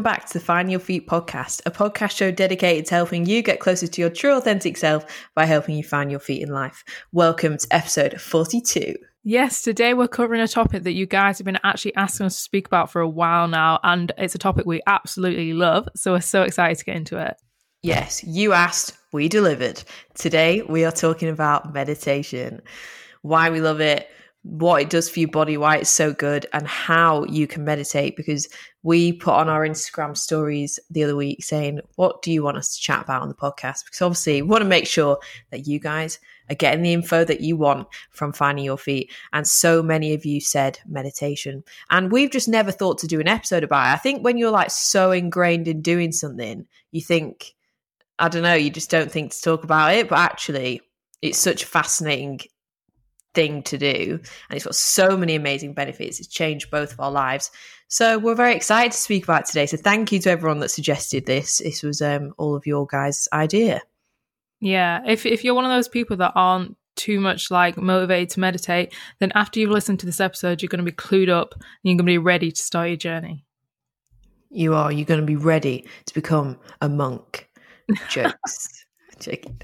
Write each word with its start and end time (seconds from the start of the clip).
Welcome 0.00 0.14
back 0.14 0.28
to 0.28 0.32
the 0.32 0.40
Find 0.42 0.70
Your 0.70 0.80
Feet 0.80 1.06
podcast, 1.06 1.60
a 1.66 1.70
podcast 1.70 2.12
show 2.12 2.30
dedicated 2.30 2.86
to 2.86 2.94
helping 2.94 3.26
you 3.26 3.42
get 3.42 3.60
closer 3.60 3.86
to 3.86 4.00
your 4.00 4.08
true, 4.08 4.34
authentic 4.34 4.78
self 4.78 5.04
by 5.34 5.44
helping 5.44 5.76
you 5.76 5.84
find 5.84 6.10
your 6.10 6.20
feet 6.20 6.40
in 6.40 6.48
life. 6.48 6.82
Welcome 7.12 7.58
to 7.58 7.66
episode 7.70 8.18
42. 8.18 8.94
Yes, 9.24 9.60
today 9.60 9.92
we're 9.92 10.08
covering 10.08 10.40
a 10.40 10.48
topic 10.48 10.84
that 10.84 10.94
you 10.94 11.04
guys 11.04 11.36
have 11.36 11.44
been 11.44 11.58
actually 11.64 11.94
asking 11.96 12.24
us 12.24 12.36
to 12.36 12.40
speak 12.40 12.66
about 12.66 12.90
for 12.90 13.02
a 13.02 13.08
while 13.10 13.46
now, 13.46 13.78
and 13.82 14.10
it's 14.16 14.34
a 14.34 14.38
topic 14.38 14.64
we 14.64 14.80
absolutely 14.86 15.52
love. 15.52 15.86
So 15.94 16.12
we're 16.12 16.22
so 16.22 16.44
excited 16.44 16.78
to 16.78 16.84
get 16.86 16.96
into 16.96 17.18
it. 17.18 17.36
Yes, 17.82 18.24
you 18.24 18.54
asked, 18.54 18.96
we 19.12 19.28
delivered. 19.28 19.84
Today 20.14 20.62
we 20.62 20.82
are 20.86 20.92
talking 20.92 21.28
about 21.28 21.74
meditation, 21.74 22.62
why 23.20 23.50
we 23.50 23.60
love 23.60 23.82
it, 23.82 24.08
what 24.44 24.80
it 24.80 24.88
does 24.88 25.10
for 25.10 25.20
your 25.20 25.28
body, 25.28 25.58
why 25.58 25.76
it's 25.76 25.90
so 25.90 26.14
good, 26.14 26.46
and 26.54 26.66
how 26.66 27.24
you 27.24 27.46
can 27.46 27.62
meditate. 27.62 28.16
Because 28.16 28.48
we 28.82 29.12
put 29.12 29.34
on 29.34 29.48
our 29.48 29.66
Instagram 29.66 30.16
stories 30.16 30.78
the 30.88 31.04
other 31.04 31.16
week 31.16 31.44
saying, 31.44 31.80
What 31.96 32.22
do 32.22 32.32
you 32.32 32.42
want 32.42 32.56
us 32.56 32.74
to 32.74 32.80
chat 32.80 33.02
about 33.02 33.22
on 33.22 33.28
the 33.28 33.34
podcast? 33.34 33.84
Because 33.84 34.02
obviously, 34.02 34.42
we 34.42 34.48
want 34.48 34.62
to 34.62 34.68
make 34.68 34.86
sure 34.86 35.18
that 35.50 35.66
you 35.66 35.78
guys 35.78 36.18
are 36.48 36.54
getting 36.54 36.82
the 36.82 36.92
info 36.92 37.24
that 37.24 37.40
you 37.40 37.56
want 37.56 37.88
from 38.10 38.32
finding 38.32 38.64
your 38.64 38.78
feet. 38.78 39.12
And 39.32 39.46
so 39.46 39.82
many 39.82 40.14
of 40.14 40.24
you 40.24 40.40
said 40.40 40.78
meditation. 40.86 41.62
And 41.90 42.10
we've 42.10 42.30
just 42.30 42.48
never 42.48 42.72
thought 42.72 42.98
to 42.98 43.06
do 43.06 43.20
an 43.20 43.28
episode 43.28 43.64
about 43.64 43.86
it. 43.86 43.94
I 43.94 43.96
think 43.96 44.24
when 44.24 44.36
you're 44.36 44.50
like 44.50 44.70
so 44.70 45.12
ingrained 45.12 45.68
in 45.68 45.82
doing 45.82 46.12
something, 46.12 46.66
you 46.90 47.00
think, 47.00 47.54
I 48.18 48.28
don't 48.28 48.42
know, 48.42 48.54
you 48.54 48.70
just 48.70 48.90
don't 48.90 49.12
think 49.12 49.32
to 49.32 49.42
talk 49.42 49.62
about 49.62 49.94
it. 49.94 50.08
But 50.08 50.18
actually, 50.18 50.80
it's 51.22 51.38
such 51.38 51.62
a 51.62 51.66
fascinating 51.66 52.40
thing 53.34 53.62
to 53.64 53.78
do. 53.78 54.20
And 54.48 54.56
it's 54.56 54.64
got 54.64 54.74
so 54.74 55.16
many 55.16 55.34
amazing 55.34 55.74
benefits. 55.74 56.18
It's 56.18 56.28
changed 56.28 56.70
both 56.70 56.92
of 56.92 57.00
our 57.00 57.10
lives. 57.10 57.50
So 57.88 58.18
we're 58.18 58.34
very 58.34 58.54
excited 58.54 58.92
to 58.92 58.98
speak 58.98 59.24
about 59.24 59.46
today. 59.46 59.66
So 59.66 59.76
thank 59.76 60.12
you 60.12 60.20
to 60.20 60.30
everyone 60.30 60.60
that 60.60 60.70
suggested 60.70 61.26
this. 61.26 61.58
This 61.58 61.82
was 61.82 62.00
um, 62.00 62.32
all 62.38 62.54
of 62.54 62.66
your 62.66 62.86
guys' 62.86 63.28
idea. 63.32 63.82
Yeah. 64.60 65.00
If 65.06 65.26
if 65.26 65.42
you're 65.42 65.54
one 65.54 65.64
of 65.64 65.70
those 65.70 65.88
people 65.88 66.16
that 66.18 66.32
aren't 66.34 66.76
too 66.96 67.18
much 67.18 67.50
like 67.50 67.76
motivated 67.76 68.30
to 68.30 68.40
meditate, 68.40 68.94
then 69.18 69.32
after 69.34 69.58
you've 69.58 69.70
listened 69.70 70.00
to 70.00 70.06
this 70.06 70.20
episode, 70.20 70.60
you're 70.60 70.68
going 70.68 70.84
to 70.84 70.90
be 70.90 70.96
clued 70.96 71.30
up 71.30 71.54
and 71.54 71.64
you're 71.82 71.96
going 71.96 72.06
to 72.06 72.12
be 72.12 72.18
ready 72.18 72.52
to 72.52 72.62
start 72.62 72.88
your 72.88 72.96
journey. 72.96 73.44
You 74.50 74.74
are. 74.74 74.92
You're 74.92 75.06
going 75.06 75.20
to 75.20 75.26
be 75.26 75.36
ready 75.36 75.86
to 76.06 76.14
become 76.14 76.58
a 76.80 76.88
monk. 76.88 77.48
Jokes. 78.08 78.84
Joking. 79.18 79.60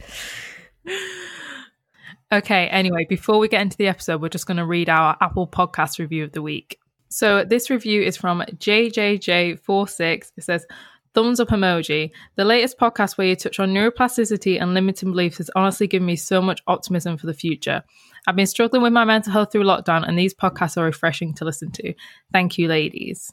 Okay, 2.37 2.69
anyway, 2.69 3.07
before 3.09 3.39
we 3.39 3.49
get 3.49 3.63
into 3.63 3.79
the 3.79 3.87
episode, 3.87 4.21
we're 4.21 4.29
just 4.29 4.47
going 4.47 4.59
to 4.59 4.67
read 4.67 4.91
our 4.91 5.17
Apple 5.23 5.49
Podcast 5.49 5.99
review 5.99 6.23
of 6.23 6.33
the 6.33 6.43
week. 6.43 6.79
So 7.09 7.45
this 7.45 7.71
review 7.71 8.03
is 8.03 8.19
from 8.19 8.43
JJJ46. 8.43 10.33
It 10.37 10.45
says, 10.45 10.67
Thumbs 11.15 11.41
up 11.41 11.49
emoji. 11.49 12.11
The 12.35 12.45
latest 12.45 12.79
podcast 12.79 13.17
where 13.17 13.27
you 13.27 13.37
touch 13.37 13.59
on 13.59 13.71
neuroplasticity 13.71 14.61
and 14.61 14.75
limiting 14.75 15.13
beliefs 15.13 15.39
has 15.39 15.51
honestly 15.57 15.87
given 15.87 16.05
me 16.05 16.17
so 16.17 16.43
much 16.43 16.61
optimism 16.67 17.17
for 17.17 17.27
the 17.27 17.33
future. 17.33 17.83
I've 18.27 18.37
been 18.37 18.47
struggling 18.47 18.83
with 18.83 18.93
my 18.93 19.07
mental 19.07 19.33
health 19.33 19.51
through 19.51 19.65
lockdown, 19.65 20.07
and 20.07 20.19
these 20.19 20.35
podcasts 20.35 20.77
are 20.77 20.85
refreshing 20.85 21.33
to 21.37 21.47
listen 21.47 21.71
to. 21.73 21.95
Thank 22.35 22.59
you, 22.59 22.69
ladies. 22.69 23.33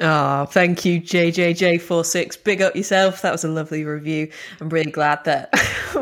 Oh, 0.00 0.44
thank 0.46 0.84
you, 0.84 1.00
JJJ46. 1.00 2.44
Big 2.44 2.62
up 2.62 2.76
yourself. 2.76 3.22
That 3.22 3.32
was 3.32 3.44
a 3.44 3.48
lovely 3.48 3.84
review. 3.84 4.30
I'm 4.60 4.68
really 4.68 4.92
glad 4.92 5.24
that 5.24 5.52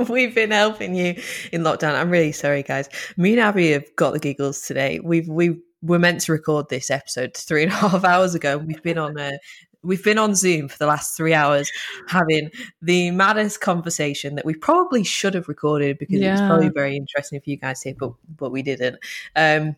we've 0.11 0.35
been 0.35 0.51
helping 0.51 0.95
you 0.95 1.15
in 1.51 1.63
lockdown. 1.63 1.95
I'm 1.95 2.11
really 2.11 2.33
sorry, 2.33 2.63
guys. 2.63 2.91
Me 3.17 3.33
and 3.33 3.41
Abby 3.41 3.73
have 3.73 3.87
got 3.97 4.13
the 4.13 4.19
giggles 4.19 4.61
today. 4.63 5.01
We've 5.03 5.29
we 5.29 5.63
were 5.81 5.99
meant 5.99 6.21
to 6.23 6.33
record 6.33 6.69
this 6.69 6.91
episode 6.91 7.35
three 7.37 7.63
and 7.63 7.73
a 7.73 7.77
half 7.77 8.05
hours 8.05 8.35
ago. 8.35 8.59
and 8.59 8.67
We've 8.67 8.83
been 8.83 8.99
on 8.99 9.19
a 9.19 9.39
we've 9.83 10.05
been 10.05 10.19
on 10.19 10.35
Zoom 10.35 10.69
for 10.69 10.77
the 10.79 10.87
last 10.87 11.17
three 11.17 11.33
hours 11.33 11.71
having 12.09 12.51
the 12.83 13.11
maddest 13.13 13.61
conversation 13.61 14.35
that 14.35 14.45
we 14.45 14.53
probably 14.55 15.05
should 15.05 15.33
have 15.33 15.49
recorded 15.49 15.97
because 15.99 16.21
yeah. 16.21 16.29
it 16.29 16.33
was 16.33 16.41
probably 16.41 16.69
very 16.69 16.97
interesting 16.97 17.41
for 17.41 17.49
you 17.49 17.57
guys 17.57 17.81
to 17.81 17.91
hear, 17.91 17.97
but 17.99 18.13
but 18.37 18.51
we 18.51 18.63
didn't. 18.63 18.99
Um, 19.35 19.77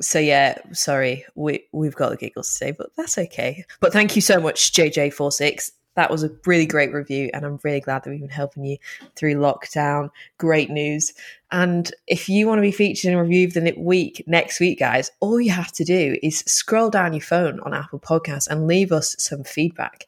so 0.00 0.18
yeah, 0.18 0.58
sorry, 0.72 1.24
we 1.34 1.64
we've 1.72 1.94
got 1.94 2.10
the 2.10 2.16
giggles 2.16 2.52
today, 2.52 2.72
but 2.72 2.90
that's 2.96 3.18
okay. 3.18 3.64
But 3.80 3.92
thank 3.92 4.16
you 4.16 4.22
so 4.22 4.40
much, 4.40 4.72
JJ46. 4.72 5.72
That 5.96 6.10
was 6.12 6.22
a 6.22 6.30
really 6.46 6.66
great 6.66 6.92
review, 6.92 7.30
and 7.34 7.44
I'm 7.44 7.58
really 7.64 7.80
glad 7.80 8.04
that 8.04 8.10
we've 8.10 8.20
been 8.20 8.28
helping 8.28 8.64
you 8.64 8.76
through 9.16 9.34
lockdown. 9.34 10.10
Great 10.38 10.70
news. 10.70 11.12
And 11.50 11.90
if 12.06 12.28
you 12.28 12.46
want 12.46 12.58
to 12.58 12.62
be 12.62 12.70
featured 12.70 13.10
in 13.10 13.18
a 13.18 13.22
review 13.22 13.48
of 13.48 13.54
the 13.54 13.74
week 13.76 14.22
next 14.26 14.60
week, 14.60 14.78
guys, 14.78 15.10
all 15.18 15.40
you 15.40 15.50
have 15.50 15.72
to 15.72 15.84
do 15.84 16.16
is 16.22 16.40
scroll 16.40 16.90
down 16.90 17.14
your 17.14 17.22
phone 17.22 17.58
on 17.60 17.74
Apple 17.74 17.98
Podcasts 17.98 18.46
and 18.46 18.68
leave 18.68 18.92
us 18.92 19.16
some 19.18 19.42
feedback. 19.42 20.06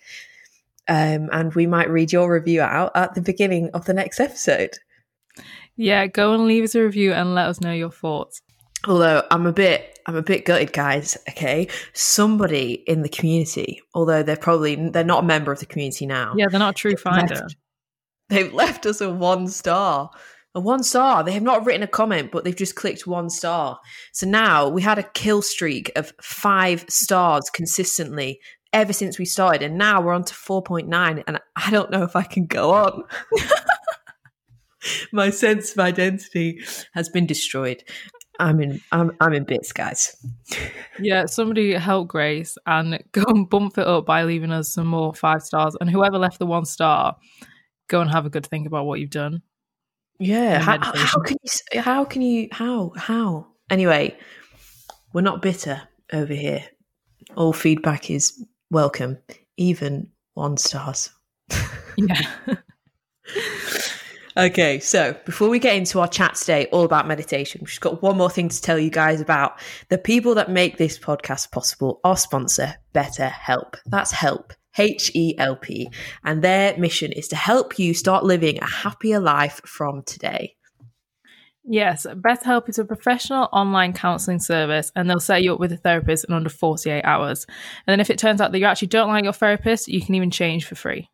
Um, 0.87 1.29
and 1.33 1.55
we 1.55 1.67
might 1.67 1.91
read 1.91 2.13
your 2.13 2.33
review 2.33 2.63
out 2.63 2.93
at 2.95 3.15
the 3.15 3.23
beginning 3.23 3.71
of 3.75 3.85
the 3.87 3.95
next 3.95 4.21
episode. 4.21 4.79
Yeah, 5.77 6.07
go 6.07 6.35
and 6.35 6.47
leave 6.47 6.65
us 6.65 6.75
a 6.75 6.83
review 6.83 7.13
and 7.13 7.35
let 7.35 7.47
us 7.47 7.61
know 7.61 7.73
your 7.73 7.91
thoughts. 7.91 8.43
Although 8.87 9.27
I'm 9.31 9.47
a 9.47 9.53
bit, 9.53 9.99
I'm 10.07 10.17
a 10.17 10.23
bit 10.23 10.47
gutted, 10.47 10.73
guys. 10.73 11.17
Okay, 11.29 11.69
somebody 11.93 12.83
in 12.87 13.03
the 13.03 13.09
community, 13.09 13.83
although 13.95 14.23
they're 14.23 14.37
probably 14.37 14.89
they're 14.91 15.05
not 15.05 15.25
a 15.25 15.27
member 15.27 15.53
of 15.53 15.61
the 15.61 15.67
community 15.67 16.07
now. 16.07 16.35
Yeah, 16.37 16.49
they're 16.49 16.59
not 16.59 16.75
a 16.75 16.79
true 16.79 16.97
finder. 16.97 17.35
Left, 17.35 17.57
they've 18.31 18.55
left 18.55 18.87
us 18.87 19.03
a 19.03 19.11
one 19.11 19.49
star, 19.49 20.11
a 20.55 20.61
one 20.61 20.83
star. 20.83 21.23
They 21.23 21.33
have 21.33 21.43
not 21.43 21.67
written 21.67 21.83
a 21.83 21.87
comment, 21.87 22.33
but 22.33 22.45
they've 22.45 22.57
just 22.57 22.75
clicked 22.75 23.07
one 23.07 23.29
star. 23.29 23.79
So 24.13 24.27
now 24.27 24.69
we 24.69 24.81
had 24.81 24.99
a 24.99 25.03
kill 25.03 25.43
streak 25.43 25.93
of 25.95 26.13
five 26.23 26.87
stars 26.89 27.51
consistently 27.51 28.41
ever 28.73 28.95
since 28.95 29.19
we 29.19 29.27
started, 29.27 29.63
and 29.63 29.77
now 29.77 30.01
we're 30.01 30.15
on 30.15 30.25
to 30.25 30.35
four 30.35 30.63
point 30.63 30.89
nine, 30.89 31.23
and 31.27 31.39
I 31.55 31.71
don't 31.71 31.91
know 31.91 32.03
if 32.03 32.17
I 32.17 32.23
can 32.23 32.47
go 32.47 32.73
on. 32.73 33.03
My 35.13 35.29
sense 35.29 35.73
of 35.73 35.81
identity 35.81 36.63
has 36.95 37.11
been 37.11 37.27
destroyed. 37.27 37.85
I'm 38.41 38.61
in 38.61 38.81
I'm 38.91 39.15
I'm 39.21 39.33
in 39.33 39.45
bits, 39.45 39.73
guys. 39.73 40.17
yeah, 40.99 41.27
somebody 41.27 41.75
help 41.75 42.09
Grace 42.09 42.57
and 42.67 43.03
go 43.13 43.23
and 43.29 43.49
bump 43.49 43.79
it 43.79 43.87
up 43.87 44.07
by 44.07 44.25
leaving 44.25 44.51
us 44.51 44.73
some 44.73 44.87
more 44.87 45.15
five 45.15 45.43
stars. 45.43 45.77
And 45.81 45.91
whoever 45.91 46.19
left 46.19 46.39
the 46.39 46.47
one 46.47 46.65
star, 46.65 47.17
go 47.89 48.01
and 48.01 48.11
have 48.11 48.27
a 48.27 48.31
good 48.31 48.47
think 48.47 48.67
about 48.67 48.87
what 48.87 49.01
you've 49.01 49.11
done. 49.11 49.43
Yeah, 50.19 50.59
how, 50.59 50.79
how, 50.83 51.21
can 51.21 51.37
you? 51.43 51.81
How 51.81 52.05
can 52.05 52.23
you? 52.23 52.49
How 52.51 52.93
how? 52.97 53.47
Anyway, 53.71 54.17
we're 55.13 55.21
not 55.21 55.43
bitter 55.43 55.83
over 56.13 56.35
here. 56.35 56.65
All 57.37 57.53
feedback 57.53 58.11
is 58.11 58.45
welcome, 58.71 59.19
even 59.57 60.11
one 60.35 60.57
stars. 60.57 61.11
yeah. 61.97 62.23
Okay, 64.37 64.79
so 64.79 65.17
before 65.27 65.49
we 65.49 65.59
get 65.59 65.75
into 65.75 65.99
our 65.99 66.07
chat 66.07 66.37
today, 66.37 66.67
all 66.67 66.85
about 66.85 67.09
meditation, 67.09 67.61
we've 67.61 67.69
just 67.69 67.81
got 67.81 68.01
one 68.01 68.17
more 68.17 68.31
thing 68.31 68.49
to 68.49 68.63
tell 68.63 68.79
you 68.79 68.91
guys 68.91 69.21
about. 69.21 69.59
The 69.89 69.99
people 69.99 70.37
that 70.37 70.51
make 70.51 70.77
this 70.77 70.99
podcast 70.99 71.51
possible, 71.51 72.01
our 72.05 72.17
sponsor, 72.17 72.77
BetterHelp. 72.95 73.75
That's 73.87 74.13
help. 74.13 74.53
H 74.79 75.11
E 75.15 75.35
L 75.37 75.57
P. 75.57 75.91
And 76.23 76.43
their 76.43 76.77
mission 76.79 77.11
is 77.11 77.27
to 77.29 77.37
help 77.37 77.77
you 77.79 77.93
start 77.93 78.25
living 78.25 78.59
a 78.59 78.67
happier 78.67 79.19
life 79.19 79.61
from 79.65 80.03
today. 80.05 80.55
Yes, 81.65 82.07
BetterHelp 82.09 82.69
is 82.69 82.79
a 82.79 82.85
professional 82.85 83.49
online 83.53 83.93
counselling 83.93 84.39
service 84.39 84.93
and 84.95 85.11
they'll 85.11 85.21
set 85.21 85.43
you 85.43 85.55
up 85.55 85.61
with 85.61 85.73
a 85.73 85.77
therapist 85.77 86.25
in 86.25 86.35
under 86.35 86.49
48 86.49 87.03
hours. 87.03 87.47
And 87.87 87.93
then 87.93 88.01
if 88.01 88.11
it 88.11 88.19
turns 88.19 88.41
out 88.41 88.53
that 88.53 88.59
you 88.59 88.65
actually 88.65 88.89
don't 88.89 89.09
like 89.09 89.25
your 89.25 89.33
therapist, 89.33 89.89
you 89.89 90.01
can 90.01 90.15
even 90.15 90.31
change 90.31 90.65
for 90.67 90.77
free. 90.77 91.11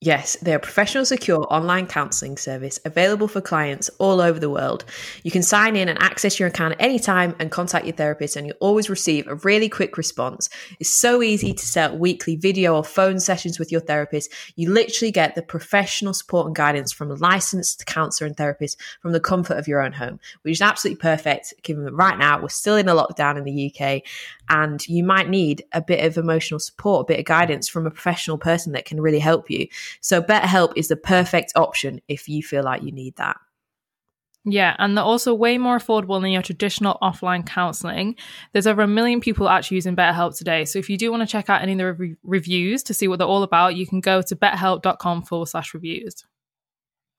Yes, 0.00 0.36
they're 0.40 0.58
a 0.58 0.60
professional, 0.60 1.04
secure 1.04 1.44
online 1.52 1.88
counseling 1.88 2.36
service 2.36 2.78
available 2.84 3.26
for 3.26 3.40
clients 3.40 3.88
all 3.98 4.20
over 4.20 4.38
the 4.38 4.48
world. 4.48 4.84
You 5.24 5.32
can 5.32 5.42
sign 5.42 5.74
in 5.74 5.88
and 5.88 6.00
access 6.00 6.38
your 6.38 6.46
account 6.46 6.74
at 6.74 6.80
any 6.80 7.00
time 7.00 7.34
and 7.40 7.50
contact 7.50 7.84
your 7.84 7.96
therapist, 7.96 8.36
and 8.36 8.46
you'll 8.46 8.56
always 8.60 8.88
receive 8.88 9.26
a 9.26 9.34
really 9.34 9.68
quick 9.68 9.98
response. 9.98 10.50
It's 10.78 10.88
so 10.88 11.20
easy 11.20 11.52
to 11.52 11.66
set 11.66 11.98
weekly 11.98 12.36
video 12.36 12.76
or 12.76 12.84
phone 12.84 13.18
sessions 13.18 13.58
with 13.58 13.72
your 13.72 13.80
therapist. 13.80 14.32
You 14.54 14.70
literally 14.70 15.10
get 15.10 15.34
the 15.34 15.42
professional 15.42 16.14
support 16.14 16.46
and 16.46 16.54
guidance 16.54 16.92
from 16.92 17.10
a 17.10 17.14
licensed 17.14 17.84
counselor 17.86 18.28
and 18.28 18.36
therapist 18.36 18.80
from 19.02 19.10
the 19.10 19.18
comfort 19.18 19.58
of 19.58 19.66
your 19.66 19.82
own 19.82 19.94
home, 19.94 20.20
which 20.42 20.52
is 20.52 20.62
absolutely 20.62 21.00
perfect 21.00 21.54
given 21.64 21.82
that 21.84 21.92
right 21.92 22.18
now 22.18 22.40
we're 22.40 22.48
still 22.48 22.76
in 22.76 22.88
a 22.88 22.94
lockdown 22.94 23.36
in 23.36 23.42
the 23.42 23.74
UK 23.74 24.02
and 24.48 24.86
you 24.88 25.04
might 25.04 25.28
need 25.28 25.64
a 25.72 25.82
bit 25.82 26.04
of 26.04 26.16
emotional 26.16 26.60
support, 26.60 27.02
a 27.02 27.12
bit 27.12 27.20
of 27.20 27.26
guidance 27.26 27.68
from 27.68 27.86
a 27.86 27.90
professional 27.90 28.38
person 28.38 28.72
that 28.72 28.84
can 28.84 29.00
really 29.00 29.18
help 29.18 29.50
you. 29.50 29.66
So, 30.00 30.22
BetterHelp 30.22 30.72
is 30.76 30.88
the 30.88 30.96
perfect 30.96 31.52
option 31.56 32.00
if 32.08 32.28
you 32.28 32.42
feel 32.42 32.62
like 32.62 32.82
you 32.82 32.92
need 32.92 33.16
that. 33.16 33.36
Yeah, 34.44 34.76
and 34.78 34.96
they're 34.96 35.04
also 35.04 35.34
way 35.34 35.58
more 35.58 35.78
affordable 35.78 36.20
than 36.20 36.30
your 36.30 36.42
traditional 36.42 36.96
offline 37.02 37.46
counseling. 37.46 38.16
There's 38.52 38.66
over 38.66 38.82
a 38.82 38.88
million 38.88 39.20
people 39.20 39.48
actually 39.48 39.76
using 39.76 39.96
BetterHelp 39.96 40.36
today. 40.36 40.64
So 40.64 40.78
if 40.78 40.88
you 40.88 40.96
do 40.96 41.10
want 41.10 41.22
to 41.22 41.26
check 41.26 41.50
out 41.50 41.62
any 41.62 41.72
of 41.72 41.78
the 41.78 41.92
re- 41.92 42.16
reviews 42.22 42.82
to 42.84 42.94
see 42.94 43.08
what 43.08 43.18
they're 43.18 43.28
all 43.28 43.42
about, 43.42 43.76
you 43.76 43.86
can 43.86 44.00
go 44.00 44.22
to 44.22 44.36
betterhelp.com 44.36 45.22
forward 45.24 45.48
slash 45.48 45.74
reviews. 45.74 46.24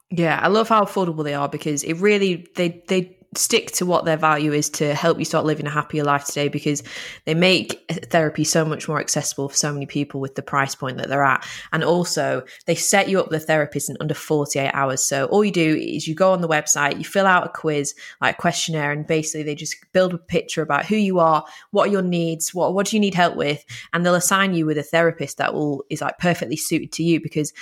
Yeah, 0.09 0.39
I 0.41 0.47
love 0.47 0.69
how 0.69 0.83
affordable 0.83 1.23
they 1.23 1.35
are 1.35 1.47
because 1.47 1.83
it 1.83 1.95
really 1.95 2.47
they 2.55 2.83
they 2.87 3.18
stick 3.35 3.71
to 3.71 3.85
what 3.85 4.05
their 4.05 4.17
value 4.17 4.53
is 4.53 4.69
to 4.69 4.93
help 4.95 5.19
you 5.19 5.25
start 5.25 5.45
living 5.45 5.67
a 5.67 5.69
happier 5.69 6.03
life 6.03 6.25
today 6.25 6.47
because 6.47 6.81
they 7.25 7.35
make 7.35 7.85
therapy 8.09 8.43
so 8.43 8.65
much 8.65 8.87
more 8.87 8.99
accessible 8.99 9.47
for 9.49 9.55
so 9.55 9.71
many 9.71 9.85
people 9.85 10.19
with 10.19 10.35
the 10.35 10.41
price 10.41 10.73
point 10.73 10.97
that 10.97 11.09
they're 11.09 11.23
at. 11.23 11.47
And 11.71 11.83
also, 11.83 12.43
they 12.65 12.75
set 12.75 13.07
you 13.07 13.19
up 13.19 13.29
with 13.29 13.43
a 13.43 13.45
therapist 13.45 13.89
in 13.89 13.97
under 13.99 14.15
48 14.15 14.71
hours. 14.73 15.05
So 15.05 15.25
all 15.25 15.45
you 15.45 15.51
do 15.51 15.75
is 15.75 16.07
you 16.07 16.15
go 16.15 16.33
on 16.33 16.41
the 16.41 16.47
website, 16.47 16.97
you 16.97 17.03
fill 17.03 17.27
out 17.27 17.45
a 17.45 17.49
quiz, 17.49 17.93
like 18.19 18.35
a 18.35 18.41
questionnaire, 18.41 18.91
and 18.91 19.05
basically 19.05 19.43
they 19.43 19.55
just 19.55 19.75
build 19.93 20.13
a 20.13 20.17
picture 20.17 20.63
about 20.63 20.85
who 20.85 20.95
you 20.95 21.19
are, 21.19 21.45
what 21.71 21.89
are 21.89 21.91
your 21.91 22.01
needs, 22.01 22.53
what 22.53 22.73
what 22.73 22.87
do 22.87 22.95
you 22.95 22.99
need 22.99 23.13
help 23.13 23.35
with, 23.35 23.63
and 23.93 24.05
they'll 24.05 24.15
assign 24.15 24.53
you 24.53 24.65
with 24.65 24.77
a 24.77 24.83
therapist 24.83 25.37
that 25.37 25.53
will 25.53 25.85
is 25.89 26.01
like 26.01 26.17
perfectly 26.17 26.57
suited 26.57 26.91
to 26.93 27.03
you 27.03 27.21
because 27.21 27.53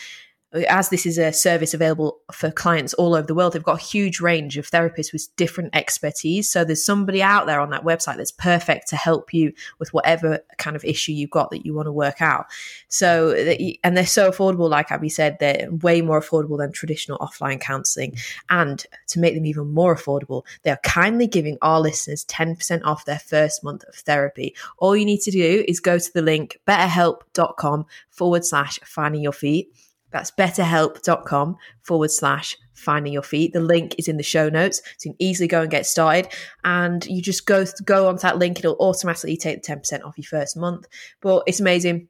as 0.64 0.90
this 0.90 1.06
is 1.06 1.18
a 1.18 1.32
service 1.34 1.74
available 1.74 2.20
for 2.32 2.52
clients 2.52 2.94
all 2.96 3.16
over 3.16 3.26
the 3.26 3.36
world, 3.36 3.54
they've 3.54 3.64
got 3.64 3.80
a 3.80 3.84
huge 3.84 4.20
range 4.20 4.58
of 4.58 4.70
therapists 4.70 5.12
with 5.14 5.28
different 5.36 5.76
expertise. 5.76 6.50
So 6.50 6.64
there's 6.64 6.86
somebody 6.86 7.22
out 7.22 7.46
there 7.46 7.60
on 7.60 7.70
that 7.72 7.84
website 7.84 8.18
that's 8.18 8.32
perfect 8.32 8.88
to 8.90 8.96
help 8.96 9.34
you 9.34 9.54
with 9.80 9.94
whatever 9.94 10.40
kind 10.58 10.76
of 10.76 10.84
issue 10.84 11.12
you've 11.12 11.30
got 11.30 11.52
that 11.52 11.66
you 11.66 11.74
want 11.74 11.88
to 11.88 11.92
work 11.92 12.22
out. 12.22 12.46
So, 12.88 13.34
and 13.84 13.98
they're 13.98 14.06
so 14.06 14.32
affordable, 14.32 14.70
like 14.70 14.92
Abby 14.92 15.10
said, 15.10 15.38
they're 15.40 15.70
way 15.72 16.02
more 16.02 16.22
affordable 16.22 16.58
than 16.58 16.72
traditional 16.72 17.18
offline 17.20 17.60
counseling. 17.60 18.16
And 18.50 18.86
to 19.08 19.20
make 19.20 19.36
them 19.36 19.46
even 19.46 19.74
more 19.74 19.96
affordable, 19.96 20.44
they 20.64 20.72
are 20.72 20.80
kindly 20.84 21.28
giving 21.28 21.58
our 21.62 21.80
listeners 21.80 22.26
10% 22.26 22.82
off 22.84 23.06
their 23.06 23.20
first 23.20 23.64
month 23.64 23.84
of 23.88 23.96
therapy. 23.96 24.56
All 24.78 24.96
you 24.96 25.06
need 25.06 25.22
to 25.22 25.32
do 25.32 25.64
is 25.68 25.80
go 25.80 26.00
to 26.00 26.14
the 26.14 26.22
link 26.22 26.60
betterhelp.com 26.68 27.86
forward 28.10 28.46
slash 28.46 28.80
finding 28.84 29.22
your 29.22 29.34
feet 29.34 29.72
that's 30.18 30.32
betterhelp.com 30.32 31.58
forward 31.84 32.12
slash 32.12 32.58
finding 32.74 33.14
your 33.14 33.24
feet. 33.24 33.54
The 33.54 33.60
link 33.60 33.96
is 33.98 34.08
in 34.08 34.18
the 34.18 34.24
show 34.24 34.50
notes, 34.50 34.82
so 34.98 35.10
you 35.10 35.12
can 35.12 35.16
easily 35.20 35.48
go 35.48 35.62
and 35.62 35.72
get 35.72 35.86
started. 35.86 36.28
And 36.64 37.06
you 37.06 37.22
just 37.22 37.46
go 37.46 37.66
go 37.86 38.08
onto 38.08 38.22
that 38.22 38.38
link; 38.38 38.60
it'll 38.60 38.78
automatically 38.80 39.38
take 39.38 39.58
the 39.58 39.62
ten 39.62 39.80
percent 39.80 40.04
off 40.04 40.18
your 40.18 40.26
first 40.26 40.58
month. 40.58 40.88
But 41.22 41.44
it's 41.48 41.60
amazing. 41.60 42.08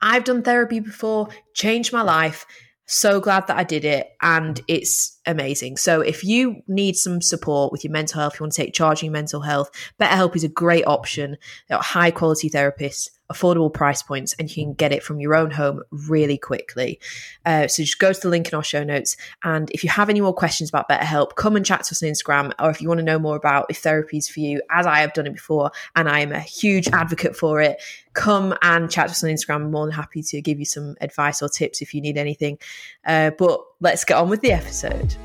I've 0.00 0.24
done 0.24 0.42
therapy 0.42 0.80
before, 0.80 1.28
changed 1.54 1.92
my 1.92 2.02
life. 2.02 2.46
So 2.86 3.18
glad 3.18 3.46
that 3.46 3.56
I 3.56 3.64
did 3.64 3.84
it, 3.84 4.10
and 4.20 4.60
it's 4.68 5.18
amazing. 5.26 5.78
So, 5.78 6.02
if 6.02 6.22
you 6.22 6.62
need 6.68 6.96
some 6.96 7.22
support 7.22 7.72
with 7.72 7.82
your 7.82 7.92
mental 7.92 8.20
health, 8.20 8.34
you 8.34 8.44
want 8.44 8.52
to 8.52 8.62
take 8.62 8.74
charge 8.74 8.98
of 8.98 9.04
your 9.04 9.12
mental 9.12 9.40
health, 9.40 9.70
BetterHelp 9.98 10.36
is 10.36 10.44
a 10.44 10.48
great 10.48 10.86
option. 10.86 11.38
They're 11.68 11.78
high 11.78 12.10
quality 12.10 12.50
therapists 12.50 13.08
affordable 13.32 13.72
price 13.72 14.02
points 14.02 14.34
and 14.38 14.54
you 14.54 14.64
can 14.64 14.74
get 14.74 14.92
it 14.92 15.02
from 15.02 15.20
your 15.20 15.34
own 15.34 15.50
home 15.50 15.82
really 15.90 16.36
quickly. 16.36 17.00
Uh, 17.44 17.66
so 17.66 17.82
just 17.82 17.98
go 17.98 18.12
to 18.12 18.20
the 18.20 18.28
link 18.28 18.48
in 18.48 18.54
our 18.54 18.62
show 18.62 18.84
notes. 18.84 19.16
And 19.42 19.70
if 19.70 19.82
you 19.82 19.90
have 19.90 20.10
any 20.10 20.20
more 20.20 20.34
questions 20.34 20.68
about 20.68 20.88
BetterHelp, 20.88 21.34
come 21.36 21.56
and 21.56 21.64
chat 21.64 21.84
to 21.84 21.92
us 21.92 22.02
on 22.02 22.08
Instagram. 22.08 22.52
Or 22.58 22.70
if 22.70 22.80
you 22.80 22.88
want 22.88 22.98
to 22.98 23.04
know 23.04 23.18
more 23.18 23.36
about 23.36 23.66
if 23.70 23.78
therapy 23.78 24.18
is 24.18 24.28
for 24.28 24.40
you, 24.40 24.60
as 24.70 24.86
I 24.86 25.00
have 25.00 25.12
done 25.12 25.26
it 25.26 25.32
before, 25.34 25.70
and 25.96 26.08
I 26.08 26.20
am 26.20 26.32
a 26.32 26.40
huge 26.40 26.88
advocate 26.88 27.36
for 27.36 27.60
it, 27.60 27.82
come 28.12 28.54
and 28.62 28.90
chat 28.90 29.06
to 29.08 29.12
us 29.12 29.24
on 29.24 29.30
Instagram. 29.30 29.56
I'm 29.56 29.70
more 29.70 29.86
than 29.86 29.94
happy 29.94 30.22
to 30.22 30.42
give 30.42 30.58
you 30.58 30.64
some 30.66 30.96
advice 31.00 31.42
or 31.42 31.48
tips 31.48 31.82
if 31.82 31.94
you 31.94 32.00
need 32.00 32.18
anything. 32.18 32.58
Uh, 33.06 33.30
but 33.38 33.60
let's 33.80 34.04
get 34.04 34.16
on 34.16 34.28
with 34.28 34.40
the 34.40 34.52
episode. 34.52 35.16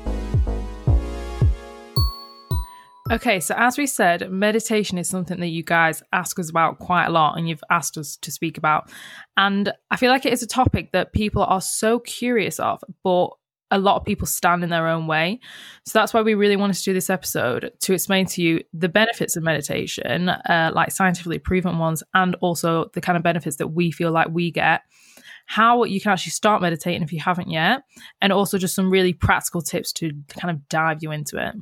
Okay, 3.10 3.40
so 3.40 3.56
as 3.58 3.76
we 3.76 3.88
said, 3.88 4.30
meditation 4.30 4.96
is 4.96 5.08
something 5.08 5.40
that 5.40 5.48
you 5.48 5.64
guys 5.64 6.00
ask 6.12 6.38
us 6.38 6.48
about 6.48 6.78
quite 6.78 7.06
a 7.06 7.10
lot 7.10 7.36
and 7.36 7.48
you've 7.48 7.64
asked 7.68 7.98
us 7.98 8.16
to 8.18 8.30
speak 8.30 8.56
about. 8.56 8.88
And 9.36 9.72
I 9.90 9.96
feel 9.96 10.12
like 10.12 10.26
it 10.26 10.32
is 10.32 10.44
a 10.44 10.46
topic 10.46 10.92
that 10.92 11.12
people 11.12 11.42
are 11.42 11.60
so 11.60 11.98
curious 11.98 12.60
of, 12.60 12.84
but 13.02 13.30
a 13.72 13.80
lot 13.80 13.96
of 13.96 14.04
people 14.04 14.28
stand 14.28 14.62
in 14.62 14.70
their 14.70 14.86
own 14.86 15.08
way. 15.08 15.40
So 15.86 15.98
that's 15.98 16.14
why 16.14 16.22
we 16.22 16.34
really 16.34 16.54
wanted 16.54 16.76
to 16.76 16.84
do 16.84 16.92
this 16.92 17.10
episode 17.10 17.72
to 17.80 17.94
explain 17.94 18.26
to 18.26 18.42
you 18.42 18.62
the 18.72 18.88
benefits 18.88 19.34
of 19.34 19.42
meditation, 19.42 20.28
uh, 20.28 20.70
like 20.72 20.92
scientifically 20.92 21.40
proven 21.40 21.78
ones, 21.78 22.04
and 22.14 22.36
also 22.36 22.90
the 22.94 23.00
kind 23.00 23.16
of 23.16 23.24
benefits 23.24 23.56
that 23.56 23.68
we 23.68 23.90
feel 23.90 24.12
like 24.12 24.28
we 24.30 24.52
get 24.52 24.82
how 25.46 25.82
you 25.82 26.00
can 26.00 26.12
actually 26.12 26.30
start 26.30 26.62
meditating 26.62 27.02
if 27.02 27.12
you 27.12 27.18
haven't 27.18 27.50
yet, 27.50 27.82
and 28.20 28.32
also 28.32 28.56
just 28.56 28.76
some 28.76 28.88
really 28.88 29.12
practical 29.12 29.60
tips 29.60 29.92
to 29.92 30.12
kind 30.28 30.52
of 30.52 30.68
dive 30.68 30.98
you 31.00 31.10
into 31.10 31.44
it. 31.44 31.56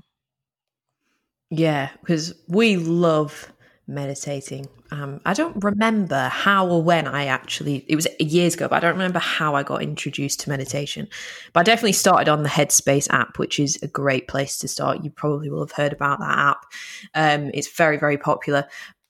Yeah, 1.51 1.91
because 2.01 2.35
we 2.47 2.77
love 2.77 3.53
meditating. 3.87 4.67
Um, 4.91 5.21
I 5.25 5.33
don't 5.33 5.63
remember 5.63 6.29
how 6.29 6.69
or 6.69 6.83
when 6.83 7.07
I 7.07 7.27
actually, 7.27 7.85
it 7.89 7.97
was 7.97 8.07
years 8.19 8.55
ago, 8.55 8.69
but 8.69 8.77
I 8.77 8.81
don't 8.81 8.97
remember 8.97 9.19
how 9.19 9.55
I 9.55 9.63
got 9.63 9.83
introduced 9.83 10.41
to 10.41 10.51
meditation. 10.51 11.09
But 11.53 11.61
I 11.61 11.63
definitely 11.65 11.93
started 11.93 12.29
on 12.31 12.43
the 12.43 12.49
Headspace 12.51 13.09
app, 13.11 13.39
which 13.39 13.59
is 13.59 13.79
a 13.83 13.87
great 13.87 14.29
place 14.29 14.59
to 14.59 14.69
start. 14.69 15.05
You 15.05 15.11
probably 15.11 15.49
will 15.49 15.61
have 15.61 15.73
heard 15.73 15.93
about 15.93 16.21
that 16.21 16.39
app. 16.39 16.65
Um, 17.15 17.51
it's 17.55 17.69
very, 17.69 17.97
very 17.99 18.19
popular. 18.19 18.67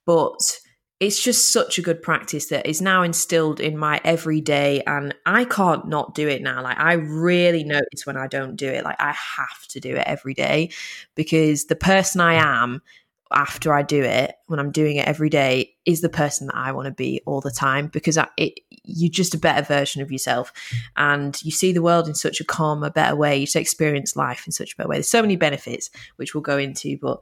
But 0.06 0.61
it's 1.00 1.23
just 1.23 1.53
such 1.53 1.79
a 1.79 1.83
good 1.83 2.03
practice 2.03 2.47
that 2.47 2.67
is 2.67 2.81
now 2.81 3.03
instilled 3.03 3.61
in 3.61 3.79
my 3.79 4.00
everyday 4.03 4.83
and 4.83 5.15
I 5.27 5.45
can't 5.45 5.87
not 5.87 6.15
do 6.15 6.27
it 6.27 6.43
now. 6.43 6.61
Like 6.62 6.79
I 6.79 6.95
really 6.95 7.62
notice 7.62 8.05
when 8.05 8.17
I 8.17 8.27
don't 8.27 8.56
do 8.56 8.67
it. 8.67 8.85
Like 8.85 9.00
I 9.00 9.12
have 9.12 9.67
to 9.69 9.81
do 9.81 9.95
it 9.95 10.05
every 10.06 10.35
day 10.35 10.71
because 11.15 11.67
the 11.67 11.77
person 11.77 12.21
I 12.21 12.35
am 12.35 12.83
after 13.31 13.73
I 13.73 13.83
do 13.83 14.03
it, 14.03 14.35
when 14.47 14.59
I'm 14.59 14.73
doing 14.73 14.97
it 14.97 15.06
every 15.06 15.29
day, 15.29 15.75
is 15.85 16.00
the 16.00 16.09
person 16.09 16.49
that 16.49 16.56
I 16.56 16.73
want 16.73 16.87
to 16.87 16.93
be 16.93 17.21
all 17.27 17.41
the 17.41 17.50
time 17.50 17.89
because 17.89 18.19
I, 18.19 18.27
it, 18.37 18.55
you're 18.83 19.11
just 19.11 19.35
a 19.35 19.39
better 19.39 19.62
version 19.62 20.03
of 20.03 20.11
yourself 20.11 20.53
and 20.97 21.41
you 21.45 21.50
see 21.53 21.73
the 21.73 21.83
world 21.83 22.09
in 22.09 22.15
such 22.15 22.41
a 22.41 22.45
calmer, 22.45 22.91
better 22.91 23.15
way. 23.15 23.37
You 23.37 23.47
experience 23.55 24.17
life 24.17 24.47
in 24.47 24.53
such 24.53 24.73
a 24.73 24.77
better 24.77 24.89
way. 24.89 24.97
There's 24.97 25.11
so 25.11 25.23
many 25.23 25.37
benefits, 25.37 25.91
which 26.17 26.35
we'll 26.35 26.43
go 26.43 26.59
into, 26.59 26.99
but 27.00 27.21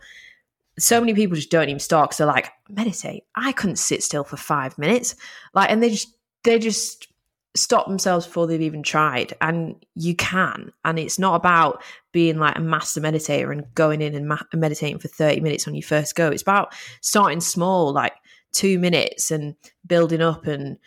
so 0.78 1.00
many 1.00 1.14
people 1.14 1.37
just 1.37 1.50
don't 1.50 1.69
even 1.69 1.81
start 1.81 2.11
because 2.11 2.19
they're 2.19 2.26
like, 2.26 2.52
meditate. 2.69 3.25
I 3.34 3.52
couldn't 3.52 3.76
sit 3.76 4.02
still 4.02 4.25
for 4.25 4.37
five 4.37 4.76
minutes. 4.78 5.14
Like, 5.55 5.70
and 5.70 5.82
they 5.82 5.90
just, 5.90 6.14
they 6.44 6.58
just 6.58 7.08
stop 7.55 7.87
themselves 7.87 8.26
before 8.26 8.46
they've 8.46 8.61
even 8.61 8.82
tried. 8.82 9.34
And 9.40 9.76
you 9.94 10.14
can. 10.14 10.73
And 10.84 10.99
it's 10.99 11.19
not 11.19 11.34
about 11.34 11.82
being 12.12 12.38
like 12.38 12.56
a 12.56 12.61
master 12.61 13.00
meditator 13.00 13.50
and 13.50 13.64
going 13.75 14.02
in 14.02 14.14
and 14.14 14.28
ma- 14.28 14.38
meditating 14.55 14.99
for 14.99 15.08
30 15.08 15.40
minutes 15.40 15.67
on 15.67 15.75
your 15.75 15.82
first 15.82 16.14
go. 16.14 16.28
It's 16.28 16.43
about 16.43 16.75
starting 17.00 17.40
small, 17.40 17.93
like 17.93 18.12
two 18.52 18.78
minutes 18.78 19.31
and 19.31 19.55
building 19.87 20.20
up 20.20 20.47
and, 20.47 20.78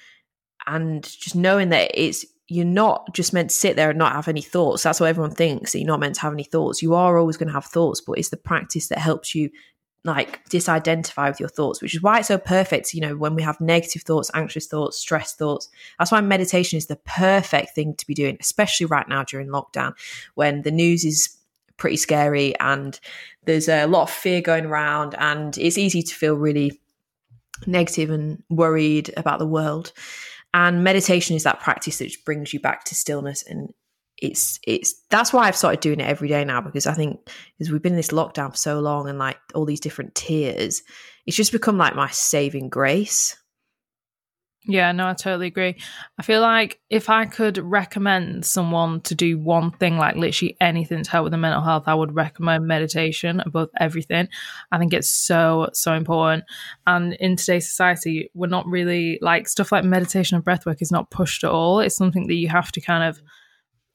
and 0.68 1.04
just 1.04 1.36
knowing 1.36 1.70
that 1.70 1.92
it's, 1.96 2.26
you're 2.48 2.66
not 2.66 3.14
just 3.14 3.32
meant 3.32 3.52
to 3.52 3.56
sit 3.56 3.76
there 3.76 3.92
and 3.92 4.00
not 4.00 4.14
have 4.14 4.28
any 4.28 4.42
thoughts. 4.42 4.82
That's 4.84 5.00
what 5.00 5.10
everyone 5.10 5.36
thinks 5.36 5.72
that 5.72 5.80
you're 5.80 5.88
not 5.88 6.00
meant 6.00 6.16
to 6.16 6.22
have 6.22 6.34
any 6.34 6.44
thoughts. 6.44 6.82
You 6.82 6.96
are 6.96 7.18
always 7.18 7.38
going 7.38 7.48
to 7.48 7.54
have 7.54 7.66
thoughts, 7.66 8.02
but 8.02 8.18
it's 8.18 8.30
the 8.30 8.38
practice 8.38 8.88
that 8.88 8.98
helps 8.98 9.36
you 9.36 9.52
like 10.06 10.48
disidentify 10.50 11.30
with 11.30 11.40
your 11.40 11.50
thoughts, 11.50 11.82
which 11.82 11.94
is 11.94 12.02
why 12.02 12.20
it's 12.20 12.30
so 12.30 12.38
perfect. 12.38 12.94
You 12.94 13.02
know, 13.02 13.16
when 13.16 13.36
we 13.36 13.42
have 13.42 13.60
negative 13.60 14.04
thoughts, 14.04 14.32
anxious 14.34 14.68
thoughts, 14.68 14.98
stress 14.98 15.34
thoughts, 15.36 15.70
that's 15.98 16.12
why 16.12 16.22
meditation 16.22 16.78
is 16.78 16.88
the 16.88 16.96
perfect 16.96 17.76
thing 17.76 17.96
to 17.96 18.08
be 18.08 18.14
doing, 18.14 18.38
especially 18.40 18.86
right 18.86 19.08
now 19.08 19.24
during 19.24 19.50
lockdown 19.50 19.94
when 20.36 20.62
the 20.62 20.72
news 20.72 21.04
is 21.04 21.36
pretty 21.78 21.98
scary 21.98 22.58
and 22.60 23.00
there's 23.46 23.70
a 23.70 23.86
lot 23.88 24.04
of 24.04 24.10
fear 24.10 24.42
going 24.42 24.66
around 24.66 25.16
and 25.18 25.58
it's 25.58 25.78
easy 25.78 26.04
to 26.04 26.14
feel 26.14 26.36
really 26.36 26.80
negative 27.66 28.10
and 28.10 28.44
worried 28.50 29.12
about 29.18 29.40
the 29.40 29.48
world. 29.48 29.92
And 30.54 30.84
meditation 30.84 31.36
is 31.36 31.44
that 31.44 31.60
practice 31.60 32.00
that 32.00 32.12
brings 32.26 32.54
you 32.54 32.60
back 32.60 32.84
to 32.86 32.96
stillness 32.96 33.44
and 33.44 33.74
it's 34.22 34.60
it's 34.66 34.94
that's 35.10 35.34
why 35.34 35.48
I've 35.48 35.56
started 35.56 35.80
doing 35.80 36.00
it 36.00 36.08
every 36.08 36.28
day 36.28 36.44
now 36.44 36.62
because 36.62 36.88
I 36.88 36.94
think 36.94 37.20
because 37.58 37.72
we've 37.72 37.82
been 37.82 37.94
in 37.94 37.98
this 37.98 38.10
lockdown 38.10 38.52
for 38.52 38.58
so 38.58 38.80
long 38.80 39.08
and 39.08 39.18
like 39.18 39.38
all 39.56 39.66
these 39.66 39.80
different 39.80 40.16
tiers, 40.16 40.82
it's 41.26 41.38
just 41.38 41.52
become 41.52 41.78
like 41.78 41.96
my 41.96 42.10
saving 42.10 42.70
grace. 42.70 43.38
Yeah, 44.66 44.92
no, 44.92 45.08
I 45.08 45.14
totally 45.14 45.48
agree. 45.48 45.78
I 46.20 46.22
feel 46.22 46.42
like 46.42 46.80
if 46.90 47.10
I 47.10 47.26
could 47.26 47.58
recommend 47.58 48.46
someone 48.46 49.02
to 49.02 49.16
do 49.16 49.40
one 49.40 49.72
thing, 49.72 49.98
like 49.98 50.16
literally 50.16 50.58
anything 50.60 51.02
to 51.02 51.10
help 51.10 51.24
with 51.24 51.32
the 51.32 51.38
mental 51.38 51.64
health, 51.64 51.86
I 51.88 51.96
would 51.96 52.14
recommend 52.14 52.68
meditation 52.68 53.40
above 53.40 53.70
everything. 53.80 54.28
I 54.72 54.78
think 54.78 54.94
it's 54.94 55.10
so, 55.10 55.70
so 55.74 55.94
important. 55.94 56.44
And 56.86 57.14
in 57.14 57.38
today's 57.38 57.70
society, 57.70 58.30
we're 58.36 58.48
not 58.48 58.68
really 58.68 59.18
like 59.22 59.48
stuff 59.48 59.72
like 59.72 59.86
meditation 59.86 60.36
and 60.36 60.46
breathwork 60.46 60.82
is 60.82 60.92
not 60.92 61.10
pushed 61.10 61.44
at 61.44 61.50
all. 61.50 61.80
It's 61.80 61.96
something 61.96 62.28
that 62.28 62.36
you 62.36 62.50
have 62.50 62.72
to 62.74 62.82
kind 62.82 63.06
of 63.06 63.22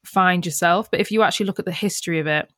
find 0.05 0.45
yourself. 0.45 0.91
But 0.91 1.01
if 1.01 1.11
you 1.11 1.23
actually 1.23 1.47
look 1.47 1.59
at 1.59 1.65
the 1.65 1.73
history 1.73 2.19
of 2.21 2.27
it 2.27 2.49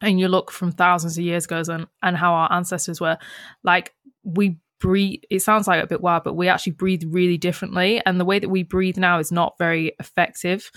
and 0.00 0.18
you 0.18 0.28
look 0.28 0.50
from 0.50 0.72
thousands 0.72 1.18
of 1.18 1.24
years 1.24 1.44
ago 1.44 1.62
and, 1.68 1.86
and 2.02 2.16
how 2.16 2.32
our 2.32 2.52
ancestors 2.52 3.00
were, 3.00 3.18
like 3.62 3.94
we 4.24 4.56
breathe, 4.80 5.20
it 5.30 5.40
sounds 5.40 5.66
like 5.66 5.82
a 5.82 5.86
bit 5.86 6.00
wild, 6.00 6.24
but 6.24 6.34
we 6.34 6.48
actually 6.48 6.72
breathe 6.72 7.02
really 7.06 7.38
differently. 7.38 8.00
And 8.06 8.20
the 8.20 8.24
way 8.24 8.38
that 8.38 8.48
we 8.48 8.62
breathe 8.62 8.96
now 8.96 9.18
is 9.18 9.32
not 9.32 9.58
very 9.58 9.92
effective 9.98 10.70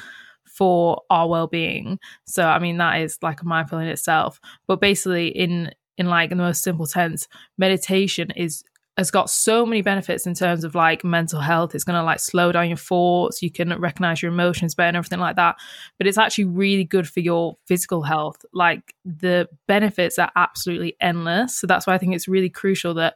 for 0.51 1.01
our 1.09 1.29
well-being 1.29 1.97
so 2.25 2.43
i 2.43 2.59
mean 2.59 2.77
that 2.77 2.99
is 2.99 3.17
like 3.21 3.41
a 3.41 3.45
mindful 3.45 3.79
in 3.79 3.87
itself 3.87 4.39
but 4.67 4.81
basically 4.81 5.27
in 5.29 5.71
in 5.97 6.07
like 6.07 6.31
in 6.31 6.37
the 6.37 6.43
most 6.43 6.61
simple 6.61 6.85
sense 6.85 7.27
meditation 7.57 8.31
is 8.31 8.63
has 9.01 9.09
got 9.09 9.31
so 9.31 9.65
many 9.65 9.81
benefits 9.81 10.27
in 10.27 10.35
terms 10.35 10.63
of 10.63 10.75
like 10.75 11.03
mental 11.03 11.41
health. 11.41 11.73
It's 11.73 11.83
going 11.83 11.97
to 11.97 12.03
like 12.03 12.19
slow 12.19 12.51
down 12.51 12.69
your 12.69 12.77
thoughts. 12.77 13.41
You 13.41 13.49
can 13.49 13.77
recognize 13.79 14.21
your 14.21 14.31
emotions 14.31 14.75
better 14.75 14.89
and 14.89 14.97
everything 14.97 15.19
like 15.19 15.37
that. 15.37 15.55
But 15.97 16.05
it's 16.05 16.19
actually 16.19 16.45
really 16.45 16.83
good 16.83 17.09
for 17.09 17.19
your 17.19 17.57
physical 17.65 18.03
health. 18.03 18.45
Like 18.53 18.93
the 19.03 19.49
benefits 19.67 20.19
are 20.19 20.31
absolutely 20.35 20.95
endless. 21.01 21.57
So 21.57 21.65
that's 21.65 21.87
why 21.87 21.95
I 21.95 21.97
think 21.97 22.13
it's 22.13 22.27
really 22.27 22.49
crucial 22.49 22.93
that, 22.93 23.15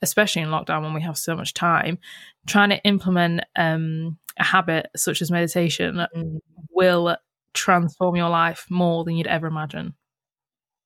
especially 0.00 0.42
in 0.42 0.48
lockdown 0.48 0.82
when 0.82 0.94
we 0.94 1.02
have 1.02 1.18
so 1.18 1.34
much 1.34 1.54
time, 1.54 1.98
trying 2.46 2.70
to 2.70 2.80
implement 2.84 3.42
um, 3.56 4.18
a 4.38 4.44
habit 4.44 4.86
such 4.94 5.20
as 5.22 5.30
meditation 5.32 6.06
mm. 6.14 6.38
will 6.70 7.16
transform 7.52 8.14
your 8.14 8.28
life 8.28 8.66
more 8.70 9.02
than 9.02 9.16
you'd 9.16 9.26
ever 9.26 9.48
imagine. 9.48 9.94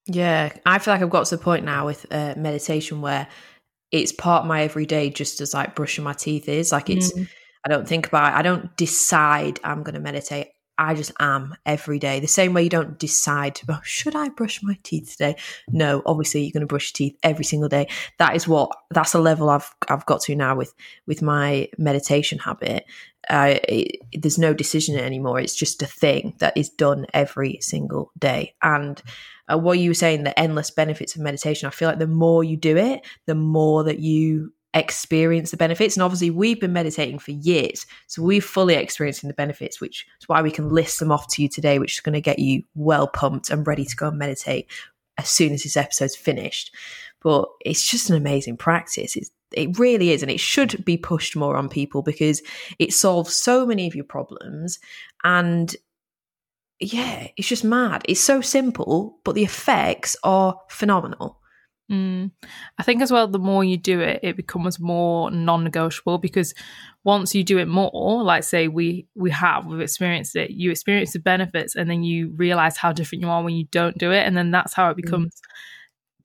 Yeah, 0.06 0.50
I 0.64 0.78
feel 0.78 0.94
like 0.94 1.02
I've 1.02 1.11
got 1.11 1.26
to 1.26 1.37
the 1.37 1.42
point 1.42 1.64
now 1.64 1.87
with 1.87 2.06
uh, 2.11 2.35
meditation 2.37 3.00
where 3.02 3.28
it's 3.92 4.12
part 4.12 4.42
of 4.42 4.49
my 4.49 4.62
everyday, 4.62 5.11
just 5.11 5.40
as 5.40 5.54
like 5.54 5.75
brushing 5.75 6.04
my 6.04 6.12
teeth 6.12 6.49
is. 6.49 6.73
Like 6.73 6.90
it's, 6.90 7.12
mm. 7.12 7.28
I 7.64 7.68
don't 7.68 7.87
think 7.87 8.06
about 8.06 8.32
it. 8.32 8.37
I 8.37 8.42
don't 8.42 8.76
decide 8.76 9.61
I'm 9.64 9.82
going 9.82 9.94
to 9.94 10.00
meditate. 10.00 10.49
I 10.80 10.94
just 10.94 11.12
am 11.20 11.54
every 11.66 11.99
day. 11.99 12.20
The 12.20 12.26
same 12.26 12.54
way 12.54 12.62
you 12.62 12.70
don't 12.70 12.99
decide, 12.99 13.60
oh, 13.68 13.80
should 13.84 14.16
I 14.16 14.30
brush 14.30 14.62
my 14.62 14.78
teeth 14.82 15.10
today? 15.12 15.37
No, 15.68 16.00
obviously 16.06 16.42
you're 16.42 16.52
going 16.52 16.62
to 16.62 16.66
brush 16.66 16.90
your 16.90 17.10
teeth 17.10 17.18
every 17.22 17.44
single 17.44 17.68
day. 17.68 17.87
That 18.18 18.34
is 18.34 18.49
what 18.49 18.75
that's 18.90 19.12
a 19.12 19.20
level 19.20 19.50
I've 19.50 19.70
I've 19.88 20.06
got 20.06 20.22
to 20.22 20.34
now 20.34 20.56
with 20.56 20.72
with 21.06 21.20
my 21.20 21.68
meditation 21.76 22.38
habit. 22.38 22.87
Uh, 23.28 23.58
it, 23.68 23.99
there's 24.14 24.38
no 24.38 24.54
decision 24.54 24.99
anymore. 24.99 25.38
It's 25.38 25.54
just 25.54 25.82
a 25.82 25.87
thing 25.87 26.34
that 26.38 26.56
is 26.56 26.70
done 26.70 27.04
every 27.12 27.58
single 27.60 28.10
day. 28.18 28.54
And 28.62 29.02
uh, 29.52 29.58
what 29.58 29.78
you 29.78 29.90
were 29.90 29.94
saying, 29.94 30.25
the 30.25 30.38
endless 30.40 30.70
benefits 30.70 31.14
of 31.14 31.20
meditation. 31.20 31.66
I 31.66 31.70
feel 31.70 31.90
like 31.90 31.99
the 31.99 32.06
more 32.06 32.42
you 32.42 32.56
do 32.56 32.78
it, 32.78 33.06
the 33.26 33.34
more 33.34 33.84
that 33.84 33.99
you 33.99 34.54
experience 34.74 35.50
the 35.50 35.56
benefits. 35.56 35.96
And 35.96 36.02
obviously, 36.02 36.30
we've 36.30 36.60
been 36.60 36.72
meditating 36.72 37.18
for 37.18 37.32
years, 37.32 37.86
so 38.06 38.22
we're 38.22 38.40
fully 38.40 38.74
experiencing 38.74 39.28
the 39.28 39.34
benefits, 39.34 39.80
which 39.80 40.06
is 40.20 40.28
why 40.28 40.42
we 40.42 40.50
can 40.50 40.68
list 40.68 40.98
them 40.98 41.12
off 41.12 41.28
to 41.28 41.42
you 41.42 41.48
today, 41.48 41.78
which 41.78 41.94
is 41.94 42.00
going 42.00 42.14
to 42.14 42.20
get 42.20 42.38
you 42.38 42.62
well 42.74 43.06
pumped 43.08 43.50
and 43.50 43.66
ready 43.66 43.84
to 43.84 43.96
go 43.96 44.08
and 44.08 44.18
meditate 44.18 44.70
as 45.18 45.28
soon 45.28 45.52
as 45.52 45.62
this 45.62 45.76
episode's 45.76 46.16
finished. 46.16 46.74
But 47.20 47.48
it's 47.64 47.88
just 47.88 48.10
an 48.10 48.16
amazing 48.16 48.56
practice. 48.56 49.16
It's, 49.16 49.30
it 49.52 49.78
really 49.78 50.10
is, 50.10 50.22
and 50.22 50.30
it 50.30 50.40
should 50.40 50.84
be 50.84 50.96
pushed 50.96 51.36
more 51.36 51.56
on 51.56 51.68
people 51.68 52.02
because 52.02 52.40
it 52.78 52.92
solves 52.92 53.34
so 53.34 53.66
many 53.66 53.86
of 53.86 53.94
your 53.94 54.04
problems 54.04 54.78
and 55.24 55.74
yeah, 56.80 57.28
it's 57.36 57.48
just 57.48 57.62
mad. 57.62 58.02
It's 58.08 58.20
so 58.20 58.40
simple, 58.40 59.18
but 59.24 59.34
the 59.34 59.44
effects 59.44 60.16
are 60.24 60.58
phenomenal. 60.68 61.39
Mm. 61.90 62.30
I 62.78 62.82
think 62.85 63.02
as 63.02 63.11
well, 63.11 63.26
the 63.26 63.38
more 63.38 63.64
you 63.64 63.76
do 63.76 64.00
it, 64.00 64.20
it 64.23 64.37
becomes 64.37 64.78
more 64.78 65.30
non-negotiable 65.30 66.18
because 66.18 66.54
once 67.02 67.35
you 67.35 67.42
do 67.42 67.59
it 67.59 67.66
more, 67.66 68.23
like 68.23 68.44
say 68.44 68.68
we 68.68 69.06
we 69.16 69.30
have, 69.30 69.66
we've 69.66 69.80
experienced 69.80 70.37
it. 70.37 70.50
You 70.50 70.70
experience 70.70 71.12
the 71.12 71.18
benefits, 71.18 71.75
and 71.75 71.90
then 71.90 72.04
you 72.04 72.32
realize 72.37 72.76
how 72.76 72.92
different 72.92 73.23
you 73.23 73.28
are 73.28 73.42
when 73.42 73.54
you 73.54 73.64
don't 73.73 73.99
do 73.99 74.12
it, 74.12 74.26
and 74.26 74.37
then 74.37 74.50
that's 74.50 74.73
how 74.75 74.90
it 74.90 74.94
mm. 74.94 75.02
becomes. 75.02 75.35
Mm 75.35 75.50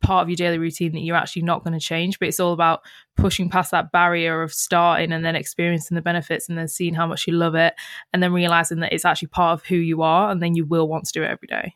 part 0.05 0.23
of 0.23 0.29
your 0.29 0.35
daily 0.35 0.57
routine 0.57 0.91
that 0.93 0.99
you're 0.99 1.15
actually 1.15 1.41
not 1.41 1.63
going 1.63 1.73
to 1.73 1.83
change. 1.83 2.19
But 2.19 2.27
it's 2.27 2.39
all 2.39 2.53
about 2.53 2.81
pushing 3.17 3.49
past 3.49 3.71
that 3.71 3.91
barrier 3.91 4.41
of 4.41 4.53
starting 4.53 5.11
and 5.11 5.25
then 5.25 5.35
experiencing 5.35 5.95
the 5.95 6.01
benefits 6.01 6.47
and 6.47 6.57
then 6.57 6.67
seeing 6.67 6.93
how 6.93 7.07
much 7.07 7.27
you 7.27 7.33
love 7.33 7.55
it 7.55 7.73
and 8.13 8.21
then 8.21 8.31
realizing 8.33 8.79
that 8.81 8.93
it's 8.93 9.05
actually 9.05 9.29
part 9.29 9.59
of 9.59 9.65
who 9.65 9.75
you 9.75 10.01
are 10.01 10.29
and 10.29 10.41
then 10.41 10.55
you 10.55 10.65
will 10.65 10.87
want 10.87 11.05
to 11.05 11.13
do 11.13 11.23
it 11.23 11.29
every 11.29 11.47
day. 11.47 11.75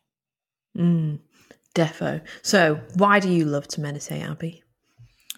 Mm, 0.77 1.19
defo. 1.79 2.21
So, 2.41 2.79
why 2.95 3.19
do 3.19 3.29
you 3.29 3.45
love 3.45 3.67
to 3.69 3.81
meditate, 3.81 4.23
Abby? 4.23 4.63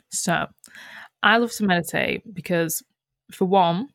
So, 0.09 0.47
I 1.23 1.37
love 1.37 1.51
to 1.53 1.65
meditate 1.65 2.33
because, 2.33 2.83
for 3.31 3.45
one, 3.45 3.89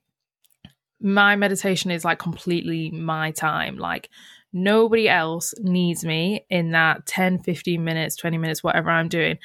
my 1.01 1.37
meditation 1.37 1.91
is 1.91 2.05
like 2.05 2.19
completely 2.19 2.91
my 2.91 3.31
time. 3.31 3.77
Like, 3.77 4.09
Nobody 4.59 5.07
else 5.07 5.53
needs 5.61 6.03
me 6.03 6.47
in 6.49 6.71
that 6.71 7.05
10, 7.05 7.41
15 7.41 7.85
minutes, 7.85 8.17
20 8.17 8.39
minutes, 8.39 8.65
whatever 8.65 8.89
I'm 8.89 9.09
doing. 9.09 9.37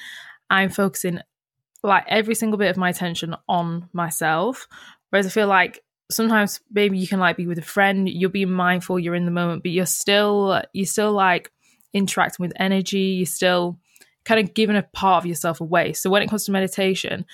I'm 0.49 0.69
focusing 0.69 1.19
like 1.83 2.05
every 2.07 2.33
single 2.33 2.57
bit 2.57 2.69
of 2.69 2.77
my 2.77 2.91
attention 2.91 3.35
on 3.49 3.89
myself. 3.91 4.69
Whereas 5.09 5.25
I 5.25 5.29
feel 5.29 5.47
like 5.47 5.83
sometimes 6.09 6.61
maybe 6.71 6.97
you 6.97 7.09
can 7.09 7.19
like 7.19 7.35
be 7.35 7.45
with 7.45 7.57
a 7.57 7.61
friend, 7.61 8.07
you'll 8.07 8.31
be 8.31 8.45
mindful, 8.45 8.99
you're 8.99 9.13
in 9.13 9.25
the 9.25 9.31
moment, 9.31 9.63
but 9.63 9.71
you're 9.71 9.85
still 9.85 10.61
you're 10.71 10.85
still 10.85 11.11
like 11.11 11.51
interacting 11.93 12.43
with 12.43 12.53
energy, 12.55 12.99
you're 12.99 13.25
still 13.25 13.77
kind 14.25 14.39
of 14.39 14.53
giving 14.53 14.75
a 14.75 14.83
part 14.93 15.23
of 15.23 15.25
yourself 15.25 15.61
away. 15.61 15.93
So 15.93 16.09
when 16.09 16.21
it 16.21 16.29
comes 16.29 16.45
to 16.45 16.51
meditation, 16.51 17.25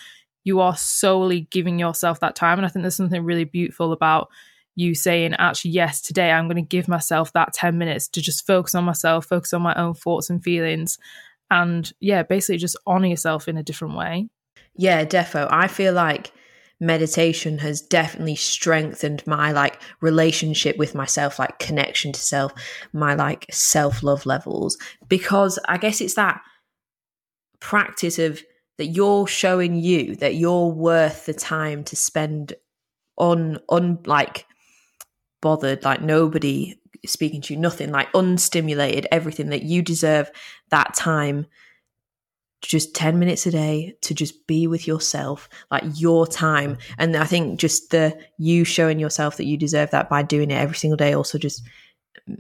you 0.44 0.62
are 0.62 0.78
solely 0.78 1.42
giving 1.52 1.78
yourself 1.80 2.22
that 2.22 2.36
time. 2.36 2.58
And 2.58 2.66
I 2.66 2.70
think 2.70 2.84
there's 2.84 2.96
something 2.96 3.24
really 3.24 3.44
beautiful 3.44 3.92
about 3.92 4.30
you 4.76 4.96
saying, 4.96 5.34
actually, 5.34 5.72
yes, 5.72 6.02
today 6.02 6.32
I'm 6.32 6.48
going 6.48 6.56
to 6.56 6.62
give 6.62 6.88
myself 6.88 7.34
that 7.34 7.52
10 7.54 7.78
minutes 7.78 8.08
to 8.10 8.22
just 8.22 8.46
focus 8.48 8.76
on 8.76 8.84
myself, 8.84 9.26
focus 9.26 9.54
on 9.54 9.62
my 9.62 9.76
own 9.76 9.96
thoughts 9.96 10.30
and 10.30 10.42
feelings. 10.44 10.98
And 11.52 11.92
yeah, 12.00 12.24
basically 12.24 12.58
just 12.58 12.78
honor 12.86 13.08
yourself 13.08 13.48
in 13.48 13.58
a 13.58 13.64
different 13.64 13.98
way. 13.98 14.30
Yeah, 14.76 15.04
defo. 15.04 15.48
I 15.50 15.68
feel 15.68 15.94
like 15.94 16.32
meditation 16.80 17.58
has 17.60 17.82
definitely 17.82 18.36
strengthened 18.36 19.26
my 19.26 19.52
like 19.52 19.82
relationship 20.02 20.78
with 20.78 20.94
myself 20.94 21.40
like 21.40 21.58
connection 21.60 22.12
to 22.12 22.20
self 22.20 22.54
my 22.94 23.16
like 23.16 23.46
self-love 23.52 24.26
levels. 24.26 24.78
Because 25.08 25.58
i 25.68 25.78
guess 25.78 26.02
it's 26.02 26.16
that 26.16 26.42
practice 27.60 28.20
of 28.20 28.42
that 28.78 28.88
you're 28.88 29.26
showing 29.26 29.76
you 29.76 30.16
that 30.18 30.36
you're 30.36 30.68
worth 30.68 31.26
the 31.26 31.34
time 31.34 31.84
to 31.84 31.96
spend 31.96 32.54
on 33.18 33.60
on 33.68 34.00
like 34.06 34.46
bothered, 35.42 35.84
like 35.84 36.02
nobody 36.02 36.80
speaking 37.06 37.42
to 37.42 37.54
you, 37.54 37.60
nothing, 37.60 37.92
like 37.92 38.12
unstimulated, 38.14 39.06
everything 39.12 39.50
that 39.50 39.64
you 39.64 39.82
deserve 39.82 40.30
that 40.70 40.94
time 40.94 41.46
just 42.62 42.96
10 42.96 43.20
minutes 43.20 43.46
a 43.46 43.52
day 43.52 43.96
to 44.02 44.14
just 44.14 44.48
be 44.48 44.68
with 44.68 44.88
yourself 44.88 45.48
like 45.70 45.84
your 45.96 46.26
time. 46.26 46.78
And 46.98 47.16
i 47.16 47.26
think 47.26 47.60
just 47.60 47.92
the 47.92 48.18
you 48.38 48.64
showing 48.64 49.00
yourself 49.00 49.38
that 49.38 49.46
you 49.46 49.58
deserve 49.58 49.92
that 49.92 50.10
by 50.10 50.24
doing 50.24 50.52
it 50.52 50.56
every 50.56 50.76
single 50.76 50.98
day 50.98 51.14
also 51.14 51.38
just 51.38 51.62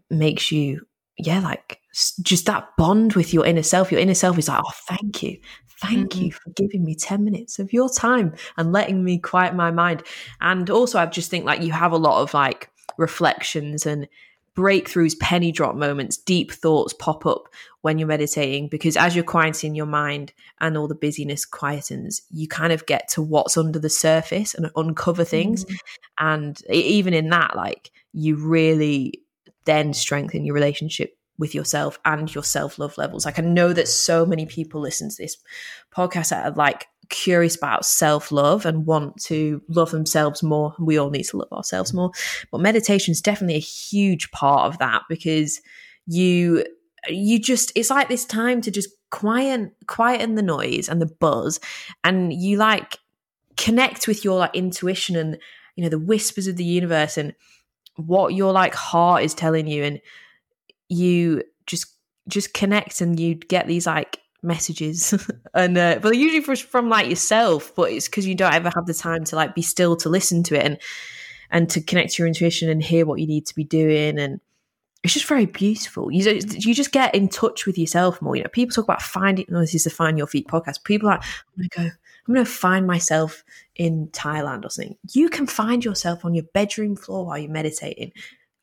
makes 0.09 0.51
you 0.51 0.85
yeah 1.17 1.39
like 1.39 1.79
just 2.21 2.45
that 2.45 2.69
bond 2.77 3.13
with 3.13 3.33
your 3.33 3.45
inner 3.45 3.63
self. 3.63 3.91
Your 3.91 4.01
inner 4.01 4.13
self 4.13 4.37
is 4.37 4.47
like 4.47 4.61
oh 4.63 4.71
thank 4.87 5.23
you. 5.23 5.39
Thank 5.81 6.13
mm-hmm. 6.13 6.25
you 6.25 6.31
for 6.31 6.49
giving 6.55 6.83
me 6.83 6.95
10 6.95 7.23
minutes 7.23 7.59
of 7.59 7.71
your 7.71 7.87
time 7.87 8.33
and 8.57 8.73
letting 8.73 9.03
me 9.03 9.19
quiet 9.19 9.53
my 9.53 9.71
mind. 9.71 10.03
And 10.41 10.69
also 10.69 10.99
i 10.99 11.05
just 11.05 11.29
think 11.29 11.45
like 11.45 11.61
you 11.61 11.71
have 11.71 11.91
a 11.91 11.97
lot 11.97 12.21
of 12.21 12.33
like 12.33 12.69
reflections 12.97 13.85
and 13.85 14.07
breakthroughs, 14.57 15.17
penny 15.19 15.51
drop 15.51 15.75
moments, 15.75 16.17
deep 16.17 16.51
thoughts 16.51 16.93
pop 16.93 17.27
up 17.27 17.47
when 17.81 17.99
you're 17.99 18.07
meditating 18.07 18.67
because 18.67 18.97
as 18.97 19.15
you're 19.15 19.23
quieting 19.23 19.75
your 19.75 19.85
mind 19.85 20.33
and 20.59 20.75
all 20.75 20.87
the 20.87 20.95
busyness 20.95 21.45
quietens, 21.47 22.21
you 22.31 22.47
kind 22.47 22.73
of 22.73 22.87
get 22.87 23.07
to 23.07 23.21
what's 23.21 23.55
under 23.55 23.77
the 23.77 23.89
surface 23.89 24.55
and 24.55 24.71
uncover 24.75 25.23
things. 25.23 25.63
Mm. 25.63 25.77
And 26.19 26.61
even 26.71 27.13
in 27.13 27.29
that, 27.29 27.55
like 27.55 27.91
you 28.13 28.35
really 28.35 29.21
then 29.65 29.93
strengthen 29.93 30.43
your 30.43 30.55
relationship 30.55 31.15
with 31.37 31.53
yourself 31.53 31.99
and 32.03 32.33
your 32.33 32.43
self 32.43 32.79
love 32.79 32.97
levels. 32.97 33.25
Like 33.25 33.37
I 33.37 33.43
know 33.43 33.73
that 33.73 33.87
so 33.87 34.25
many 34.25 34.47
people 34.47 34.81
listen 34.81 35.11
to 35.11 35.15
this 35.17 35.37
podcast 35.95 36.29
that 36.29 36.45
are 36.47 36.55
like 36.55 36.87
curious 37.09 37.55
about 37.55 37.85
self 37.85 38.31
love 38.31 38.65
and 38.65 38.85
want 38.85 39.21
to 39.23 39.61
love 39.67 39.91
themselves 39.91 40.43
more. 40.43 40.75
We 40.79 40.97
all 40.97 41.09
need 41.09 41.23
to 41.25 41.37
love 41.37 41.51
ourselves 41.51 41.93
more. 41.93 42.11
But 42.51 42.61
meditation 42.61 43.11
is 43.11 43.21
definitely 43.21 43.55
a 43.55 43.59
huge 43.59 44.31
part 44.31 44.71
of 44.71 44.79
that 44.79 45.03
because 45.09 45.61
you 46.05 46.63
you 47.09 47.39
just 47.39 47.71
it's 47.75 47.89
like 47.89 48.09
this 48.09 48.25
time 48.25 48.61
to 48.61 48.71
just 48.71 48.89
quiet 49.11 49.71
quieten 49.87 50.35
the 50.35 50.41
noise 50.41 50.89
and 50.89 51.01
the 51.01 51.05
buzz 51.05 51.59
and 52.03 52.33
you 52.33 52.57
like 52.57 52.97
connect 53.55 54.07
with 54.07 54.25
your 54.25 54.39
like 54.39 54.55
intuition 54.55 55.15
and 55.15 55.37
you 55.75 55.83
know 55.83 55.89
the 55.89 55.99
whispers 55.99 56.47
of 56.47 56.57
the 56.57 56.65
universe 56.65 57.17
and 57.17 57.33
what 57.95 58.33
your 58.33 58.51
like 58.51 58.75
heart 58.75 59.23
is 59.23 59.33
telling 59.33 59.67
you 59.67 59.83
and 59.83 60.01
you 60.89 61.41
just 61.65 61.87
just 62.27 62.53
connect 62.53 63.01
and 63.01 63.19
you 63.19 63.35
get 63.35 63.67
these 63.67 63.87
like 63.87 64.19
messages. 64.41 65.13
And 65.53 65.75
uh, 65.75 65.97
but 65.99 66.15
usually 66.15 66.41
from, 66.41 66.55
from 66.55 66.89
like 66.89 67.09
yourself 67.09 67.73
but 67.75 67.91
it's 67.91 68.07
because 68.07 68.27
you 68.27 68.35
don't 68.35 68.53
ever 68.53 68.69
have 68.75 68.85
the 68.85 68.93
time 68.93 69.23
to 69.23 69.35
like 69.35 69.55
be 69.55 69.63
still 69.63 69.95
to 69.97 70.09
listen 70.09 70.43
to 70.43 70.55
it 70.55 70.63
and 70.63 70.77
and 71.49 71.69
to 71.69 71.81
connect 71.81 72.13
to 72.13 72.21
your 72.21 72.27
intuition 72.27 72.69
and 72.69 72.83
hear 72.83 73.05
what 73.05 73.19
you 73.19 73.27
need 73.27 73.45
to 73.47 73.55
be 73.55 73.63
doing. 73.63 74.19
And 74.19 74.39
it's 75.03 75.13
just 75.13 75.25
very 75.27 75.45
beautiful. 75.45 76.11
You 76.11 76.39
you 76.49 76.73
just 76.73 76.91
get 76.91 77.15
in 77.15 77.29
touch 77.29 77.65
with 77.65 77.77
yourself 77.77 78.21
more. 78.21 78.35
You 78.35 78.43
know 78.43 78.49
people 78.49 78.73
talk 78.73 78.85
about 78.85 79.01
finding 79.01 79.45
no, 79.49 79.61
this 79.61 79.75
is 79.75 79.83
the 79.83 79.89
find 79.89 80.17
your 80.17 80.27
feet 80.27 80.47
podcast. 80.47 80.83
People 80.83 81.09
are 81.09 81.17
like 81.17 81.23
i'm 81.23 81.67
gonna 81.69 81.89
go 81.89 81.95
i'm 82.27 82.33
gonna 82.33 82.45
find 82.45 82.85
myself 82.85 83.43
in 83.75 84.07
thailand 84.07 84.65
or 84.65 84.69
something. 84.69 84.97
You 85.11 85.29
can 85.29 85.47
find 85.47 85.85
yourself 85.85 86.25
on 86.25 86.33
your 86.33 86.45
bedroom 86.53 86.95
floor 86.95 87.25
while 87.25 87.37
you're 87.37 87.51
meditating. 87.51 88.11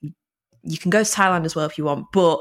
You 0.03 0.79
can 0.79 0.91
go 0.91 1.03
to 1.03 1.11
thailand 1.11 1.45
as 1.45 1.55
well 1.55 1.67
if 1.67 1.79
you 1.79 1.85
want 1.85 2.07
but 2.13 2.41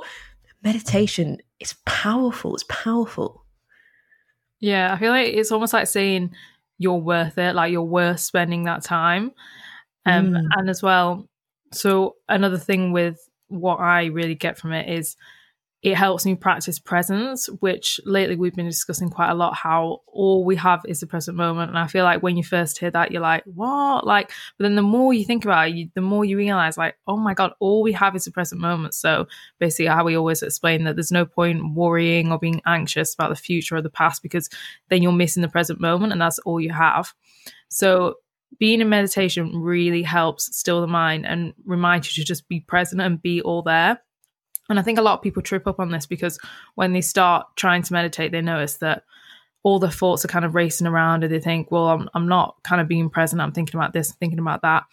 meditation 0.63 1.39
is 1.59 1.75
powerful. 1.85 2.53
It's 2.55 2.65
powerful. 2.69 3.43
Yeah, 4.59 4.93
I 4.93 4.97
feel 4.97 5.11
like 5.11 5.33
it's 5.33 5.51
almost 5.51 5.73
like 5.73 5.87
saying 5.87 6.33
you're 6.77 6.97
worth 6.97 7.37
it, 7.37 7.53
like 7.55 7.71
you're 7.71 7.83
worth 7.83 8.19
spending 8.19 8.63
that 8.63 8.83
time. 8.83 9.31
Um, 10.05 10.31
mm. 10.31 10.47
And 10.55 10.69
as 10.69 10.81
well, 10.81 11.27
so 11.71 12.15
another 12.29 12.57
thing 12.57 12.91
with 12.91 13.17
what 13.47 13.79
I 13.79 14.05
really 14.05 14.35
get 14.35 14.57
from 14.57 14.73
it 14.73 14.89
is 14.89 15.15
it 15.83 15.95
helps 15.95 16.25
me 16.25 16.33
practice 16.33 16.79
presence, 16.79 17.47
which 17.59 17.99
lately 18.05 18.37
we've 18.37 18.55
been 18.55 18.65
discussing 18.65 19.09
quite 19.09 19.29
a 19.29 19.33
lot 19.35 19.53
how 19.53 19.99
all 20.07 20.45
we 20.45 20.55
have 20.55 20.81
is 20.87 21.01
the 21.01 21.05
present 21.05 21.35
moment. 21.35 21.69
And 21.69 21.77
I 21.77 21.87
feel 21.87 22.05
like 22.05 22.23
when 22.23 22.37
you 22.37 22.43
first 22.43 22.77
hear 22.77 22.89
that, 22.91 23.11
you're 23.11 23.21
like, 23.21 23.43
what? 23.43 24.07
Like, 24.07 24.31
but 24.57 24.63
then 24.63 24.75
the 24.75 24.81
more 24.81 25.13
you 25.13 25.25
think 25.25 25.43
about 25.43 25.67
it, 25.67 25.75
you, 25.75 25.89
the 25.93 25.99
more 25.99 26.23
you 26.23 26.37
realize, 26.37 26.77
like, 26.77 26.95
oh 27.05 27.17
my 27.17 27.33
God, 27.33 27.51
all 27.59 27.83
we 27.83 27.91
have 27.91 28.15
is 28.15 28.23
the 28.23 28.31
present 28.31 28.61
moment. 28.61 28.93
So 28.93 29.27
basically, 29.59 29.87
how 29.87 30.05
we 30.05 30.15
always 30.15 30.41
explain 30.41 30.85
that 30.85 30.95
there's 30.95 31.11
no 31.11 31.25
point 31.25 31.75
worrying 31.75 32.31
or 32.31 32.39
being 32.39 32.61
anxious 32.65 33.13
about 33.13 33.29
the 33.29 33.35
future 33.35 33.75
or 33.75 33.81
the 33.81 33.89
past 33.89 34.23
because 34.23 34.49
then 34.87 35.03
you're 35.03 35.11
missing 35.11 35.41
the 35.41 35.49
present 35.49 35.81
moment 35.81 36.13
and 36.13 36.21
that's 36.21 36.39
all 36.39 36.61
you 36.61 36.71
have. 36.71 37.13
So 37.67 38.15
being 38.57 38.79
in 38.79 38.87
meditation 38.87 39.51
really 39.61 40.03
helps 40.03 40.55
still 40.55 40.79
the 40.79 40.87
mind 40.87 41.25
and 41.25 41.53
remind 41.65 42.05
you 42.05 42.23
to 42.23 42.25
just 42.25 42.47
be 42.47 42.61
present 42.61 43.01
and 43.01 43.21
be 43.21 43.41
all 43.41 43.63
there. 43.63 43.99
And 44.69 44.79
I 44.79 44.81
think 44.81 44.97
a 44.97 45.01
lot 45.01 45.15
of 45.15 45.21
people 45.21 45.41
trip 45.41 45.67
up 45.67 45.79
on 45.79 45.91
this 45.91 46.05
because 46.05 46.39
when 46.75 46.93
they 46.93 47.01
start 47.01 47.47
trying 47.55 47.83
to 47.83 47.93
meditate, 47.93 48.31
they 48.31 48.41
notice 48.41 48.77
that 48.77 49.03
all 49.63 49.79
the 49.79 49.91
thoughts 49.91 50.23
are 50.23 50.29
kind 50.29 50.45
of 50.45 50.55
racing 50.55 50.87
around 50.87 51.23
and 51.23 51.33
they 51.33 51.39
think, 51.39 51.71
well, 51.71 51.87
I'm, 51.87 52.09
I'm 52.13 52.27
not 52.27 52.55
kind 52.63 52.81
of 52.81 52.87
being 52.87 53.09
present. 53.09 53.41
I'm 53.41 53.51
thinking 53.51 53.79
about 53.79 53.93
this, 53.93 54.11
thinking 54.13 54.39
about 54.39 54.61
that. 54.61 54.83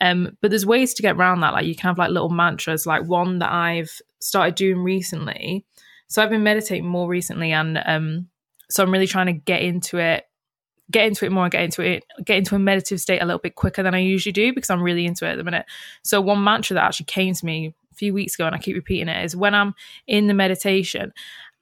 Um, 0.00 0.36
but 0.40 0.50
there's 0.50 0.66
ways 0.66 0.94
to 0.94 1.02
get 1.02 1.16
around 1.16 1.40
that. 1.40 1.52
Like 1.52 1.64
you 1.66 1.74
can 1.74 1.88
have 1.88 1.98
like 1.98 2.10
little 2.10 2.28
mantras, 2.28 2.86
like 2.86 3.06
one 3.06 3.38
that 3.38 3.52
I've 3.52 4.00
started 4.18 4.54
doing 4.54 4.80
recently. 4.80 5.64
So 6.08 6.22
I've 6.22 6.30
been 6.30 6.42
meditating 6.42 6.86
more 6.86 7.08
recently, 7.08 7.52
and 7.52 7.80
um, 7.86 8.28
so 8.68 8.82
I'm 8.82 8.90
really 8.90 9.06
trying 9.06 9.26
to 9.26 9.32
get 9.32 9.62
into 9.62 9.96
it, 9.96 10.26
get 10.90 11.06
into 11.06 11.24
it 11.24 11.32
more, 11.32 11.48
get 11.48 11.62
into 11.62 11.82
it, 11.82 12.04
get 12.24 12.36
into 12.36 12.54
a 12.54 12.58
meditative 12.58 13.00
state 13.00 13.22
a 13.22 13.24
little 13.24 13.38
bit 13.38 13.54
quicker 13.54 13.82
than 13.82 13.94
I 13.94 14.00
usually 14.00 14.32
do 14.32 14.52
because 14.52 14.68
I'm 14.68 14.82
really 14.82 15.06
into 15.06 15.24
it 15.24 15.32
at 15.32 15.38
the 15.38 15.44
minute. 15.44 15.64
So 16.02 16.20
one 16.20 16.44
mantra 16.44 16.74
that 16.74 16.84
actually 16.84 17.06
came 17.06 17.32
to 17.32 17.46
me 17.46 17.72
a 17.92 17.96
few 17.96 18.12
weeks 18.14 18.34
ago 18.34 18.46
and 18.46 18.54
I 18.54 18.58
keep 18.58 18.74
repeating 18.74 19.08
it 19.08 19.24
is 19.24 19.36
when 19.36 19.54
I'm 19.54 19.74
in 20.06 20.26
the 20.26 20.34
meditation 20.34 21.12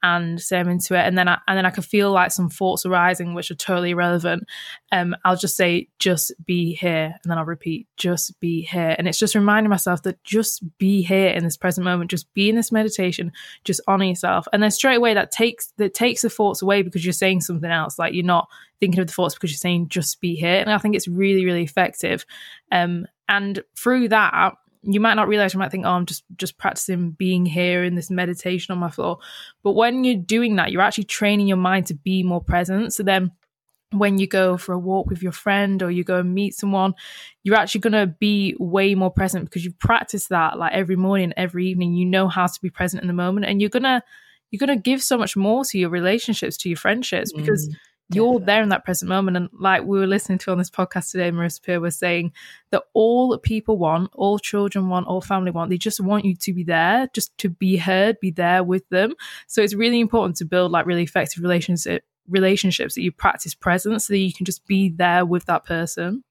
and 0.03 0.41
say 0.41 0.59
I'm 0.59 0.69
into 0.69 0.95
it, 0.95 1.07
and 1.07 1.17
then 1.17 1.29
I 1.29 1.39
and 1.47 1.59
then 1.59 1.67
I 1.67 1.71
can 1.71 1.83
feel 1.83 2.11
like 2.11 2.33
some 2.33 2.49
thoughts 2.49 2.87
arising 2.87 3.35
which 3.35 3.51
are 3.51 3.57
totally 3.57 3.91
irrelevant. 3.91 4.45
Um, 4.93 5.15
I'll 5.25 5.37
just 5.37 5.57
say, 5.57 5.89
just 5.99 6.33
be 6.45 6.75
here, 6.75 7.15
and 7.23 7.31
then 7.31 7.39
I'll 7.39 7.45
repeat, 7.45 7.87
just 7.97 8.39
be 8.41 8.63
here, 8.63 8.95
and 8.99 9.07
it's 9.07 9.19
just 9.19 9.35
reminding 9.35 9.71
myself 9.71 10.03
that 10.03 10.23
just 10.25 10.63
be 10.79 11.03
here 11.03 11.29
in 11.29 11.45
this 11.45 11.57
present 11.57 11.85
moment, 11.85 12.11
just 12.11 12.33
be 12.35 12.49
in 12.49 12.57
this 12.57 12.73
meditation, 12.73 13.33
just 13.65 13.81
honor 13.87 14.05
yourself, 14.05 14.47
and 14.53 14.63
then 14.63 14.71
straight 14.71 14.97
away 14.97 15.15
that 15.15 15.33
takes 15.33 15.73
that 15.77 15.95
takes 15.95 16.23
the 16.23 16.31
thoughts 16.31 16.63
away 16.63 16.83
because 16.83 17.05
you're 17.05 17.13
saying 17.13 17.43
something 17.43 17.71
else, 17.71 17.99
like 17.99 18.15
you're 18.15 18.25
not 18.25 18.49
thinking 18.81 19.01
of 19.01 19.07
the 19.07 19.13
thoughts 19.13 19.35
because 19.35 19.51
you're 19.51 19.59
saying 19.59 19.89
just 19.89 20.21
be 20.21 20.35
here, 20.35 20.61
and 20.61 20.73
I 20.73 20.79
think 20.79 20.95
it's 20.97 21.09
really 21.09 21.45
really 21.45 21.63
effective. 21.63 22.25
Um, 22.73 23.07
and 23.29 23.63
through 23.77 24.09
that 24.09 24.55
you 24.83 25.01
might 25.01 25.15
not 25.15 25.29
realize 25.29 25.53
you 25.53 25.59
might 25.59 25.71
think 25.71 25.85
oh 25.85 25.91
i'm 25.91 26.07
just 26.07 26.25
just 26.37 26.57
practicing 26.59 27.11
being 27.11 27.45
here 27.45 27.85
in 27.85 27.95
this 27.95 28.11
meditation 28.11 28.73
on 28.73 28.79
my 28.79 28.91
floor. 28.91 29.19
But 29.63 29.73
when 29.73 30.05
you're 30.05 30.17
doing 30.17 30.57
that 30.57 30.73
you're 30.73 30.83
actually 30.83 31.05
training 31.05 31.49
your 31.49 31.57
mind 31.57 31.87
to 31.87 31.95
be 31.95 32.23
more 32.23 32.41
present. 32.41 32.95
So 32.95 33.03
then 33.03 33.33
when 33.93 34.19
you 34.19 34.27
go 34.27 34.57
for 34.57 34.73
a 34.73 34.79
walk 34.79 35.11
with 35.11 35.23
your 35.23 35.33
friend 35.33 35.83
or 35.83 35.91
you 35.91 36.05
go 36.05 36.21
and 36.21 36.33
meet 36.33 36.55
someone 36.55 36.95
you're 37.43 37.57
actually 37.57 37.81
going 37.81 37.93
to 37.93 38.07
be 38.07 38.55
way 38.61 38.95
more 38.95 39.11
present 39.11 39.45
because 39.45 39.65
you've 39.65 39.79
practiced 39.81 40.29
that 40.29 40.59
like 40.59 40.73
every 40.73 40.97
morning 40.97 41.33
every 41.37 41.67
evening. 41.67 41.95
You 41.95 42.07
know 42.07 42.29
how 42.29 42.47
to 42.47 42.61
be 42.63 42.71
present 42.71 43.03
in 43.03 43.09
the 43.09 43.15
moment 43.15 43.47
and 43.47 43.61
you're 43.61 43.71
to 43.71 44.03
you're 44.51 44.67
to 44.67 44.77
give 44.77 45.03
so 45.03 45.17
much 45.17 45.37
more 45.37 45.65
to 45.65 45.79
your 45.79 45.91
relationships 45.91 46.57
to 46.59 46.69
your 46.69 46.79
friendships 46.79 47.33
because 47.33 47.69
mm 47.69 47.75
you're 48.12 48.40
there 48.40 48.62
in 48.62 48.71
that 48.71 48.85
present 48.85 49.09
moment. 49.09 49.37
And 49.37 49.49
like 49.52 49.83
we 49.83 49.99
were 49.99 50.07
listening 50.07 50.38
to 50.38 50.52
on 50.52 50.59
this 50.59 50.71
podcast 50.71 51.11
today, 51.11 51.31
Marissa 51.31 51.62
Peer 51.62 51.81
was 51.81 51.97
saying 51.97 52.33
that 52.71 52.83
all 52.93 53.37
people 53.38 53.79
want, 53.79 54.11
all 54.14 54.39
children 54.39 54.89
want, 54.89 55.06
all 55.06 55.21
family 55.21 55.50
want, 55.50 55.71
they 55.71 55.78
just 55.78 56.00
want 56.00 56.25
you 56.25 56.35
to 56.37 56.52
be 56.52 56.65
there, 56.65 57.08
just 57.15 57.37
to 57.39 57.49
be 57.49 57.76
heard, 57.76 58.19
be 58.21 58.30
there 58.30 58.65
with 58.65 58.89
them. 58.89 59.15
So 59.47 59.63
it's 59.63 59.75
really 59.75 60.00
important 60.00 60.37
to 60.37 60.45
build 60.45 60.73
like 60.73 60.87
really 60.87 61.04
effective 61.04 61.43
relationship 61.43 62.04
relationships 62.28 62.95
that 62.95 63.02
you 63.02 63.11
practice 63.11 63.54
presence 63.54 64.06
so 64.06 64.13
that 64.13 64.19
you 64.19 64.32
can 64.32 64.47
just 64.47 64.65
be 64.67 64.89
there 64.91 65.26
with 65.26 65.47
that 65.47 65.65
person. 65.65 66.23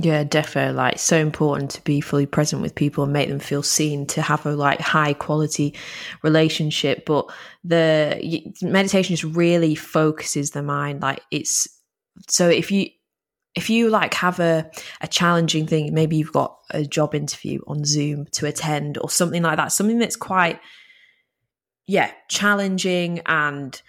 Yeah, 0.00 0.22
definitely. 0.22 0.76
Like 0.76 1.00
so 1.00 1.16
important 1.16 1.72
to 1.72 1.82
be 1.82 2.00
fully 2.00 2.24
present 2.24 2.62
with 2.62 2.76
people 2.76 3.02
and 3.02 3.12
make 3.12 3.28
them 3.28 3.40
feel 3.40 3.64
seen 3.64 4.06
to 4.08 4.22
have 4.22 4.46
a 4.46 4.52
like 4.54 4.80
high 4.80 5.12
quality 5.12 5.74
relationship. 6.22 7.04
But 7.04 7.26
the 7.64 8.52
meditation 8.62 9.16
just 9.16 9.36
really 9.36 9.74
focuses 9.74 10.52
the 10.52 10.62
mind. 10.62 11.02
Like 11.02 11.22
it's 11.32 11.66
so 12.28 12.48
if 12.48 12.70
you 12.70 12.86
if 13.56 13.68
you 13.68 13.90
like 13.90 14.14
have 14.14 14.38
a 14.38 14.70
a 15.00 15.08
challenging 15.08 15.66
thing, 15.66 15.92
maybe 15.92 16.16
you've 16.16 16.32
got 16.32 16.56
a 16.70 16.84
job 16.84 17.12
interview 17.12 17.60
on 17.66 17.84
Zoom 17.84 18.26
to 18.32 18.46
attend 18.46 18.98
or 18.98 19.10
something 19.10 19.42
like 19.42 19.56
that, 19.56 19.72
something 19.72 19.98
that's 19.98 20.16
quite 20.16 20.60
yeah 21.88 22.12
challenging 22.28 23.20
and 23.26 23.82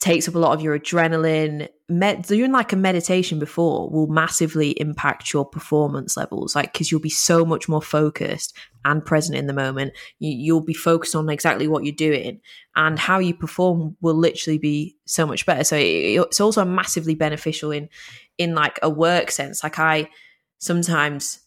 takes 0.00 0.28
up 0.28 0.34
a 0.34 0.38
lot 0.38 0.54
of 0.54 0.62
your 0.62 0.78
adrenaline. 0.78 1.68
Med- 1.88 2.22
doing 2.22 2.50
like 2.50 2.72
a 2.72 2.76
meditation 2.76 3.38
before 3.38 3.88
will 3.90 4.08
massively 4.08 4.70
impact 4.80 5.32
your 5.32 5.44
performance 5.44 6.16
levels, 6.16 6.56
like 6.56 6.72
because 6.72 6.90
you'll 6.90 7.00
be 7.00 7.08
so 7.08 7.44
much 7.44 7.68
more 7.68 7.80
focused 7.80 8.56
and 8.84 9.04
present 9.04 9.38
in 9.38 9.46
the 9.46 9.52
moment. 9.52 9.92
You, 10.18 10.54
will 10.54 10.64
be 10.64 10.74
focused 10.74 11.14
on 11.14 11.30
exactly 11.30 11.68
what 11.68 11.84
you're 11.84 11.94
doing, 11.94 12.40
and 12.74 12.98
how 12.98 13.20
you 13.20 13.34
perform 13.34 13.96
will 14.00 14.16
literally 14.16 14.58
be 14.58 14.96
so 15.04 15.26
much 15.26 15.46
better. 15.46 15.62
So 15.62 15.76
it, 15.76 16.18
it's 16.20 16.40
also 16.40 16.64
massively 16.64 17.14
beneficial 17.14 17.70
in 17.70 17.88
in 18.36 18.56
like 18.56 18.80
a 18.82 18.90
work 18.90 19.30
sense. 19.30 19.62
Like 19.62 19.78
I 19.78 20.10
sometimes 20.58 21.45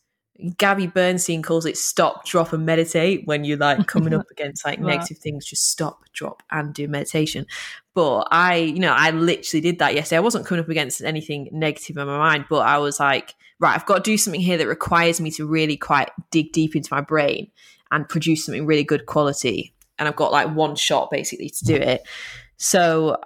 Gabby 0.58 0.88
Bernstein 0.88 1.41
calls 1.41 1.65
it 1.65 1.78
stop, 1.78 2.25
drop, 2.25 2.54
and 2.54 2.65
meditate 2.65 3.25
when 3.25 3.43
you're 3.43 3.58
like 3.58 3.88
coming 3.88 4.13
up 4.13 4.25
against 4.32 4.65
like 4.65 4.80
negative 4.80 5.17
things, 5.17 5.45
just 5.45 5.69
stop, 5.69 6.04
drop, 6.13 6.43
and 6.52 6.73
do 6.73 6.88
meditation. 6.88 7.45
But 7.93 8.28
I, 8.32 8.56
you 8.56 8.80
know, 8.80 8.93
I 8.93 9.12
literally 9.12 9.62
did 9.62 9.80
that 9.80 9.95
yesterday. 9.95 10.17
I 10.17 10.21
wasn't 10.21 10.45
coming 10.45 10.63
up 10.63 10.69
against 10.69 11.02
anything 11.02 11.49
negative 11.52 11.97
in 11.97 12.08
my 12.08 12.17
mind, 12.17 12.45
but 12.49 12.60
I 12.60 12.78
was 12.78 12.99
like, 12.99 13.36
right, 13.60 13.75
I've 13.75 13.86
got 13.86 14.04
to 14.04 14.12
do 14.12 14.17
something 14.17 14.39
here 14.39 14.58
that 14.58 14.67
requires 14.67 15.19
me 15.19 15.32
to 15.32 15.45
really 15.45 15.75
quite 15.75 16.10
dig 16.32 16.54
deep 16.54 16.75
into 16.75 16.93
my 16.93 17.02
brain 17.02 17.52
and 17.91 18.08
produce 18.08 18.45
something 18.45 18.65
really 18.65 18.84
good 18.84 19.06
quality. 19.08 19.73
And 19.97 20.08
I've 20.08 20.15
got 20.15 20.32
like 20.32 20.56
one 20.56 20.75
shot 20.75 21.12
basically 21.12 21.49
to 21.49 21.65
do 21.65 21.75
it. 21.75 22.08
So 22.56 23.17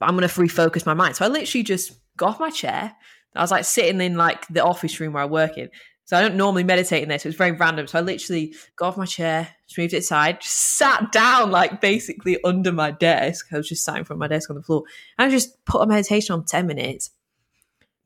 I'm 0.00 0.16
going 0.16 0.28
to 0.28 0.34
refocus 0.34 0.86
my 0.86 0.94
mind. 0.94 1.14
So 1.14 1.24
I 1.24 1.28
literally 1.28 1.62
just 1.62 1.92
got 2.16 2.30
off 2.30 2.40
my 2.40 2.50
chair. 2.50 2.94
I 3.36 3.42
was 3.42 3.52
like 3.52 3.64
sitting 3.64 4.00
in 4.00 4.16
like 4.16 4.48
the 4.48 4.64
office 4.64 4.98
room 4.98 5.12
where 5.12 5.22
I 5.22 5.26
work 5.26 5.56
in 5.56 5.70
so 6.08 6.16
I 6.16 6.22
don't 6.22 6.36
normally 6.36 6.64
meditate 6.64 7.02
in 7.02 7.10
there, 7.10 7.18
so 7.18 7.28
it's 7.28 7.36
very 7.36 7.52
random. 7.52 7.86
So 7.86 7.98
I 7.98 8.00
literally 8.00 8.54
got 8.76 8.88
off 8.88 8.96
my 8.96 9.04
chair, 9.04 9.46
just 9.66 9.76
moved 9.76 9.92
it 9.92 9.98
aside, 9.98 10.40
just 10.40 10.78
sat 10.78 11.12
down 11.12 11.50
like 11.50 11.82
basically 11.82 12.42
under 12.44 12.72
my 12.72 12.92
desk. 12.92 13.48
I 13.52 13.58
was 13.58 13.68
just 13.68 13.84
sat 13.84 13.98
in 13.98 14.04
front 14.04 14.16
of 14.16 14.20
my 14.20 14.26
desk 14.26 14.48
on 14.48 14.56
the 14.56 14.62
floor. 14.62 14.84
And 15.18 15.28
I 15.28 15.30
just 15.30 15.62
put 15.66 15.82
a 15.82 15.86
meditation 15.86 16.32
on 16.32 16.46
10 16.46 16.66
minutes, 16.66 17.10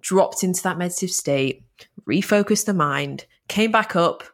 dropped 0.00 0.42
into 0.42 0.64
that 0.64 0.78
meditative 0.78 1.12
state, 1.12 1.62
refocused 2.04 2.64
the 2.64 2.74
mind, 2.74 3.26
came 3.46 3.70
back 3.70 3.94
up, 3.94 4.24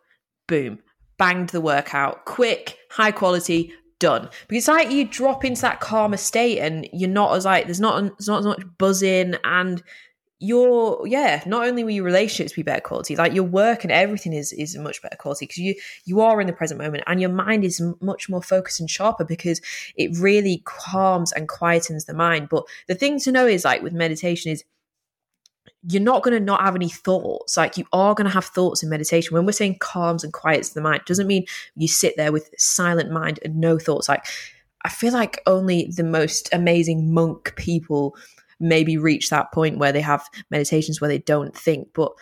boom, 0.47 0.79
banged 1.19 1.51
the 1.51 1.61
workout, 1.61 2.25
quick, 2.25 2.79
high 2.89 3.13
quality, 3.13 3.75
done. 3.99 4.31
Because 4.49 4.67
like 4.67 4.91
you 4.91 5.05
drop 5.05 5.45
into 5.45 5.61
that 5.61 5.81
calmer 5.81 6.17
state 6.17 6.59
and 6.61 6.89
you're 6.95 7.11
not 7.11 7.37
as 7.37 7.45
like 7.45 7.67
there's 7.67 7.81
not 7.81 8.01
there's 8.01 8.29
not 8.29 8.39
as 8.39 8.47
much 8.47 8.63
buzzing 8.79 9.35
and 9.45 9.83
your 10.40 11.05
yeah 11.07 11.42
not 11.46 11.66
only 11.66 11.83
will 11.83 11.90
your 11.90 12.05
relationships 12.05 12.53
be 12.53 12.62
better 12.62 12.81
quality 12.81 13.16
like 13.16 13.35
your 13.35 13.44
work 13.44 13.83
and 13.83 13.90
everything 13.90 14.33
is 14.33 14.53
is 14.53 14.77
much 14.77 15.03
better 15.03 15.16
quality 15.16 15.46
because 15.46 15.59
you 15.59 15.74
you 16.05 16.20
are 16.20 16.40
in 16.40 16.46
the 16.46 16.53
present 16.53 16.81
moment 16.81 17.03
and 17.09 17.20
your 17.20 17.31
mind 17.31 17.64
is 17.64 17.83
much 18.01 18.29
more 18.29 18.42
focused 18.42 18.79
and 18.79 18.88
sharper 18.88 19.24
because 19.24 19.61
it 19.96 20.16
really 20.16 20.62
calms 20.64 21.33
and 21.33 21.48
quietens 21.48 22.07
the 22.07 22.14
mind. 22.14 22.48
But 22.48 22.64
the 22.87 22.94
thing 22.94 23.18
to 23.20 23.33
know 23.33 23.46
is 23.46 23.64
like 23.64 23.83
with 23.83 23.92
meditation 23.92 24.53
is 24.53 24.62
you're 25.88 26.03
not 26.03 26.22
going 26.22 26.38
to 26.38 26.44
not 26.44 26.61
have 26.61 26.77
any 26.77 26.88
thoughts. 26.88 27.57
Like 27.57 27.77
you 27.77 27.85
are 27.92 28.14
going 28.14 28.27
to 28.27 28.33
have 28.33 28.44
thoughts 28.44 28.83
in 28.83 28.88
meditation. 28.88 29.35
When 29.35 29.44
we're 29.44 29.53
saying 29.53 29.79
calms 29.81 30.22
and 30.22 30.33
quiets 30.33 30.70
the 30.70 30.81
mind 30.81 31.03
doesn't 31.05 31.27
mean 31.27 31.46
you 31.74 31.88
sit 31.88 32.16
there 32.16 32.31
with 32.31 32.51
silent 32.57 33.11
mind 33.11 33.40
and 33.44 33.57
no 33.57 33.77
thoughts. 33.77 34.09
Like 34.09 34.24
i 34.85 34.88
feel 34.88 35.12
like 35.12 35.42
only 35.46 35.90
the 35.96 36.05
most 36.05 36.48
amazing 36.53 37.12
monk 37.12 37.53
people 37.57 38.16
maybe 38.61 38.97
reach 38.97 39.31
that 39.31 39.53
point 39.53 39.79
where 39.79 39.92
they 39.92 40.01
have 40.01 40.29
meditations 40.51 41.01
where 41.01 41.09
they 41.09 41.18
don't 41.18 41.57
think 41.57 41.88
but 41.94 42.12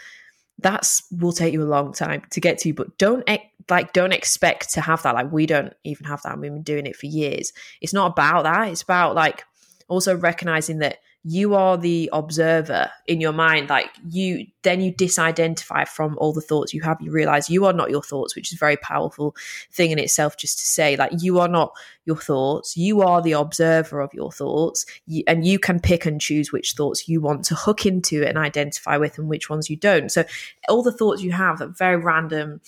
that's 0.58 1.02
will 1.10 1.32
take 1.32 1.52
you 1.52 1.62
a 1.62 1.64
long 1.64 1.92
time 1.92 2.22
to 2.30 2.40
get 2.40 2.58
to. 2.58 2.72
But 2.72 2.96
don't 2.98 3.28
like 3.68 3.92
don't 3.92 4.12
expect 4.12 4.72
to 4.74 4.80
have 4.80 5.02
that. 5.02 5.14
Like 5.14 5.30
we 5.30 5.46
don't 5.46 5.74
even 5.84 6.06
have 6.06 6.22
that. 6.22 6.38
We've 6.38 6.52
been 6.52 6.62
doing 6.62 6.86
it 6.86 6.96
for 6.96 7.06
years. 7.06 7.52
It's 7.80 7.92
not 7.92 8.12
about 8.12 8.44
that. 8.44 8.68
It's 8.68 8.82
about 8.82 9.14
like 9.14 9.44
also 9.88 10.16
recognizing 10.16 10.78
that 10.78 10.98
you 11.28 11.56
are 11.56 11.76
the 11.76 12.08
observer 12.12 12.88
in 13.08 13.20
your 13.20 13.32
mind 13.32 13.68
like 13.68 13.90
you 14.08 14.46
then 14.62 14.80
you 14.80 14.92
disidentify 14.92 15.86
from 15.86 16.16
all 16.18 16.32
the 16.32 16.40
thoughts 16.40 16.72
you 16.72 16.80
have. 16.82 17.00
You 17.00 17.10
realize 17.10 17.50
you 17.50 17.64
are 17.64 17.72
not 17.72 17.90
your 17.90 18.02
thoughts 18.02 18.36
which 18.36 18.52
is 18.52 18.54
a 18.54 18.58
very 18.58 18.76
powerful 18.76 19.34
thing 19.72 19.90
in 19.90 19.98
itself 19.98 20.36
just 20.36 20.56
to 20.60 20.64
say 20.64 20.94
like 20.94 21.10
you 21.18 21.40
are 21.40 21.48
not 21.48 21.72
your 22.04 22.16
thoughts. 22.16 22.76
You 22.76 23.02
are 23.02 23.20
the 23.20 23.32
observer 23.32 24.00
of 24.00 24.14
your 24.14 24.30
thoughts. 24.30 24.86
You, 25.06 25.24
and 25.26 25.44
you 25.44 25.58
can 25.58 25.80
pick 25.80 26.06
and 26.06 26.20
choose 26.20 26.52
which 26.52 26.74
thoughts 26.74 27.08
you 27.08 27.20
want 27.20 27.44
to 27.46 27.56
hook 27.56 27.86
into 27.86 28.24
and 28.24 28.38
identify 28.38 28.96
with 28.96 29.18
and 29.18 29.28
which 29.28 29.50
ones 29.50 29.68
you 29.68 29.76
don't. 29.76 30.12
So 30.12 30.24
all 30.68 30.84
the 30.84 30.92
thoughts 30.92 31.22
you 31.22 31.32
have 31.32 31.60
are 31.60 31.66
very 31.66 31.96
random 31.96 32.60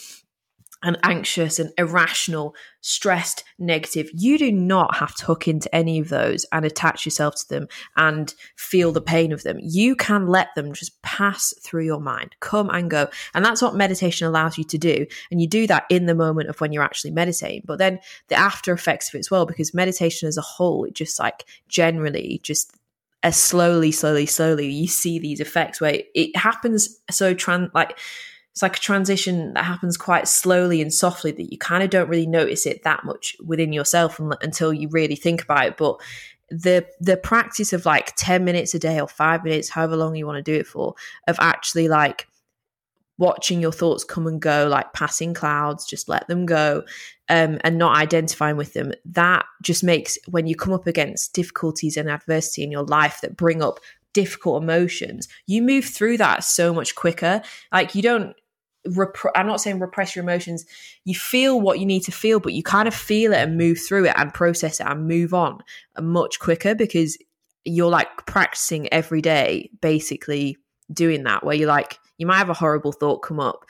and 0.82 0.96
anxious 1.02 1.58
and 1.58 1.72
irrational, 1.76 2.54
stressed, 2.80 3.42
negative. 3.58 4.08
You 4.14 4.38
do 4.38 4.52
not 4.52 4.96
have 4.96 5.14
to 5.16 5.24
hook 5.24 5.48
into 5.48 5.74
any 5.74 5.98
of 5.98 6.08
those 6.08 6.46
and 6.52 6.64
attach 6.64 7.04
yourself 7.04 7.34
to 7.36 7.48
them 7.48 7.68
and 7.96 8.32
feel 8.56 8.92
the 8.92 9.00
pain 9.00 9.32
of 9.32 9.42
them. 9.42 9.58
You 9.60 9.96
can 9.96 10.26
let 10.28 10.54
them 10.54 10.72
just 10.72 11.00
pass 11.02 11.52
through 11.62 11.84
your 11.84 12.00
mind, 12.00 12.36
come 12.40 12.70
and 12.70 12.90
go. 12.90 13.08
And 13.34 13.44
that's 13.44 13.62
what 13.62 13.74
meditation 13.74 14.28
allows 14.28 14.56
you 14.56 14.64
to 14.64 14.78
do. 14.78 15.06
And 15.30 15.40
you 15.40 15.48
do 15.48 15.66
that 15.66 15.84
in 15.90 16.06
the 16.06 16.14
moment 16.14 16.48
of 16.48 16.60
when 16.60 16.72
you're 16.72 16.82
actually 16.82 17.10
meditating. 17.10 17.62
But 17.64 17.78
then 17.78 17.98
the 18.28 18.36
after 18.36 18.72
effects 18.72 19.08
of 19.08 19.16
it 19.16 19.20
as 19.20 19.30
well, 19.30 19.46
because 19.46 19.74
meditation 19.74 20.28
as 20.28 20.36
a 20.36 20.42
whole, 20.42 20.84
it 20.84 20.94
just 20.94 21.18
like 21.18 21.44
generally 21.68 22.40
just 22.42 22.72
as 23.24 23.36
slowly, 23.36 23.90
slowly, 23.90 24.26
slowly, 24.26 24.68
you 24.70 24.86
see 24.86 25.18
these 25.18 25.40
effects 25.40 25.80
where 25.80 26.02
it 26.14 26.36
happens 26.36 27.00
so 27.10 27.34
trans 27.34 27.68
like 27.74 27.98
it's 28.58 28.62
like 28.64 28.76
a 28.76 28.80
transition 28.80 29.54
that 29.54 29.64
happens 29.64 29.96
quite 29.96 30.26
slowly 30.26 30.82
and 30.82 30.92
softly 30.92 31.30
that 31.30 31.52
you 31.52 31.56
kind 31.58 31.84
of 31.84 31.90
don't 31.90 32.08
really 32.08 32.26
notice 32.26 32.66
it 32.66 32.82
that 32.82 33.04
much 33.04 33.36
within 33.46 33.72
yourself 33.72 34.18
until 34.40 34.72
you 34.72 34.88
really 34.88 35.14
think 35.14 35.44
about 35.44 35.64
it. 35.64 35.76
But 35.76 36.00
the 36.50 36.84
the 36.98 37.16
practice 37.16 37.72
of 37.72 37.86
like 37.86 38.16
10 38.16 38.44
minutes 38.44 38.74
a 38.74 38.80
day 38.80 39.00
or 39.00 39.06
5 39.06 39.44
minutes 39.44 39.68
however 39.68 39.94
long 39.94 40.16
you 40.16 40.26
want 40.26 40.44
to 40.44 40.52
do 40.52 40.58
it 40.58 40.66
for 40.66 40.94
of 41.28 41.36
actually 41.38 41.86
like 41.86 42.26
watching 43.16 43.60
your 43.60 43.70
thoughts 43.70 44.02
come 44.02 44.26
and 44.26 44.40
go 44.40 44.66
like 44.66 44.92
passing 44.92 45.34
clouds 45.34 45.84
just 45.84 46.08
let 46.08 46.26
them 46.26 46.46
go 46.46 46.82
um, 47.28 47.58
and 47.64 47.76
not 47.76 47.98
identifying 47.98 48.56
with 48.56 48.72
them 48.72 48.92
that 49.04 49.44
just 49.60 49.84
makes 49.84 50.18
when 50.26 50.46
you 50.46 50.56
come 50.56 50.72
up 50.72 50.86
against 50.86 51.34
difficulties 51.34 51.98
and 51.98 52.08
adversity 52.08 52.62
in 52.62 52.72
your 52.72 52.84
life 52.84 53.20
that 53.20 53.36
bring 53.36 53.62
up 53.62 53.78
difficult 54.14 54.62
emotions 54.62 55.28
you 55.46 55.62
move 55.62 55.84
through 55.84 56.16
that 56.16 56.42
so 56.42 56.72
much 56.72 56.94
quicker. 56.94 57.42
Like 57.70 57.94
you 57.94 58.02
don't 58.02 58.34
rep- 58.86 59.16
I'm 59.34 59.46
not 59.46 59.60
saying 59.60 59.80
repress 59.80 60.14
your 60.14 60.22
emotions. 60.22 60.64
You 61.04 61.14
feel 61.14 61.60
what 61.60 61.78
you 61.78 61.86
need 61.86 62.04
to 62.04 62.12
feel, 62.12 62.40
but 62.40 62.52
you 62.52 62.62
kind 62.62 62.88
of 62.88 62.94
feel 62.94 63.32
it 63.32 63.38
and 63.38 63.56
move 63.56 63.78
through 63.78 64.06
it 64.06 64.14
and 64.16 64.32
process 64.32 64.80
it 64.80 64.86
and 64.86 65.06
move 65.06 65.34
on 65.34 65.62
much 66.00 66.38
quicker 66.38 66.74
because 66.74 67.18
you're 67.64 67.90
like 67.90 68.26
practicing 68.26 68.92
every 68.92 69.20
day, 69.20 69.70
basically 69.80 70.56
doing 70.92 71.24
that. 71.24 71.44
Where 71.44 71.56
you're 71.56 71.68
like, 71.68 71.98
you 72.16 72.26
might 72.26 72.38
have 72.38 72.50
a 72.50 72.54
horrible 72.54 72.92
thought 72.92 73.18
come 73.18 73.40
up 73.40 73.64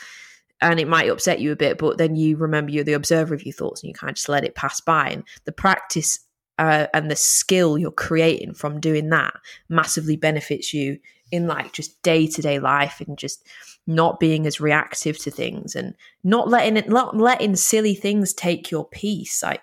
and 0.61 0.81
it 0.81 0.89
might 0.89 1.09
upset 1.09 1.41
you 1.41 1.53
a 1.53 1.57
bit, 1.57 1.79
but 1.79 1.99
then 1.99 2.17
you 2.17 2.37
remember 2.37 2.73
you're 2.73 2.85
the 2.85 2.93
observer 2.93 3.35
of 3.35 3.45
your 3.45 3.53
thoughts 3.53 3.83
and 3.83 3.89
you 3.89 3.95
kind 3.95 4.11
of 4.11 4.17
just 4.17 4.29
let 4.29 4.45
it 4.45 4.55
pass 4.55 4.81
by. 4.81 5.09
And 5.11 5.25
the 5.45 5.53
practice 5.53 6.21
uh, 6.59 6.87
and 6.93 7.11
the 7.11 7.17
skill 7.17 7.79
you're 7.79 7.93
creating 7.93 8.55
from 8.55 8.81
doing 8.81 9.09
that 9.11 9.35
massively 9.69 10.17
benefits 10.17 10.75
you 10.75 10.99
in 11.31 11.47
like 11.47 11.73
just 11.73 12.01
day 12.03 12.27
to 12.27 12.43
day 12.43 12.59
life 12.59 13.01
and 13.07 13.17
just 13.17 13.47
not 13.89 14.21
being 14.21 14.47
as 14.47 14.61
reactive 14.61 15.19
to 15.19 15.31
things 15.31 15.75
and 15.75 15.95
not 16.23 16.49
letting 16.49 16.77
it 16.77 16.89
not 16.89 17.17
letting 17.17 17.57
silly 17.57 17.95
things 17.95 18.35
take 18.35 18.71
your 18.71 18.87
peace 18.87 19.43
like 19.43 19.63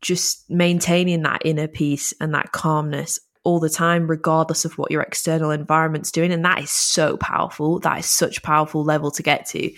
just 0.00 0.48
maintaining 0.48 1.22
that 1.22 1.42
inner 1.44 1.66
peace 1.66 2.14
and 2.20 2.32
that 2.32 2.52
calmness 2.52 3.18
all 3.42 3.58
the 3.58 3.68
time 3.68 4.06
regardless 4.06 4.64
of 4.64 4.78
what 4.78 4.90
your 4.90 5.02
external 5.02 5.50
environment's 5.50 6.10
doing. 6.10 6.32
And 6.32 6.44
that 6.44 6.62
is 6.62 6.70
so 6.70 7.16
powerful. 7.16 7.78
That 7.80 7.98
is 7.98 8.06
such 8.06 8.42
powerful 8.42 8.84
level 8.84 9.10
to 9.12 9.22
get 9.22 9.46
to 9.46 9.70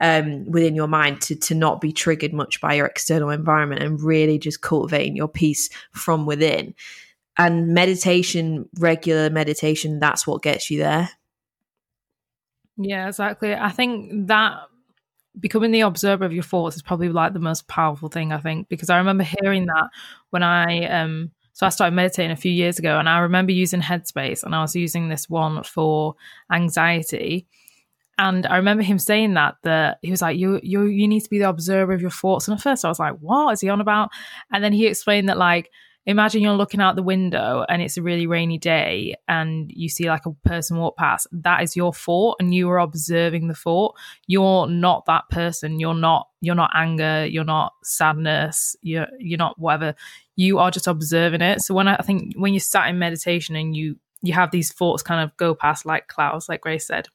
um, 0.00 0.44
within 0.50 0.74
your 0.74 0.88
mind 0.88 1.22
to, 1.22 1.36
to 1.36 1.54
not 1.54 1.80
be 1.80 1.92
triggered 1.92 2.32
much 2.32 2.60
by 2.60 2.74
your 2.74 2.86
external 2.86 3.30
environment 3.30 3.82
and 3.82 4.00
really 4.00 4.38
just 4.38 4.60
cultivating 4.60 5.16
your 5.16 5.28
peace 5.28 5.70
from 5.92 6.26
within. 6.26 6.74
And 7.38 7.68
meditation 7.74 8.66
regular 8.78 9.28
meditation 9.28 10.00
that's 10.00 10.26
what 10.26 10.42
gets 10.42 10.70
you 10.70 10.78
there 10.78 11.10
yeah, 12.76 13.08
exactly. 13.08 13.54
I 13.54 13.70
think 13.70 14.28
that 14.28 14.60
becoming 15.38 15.70
the 15.70 15.80
observer 15.82 16.24
of 16.24 16.32
your 16.32 16.42
thoughts 16.42 16.76
is 16.76 16.82
probably 16.82 17.08
like 17.08 17.32
the 17.32 17.38
most 17.38 17.68
powerful 17.68 18.08
thing, 18.08 18.32
I 18.32 18.38
think, 18.38 18.68
because 18.68 18.90
I 18.90 18.98
remember 18.98 19.24
hearing 19.24 19.66
that 19.66 19.88
when 20.30 20.42
I 20.42 20.86
um 20.86 21.30
so 21.52 21.66
I 21.66 21.70
started 21.70 21.94
meditating 21.96 22.32
a 22.32 22.36
few 22.36 22.52
years 22.52 22.78
ago 22.78 22.98
and 22.98 23.08
I 23.08 23.20
remember 23.20 23.52
using 23.52 23.80
Headspace 23.80 24.42
and 24.42 24.54
I 24.54 24.60
was 24.60 24.76
using 24.76 25.08
this 25.08 25.28
one 25.30 25.62
for 25.64 26.14
anxiety. 26.52 27.46
And 28.18 28.46
I 28.46 28.56
remember 28.56 28.82
him 28.82 28.98
saying 28.98 29.34
that 29.34 29.56
that 29.62 29.98
he 30.02 30.10
was 30.10 30.22
like, 30.22 30.38
You 30.38 30.60
you 30.62 30.84
you 30.84 31.08
need 31.08 31.22
to 31.22 31.30
be 31.30 31.38
the 31.38 31.48
observer 31.48 31.92
of 31.94 32.00
your 32.02 32.10
thoughts. 32.10 32.48
And 32.48 32.56
at 32.56 32.62
first 32.62 32.84
I 32.84 32.88
was 32.88 32.98
like, 33.00 33.16
What 33.20 33.52
is 33.52 33.60
he 33.60 33.68
on 33.70 33.80
about? 33.80 34.10
And 34.52 34.64
then 34.64 34.72
he 34.72 34.86
explained 34.86 35.28
that 35.28 35.38
like 35.38 35.70
imagine 36.06 36.40
you're 36.40 36.52
looking 36.52 36.80
out 36.80 36.94
the 36.94 37.02
window 37.02 37.64
and 37.68 37.82
it's 37.82 37.96
a 37.96 38.02
really 38.02 38.28
rainy 38.28 38.58
day 38.58 39.16
and 39.26 39.70
you 39.74 39.88
see 39.88 40.08
like 40.08 40.24
a 40.24 40.32
person 40.44 40.78
walk 40.78 40.96
past. 40.96 41.26
That 41.32 41.62
is 41.62 41.74
your 41.74 41.92
thought 41.92 42.36
and 42.38 42.54
you 42.54 42.70
are 42.70 42.78
observing 42.78 43.48
the 43.48 43.54
thought 43.54 43.96
you're 44.26 44.68
not 44.68 45.04
that 45.06 45.24
person. 45.30 45.80
You're 45.80 45.94
not 45.94 46.28
you're 46.40 46.54
not 46.54 46.70
anger. 46.74 47.26
You're 47.26 47.44
not 47.44 47.72
sadness. 47.82 48.76
You're 48.82 49.08
you're 49.18 49.38
not 49.38 49.58
whatever. 49.58 49.94
You 50.36 50.58
are 50.58 50.70
just 50.70 50.86
observing 50.86 51.42
it. 51.42 51.60
So 51.60 51.74
when 51.74 51.88
i, 51.88 51.96
I 51.96 52.02
think 52.02 52.34
when 52.36 52.54
you 52.54 52.60
sat 52.60 52.88
in 52.88 52.98
meditation 52.98 53.56
and 53.56 53.76
you 53.76 53.98
you 54.22 54.32
have 54.32 54.52
these 54.52 54.72
thoughts 54.72 55.02
kind 55.02 55.22
of 55.22 55.36
go 55.36 55.54
past 55.54 55.84
like 55.84 56.06
clouds 56.06 56.48
like 56.48 56.62
grace 56.62 56.86
said 56.86 57.08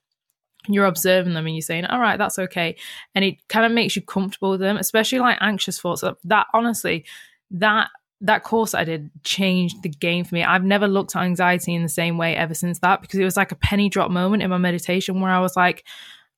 you're 0.68 0.86
observing 0.86 1.34
them 1.34 1.48
and 1.48 1.56
you're 1.56 1.62
saying 1.62 1.86
all 1.86 2.00
right 2.00 2.18
that's 2.18 2.38
okay. 2.38 2.76
And 3.16 3.24
it 3.24 3.48
kind 3.48 3.66
of 3.66 3.72
makes 3.72 3.96
you 3.96 4.02
comfortable 4.02 4.52
with 4.52 4.60
them 4.60 4.76
especially 4.76 5.20
like 5.20 5.38
anxious 5.40 5.80
thoughts 5.80 6.04
that 6.26 6.48
honestly 6.54 7.06
that 7.52 7.90
that 8.22 8.44
course 8.44 8.74
I 8.74 8.84
did 8.84 9.10
changed 9.24 9.82
the 9.82 9.90
game 9.90 10.24
for 10.24 10.36
me. 10.36 10.44
I've 10.44 10.64
never 10.64 10.88
looked 10.88 11.16
at 11.16 11.24
anxiety 11.24 11.74
in 11.74 11.84
the 11.84 11.90
same 11.90 12.18
way 12.18 12.36
ever 12.36 12.54
since 12.54 12.80
that 12.80 13.02
because 13.02 13.20
it 13.20 13.24
was 13.24 13.36
like 13.36 13.52
a 13.52 13.56
penny 13.56 13.90
drop 13.90 14.12
moment 14.12 14.44
in 14.44 14.50
my 14.50 14.58
meditation 14.58 15.22
where 15.22 15.32
I 15.32 15.40
was 15.40 15.56
like, 15.56 15.84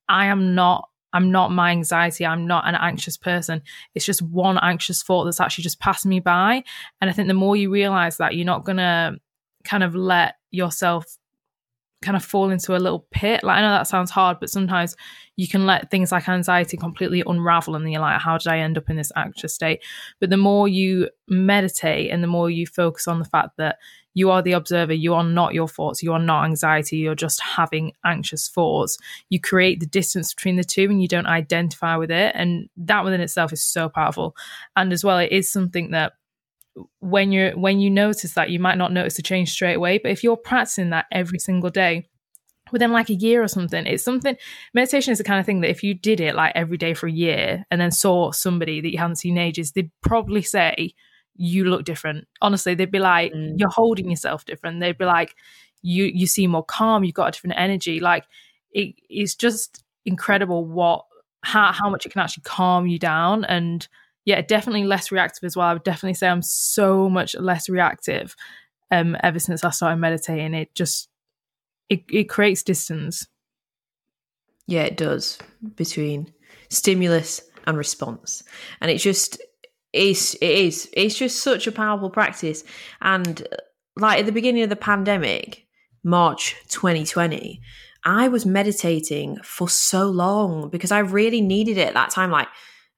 I 0.08 0.26
am 0.26 0.54
not 0.54 0.88
I'm 1.12 1.30
not 1.30 1.52
my 1.52 1.70
anxiety. 1.70 2.26
I'm 2.26 2.46
not 2.48 2.66
an 2.66 2.74
anxious 2.74 3.16
person. 3.16 3.62
It's 3.94 4.04
just 4.04 4.20
one 4.20 4.58
anxious 4.60 5.00
thought 5.00 5.24
that's 5.24 5.40
actually 5.40 5.62
just 5.62 5.78
passing 5.78 6.08
me 6.08 6.18
by. 6.18 6.64
And 7.00 7.08
I 7.08 7.12
think 7.12 7.28
the 7.28 7.34
more 7.34 7.54
you 7.54 7.70
realize 7.70 8.16
that, 8.16 8.34
you're 8.34 8.44
not 8.44 8.64
going 8.64 8.78
to 8.78 9.16
kind 9.62 9.84
of 9.84 9.94
let 9.94 10.34
yourself 10.50 11.06
kind 12.04 12.16
of 12.16 12.24
fall 12.24 12.50
into 12.50 12.76
a 12.76 12.78
little 12.78 13.06
pit. 13.10 13.42
Like 13.42 13.58
I 13.58 13.60
know 13.62 13.70
that 13.70 13.88
sounds 13.88 14.10
hard, 14.10 14.38
but 14.40 14.50
sometimes 14.50 14.96
you 15.36 15.48
can 15.48 15.66
let 15.66 15.90
things 15.90 16.12
like 16.12 16.28
anxiety 16.28 16.76
completely 16.76 17.22
unravel 17.26 17.74
and 17.74 17.90
you're 17.90 18.00
like, 18.00 18.20
how 18.20 18.38
did 18.38 18.48
I 18.48 18.58
end 18.58 18.78
up 18.78 18.88
in 18.88 18.96
this 18.96 19.10
anxious 19.16 19.54
state? 19.54 19.82
But 20.20 20.30
the 20.30 20.36
more 20.36 20.68
you 20.68 21.08
meditate 21.28 22.10
and 22.10 22.22
the 22.22 22.28
more 22.28 22.50
you 22.50 22.66
focus 22.66 23.08
on 23.08 23.18
the 23.18 23.24
fact 23.24 23.56
that 23.56 23.78
you 24.16 24.30
are 24.30 24.42
the 24.42 24.52
observer, 24.52 24.92
you 24.92 25.12
are 25.12 25.24
not 25.24 25.54
your 25.54 25.66
thoughts, 25.66 26.02
you 26.02 26.12
are 26.12 26.20
not 26.20 26.44
anxiety, 26.44 26.98
you're 26.98 27.16
just 27.16 27.40
having 27.40 27.92
anxious 28.04 28.48
thoughts. 28.48 28.96
You 29.28 29.40
create 29.40 29.80
the 29.80 29.86
distance 29.86 30.32
between 30.32 30.54
the 30.54 30.62
two 30.62 30.84
and 30.84 31.02
you 31.02 31.08
don't 31.08 31.26
identify 31.26 31.96
with 31.96 32.12
it. 32.12 32.32
And 32.36 32.68
that 32.76 33.04
within 33.04 33.20
itself 33.20 33.52
is 33.52 33.64
so 33.64 33.88
powerful. 33.88 34.36
And 34.76 34.92
as 34.92 35.04
well, 35.04 35.18
it 35.18 35.32
is 35.32 35.50
something 35.50 35.90
that 35.90 36.12
when 37.00 37.32
you're 37.32 37.52
when 37.52 37.80
you 37.80 37.90
notice 37.90 38.34
that 38.34 38.50
you 38.50 38.58
might 38.58 38.78
not 38.78 38.92
notice 38.92 39.16
the 39.16 39.22
change 39.22 39.50
straight 39.50 39.74
away 39.74 39.98
but 39.98 40.10
if 40.10 40.24
you're 40.24 40.36
practicing 40.36 40.90
that 40.90 41.06
every 41.12 41.38
single 41.38 41.70
day 41.70 42.08
within 42.72 42.92
like 42.92 43.10
a 43.10 43.14
year 43.14 43.42
or 43.42 43.48
something 43.48 43.86
it's 43.86 44.02
something 44.02 44.36
meditation 44.72 45.12
is 45.12 45.18
the 45.18 45.24
kind 45.24 45.38
of 45.38 45.46
thing 45.46 45.60
that 45.60 45.70
if 45.70 45.84
you 45.84 45.94
did 45.94 46.18
it 46.18 46.34
like 46.34 46.52
every 46.56 46.76
day 46.76 46.94
for 46.94 47.06
a 47.06 47.12
year 47.12 47.64
and 47.70 47.80
then 47.80 47.90
saw 47.90 48.32
somebody 48.32 48.80
that 48.80 48.90
you 48.90 48.98
hadn't 48.98 49.16
seen 49.16 49.36
in 49.36 49.44
ages 49.44 49.72
they'd 49.72 49.90
probably 50.02 50.42
say 50.42 50.94
you 51.36 51.64
look 51.64 51.84
different. 51.84 52.26
Honestly 52.40 52.74
they'd 52.74 52.90
be 52.90 52.98
like 52.98 53.32
mm. 53.32 53.54
you're 53.56 53.70
holding 53.70 54.10
yourself 54.10 54.44
different. 54.44 54.80
They'd 54.80 54.98
be 54.98 55.04
like 55.04 55.34
you 55.82 56.04
you 56.04 56.26
seem 56.26 56.50
more 56.50 56.64
calm. 56.64 57.04
You've 57.04 57.14
got 57.14 57.28
a 57.28 57.30
different 57.32 57.58
energy. 57.58 58.00
Like 58.00 58.24
it, 58.72 58.94
it's 59.08 59.34
just 59.34 59.84
incredible 60.04 60.64
what 60.64 61.04
how, 61.42 61.72
how 61.72 61.90
much 61.90 62.06
it 62.06 62.12
can 62.12 62.22
actually 62.22 62.44
calm 62.44 62.86
you 62.86 62.98
down 62.98 63.44
and 63.44 63.86
yeah, 64.24 64.40
definitely 64.40 64.84
less 64.84 65.12
reactive 65.12 65.44
as 65.44 65.56
well. 65.56 65.66
I 65.66 65.72
would 65.74 65.84
definitely 65.84 66.14
say 66.14 66.28
I'm 66.28 66.42
so 66.42 67.08
much 67.10 67.36
less 67.36 67.68
reactive 67.68 68.34
um, 68.90 69.16
ever 69.22 69.38
since 69.38 69.64
I 69.64 69.70
started 69.70 69.96
meditating. 69.96 70.54
It 70.54 70.74
just 70.74 71.08
it, 71.90 72.04
it 72.10 72.24
creates 72.24 72.62
distance. 72.62 73.26
Yeah, 74.66 74.82
it 74.82 74.96
does 74.96 75.38
between 75.76 76.32
stimulus 76.70 77.42
and 77.66 77.76
response, 77.76 78.42
and 78.80 78.90
it 78.90 78.98
just 78.98 79.40
is. 79.92 80.36
It 80.40 80.50
is. 80.50 80.88
It's 80.94 81.16
just 81.16 81.42
such 81.42 81.66
a 81.66 81.72
powerful 81.72 82.10
practice. 82.10 82.64
And 83.02 83.46
like 83.96 84.20
at 84.20 84.26
the 84.26 84.32
beginning 84.32 84.62
of 84.62 84.70
the 84.70 84.76
pandemic, 84.76 85.66
March 86.02 86.56
2020, 86.68 87.60
I 88.04 88.28
was 88.28 88.46
meditating 88.46 89.38
for 89.42 89.68
so 89.68 90.06
long 90.06 90.70
because 90.70 90.92
I 90.92 91.00
really 91.00 91.40
needed 91.40 91.78
it 91.78 91.88
at 91.88 91.94
that 91.94 92.10
time. 92.10 92.30
Like, 92.30 92.48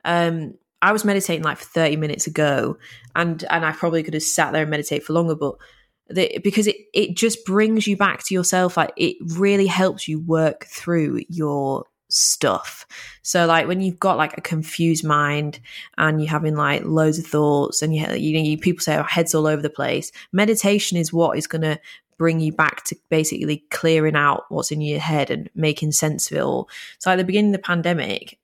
um, 0.05 0.55
I 0.83 0.93
was 0.93 1.05
meditating 1.05 1.43
like 1.43 1.59
for 1.59 1.65
30 1.65 1.97
minutes 1.97 2.27
ago 2.27 2.79
and 3.15 3.45
and 3.51 3.65
I 3.65 3.73
probably 3.73 4.03
could 4.03 4.15
have 4.15 4.23
sat 4.23 4.53
there 4.53 4.63
and 4.63 4.71
meditate 4.71 5.05
for 5.05 5.13
longer, 5.13 5.35
but 5.35 5.57
that 6.09 6.43
because 6.43 6.67
it, 6.67 6.77
it 6.95 7.17
just 7.17 7.45
brings 7.45 7.87
you 7.87 7.97
back 7.97 8.25
to 8.25 8.35
yourself 8.35 8.77
like 8.77 8.93
it 8.97 9.17
really 9.37 9.67
helps 9.67 10.07
you 10.07 10.21
work 10.21 10.67
through 10.67 11.23
your 11.29 11.85
stuff. 12.09 12.87
So 13.23 13.47
like 13.47 13.67
when 13.67 13.81
you've 13.81 13.99
got 13.99 14.17
like 14.17 14.39
a 14.39 14.41
confused 14.41 15.05
mind 15.05 15.59
and 15.99 16.21
you're 16.21 16.31
having 16.31 16.55
like 16.55 16.85
loads 16.85 17.19
of 17.19 17.27
thoughts 17.27 17.83
and 17.83 17.95
you, 17.95 18.07
you 18.13 18.39
you, 18.39 18.59
people 18.59 18.81
say 18.81 18.95
our 18.95 19.01
oh, 19.01 19.07
heads 19.09 19.35
all 19.35 19.47
over 19.47 19.61
the 19.61 19.71
place 19.71 20.13
meditation 20.33 20.97
is 20.97 21.13
what 21.13 21.37
is 21.37 21.47
going 21.47 21.63
to 21.63 21.81
bring 22.19 22.41
you 22.41 22.53
back 22.53 22.85
to 22.85 22.97
basically 23.11 23.65
clearing 23.71 24.17
out 24.17 24.45
what's 24.49 24.71
in 24.71 24.81
your 24.81 25.01
head 25.01 25.31
and 25.31 25.51
making 25.55 25.93
sense 25.93 26.31
of 26.31 26.37
it 26.37 26.41
all. 26.41 26.69
So 26.99 27.11
at 27.11 27.17
the 27.17 27.25
beginning 27.25 27.55
of 27.55 27.61
the 27.61 27.67
pandemic 27.67 28.39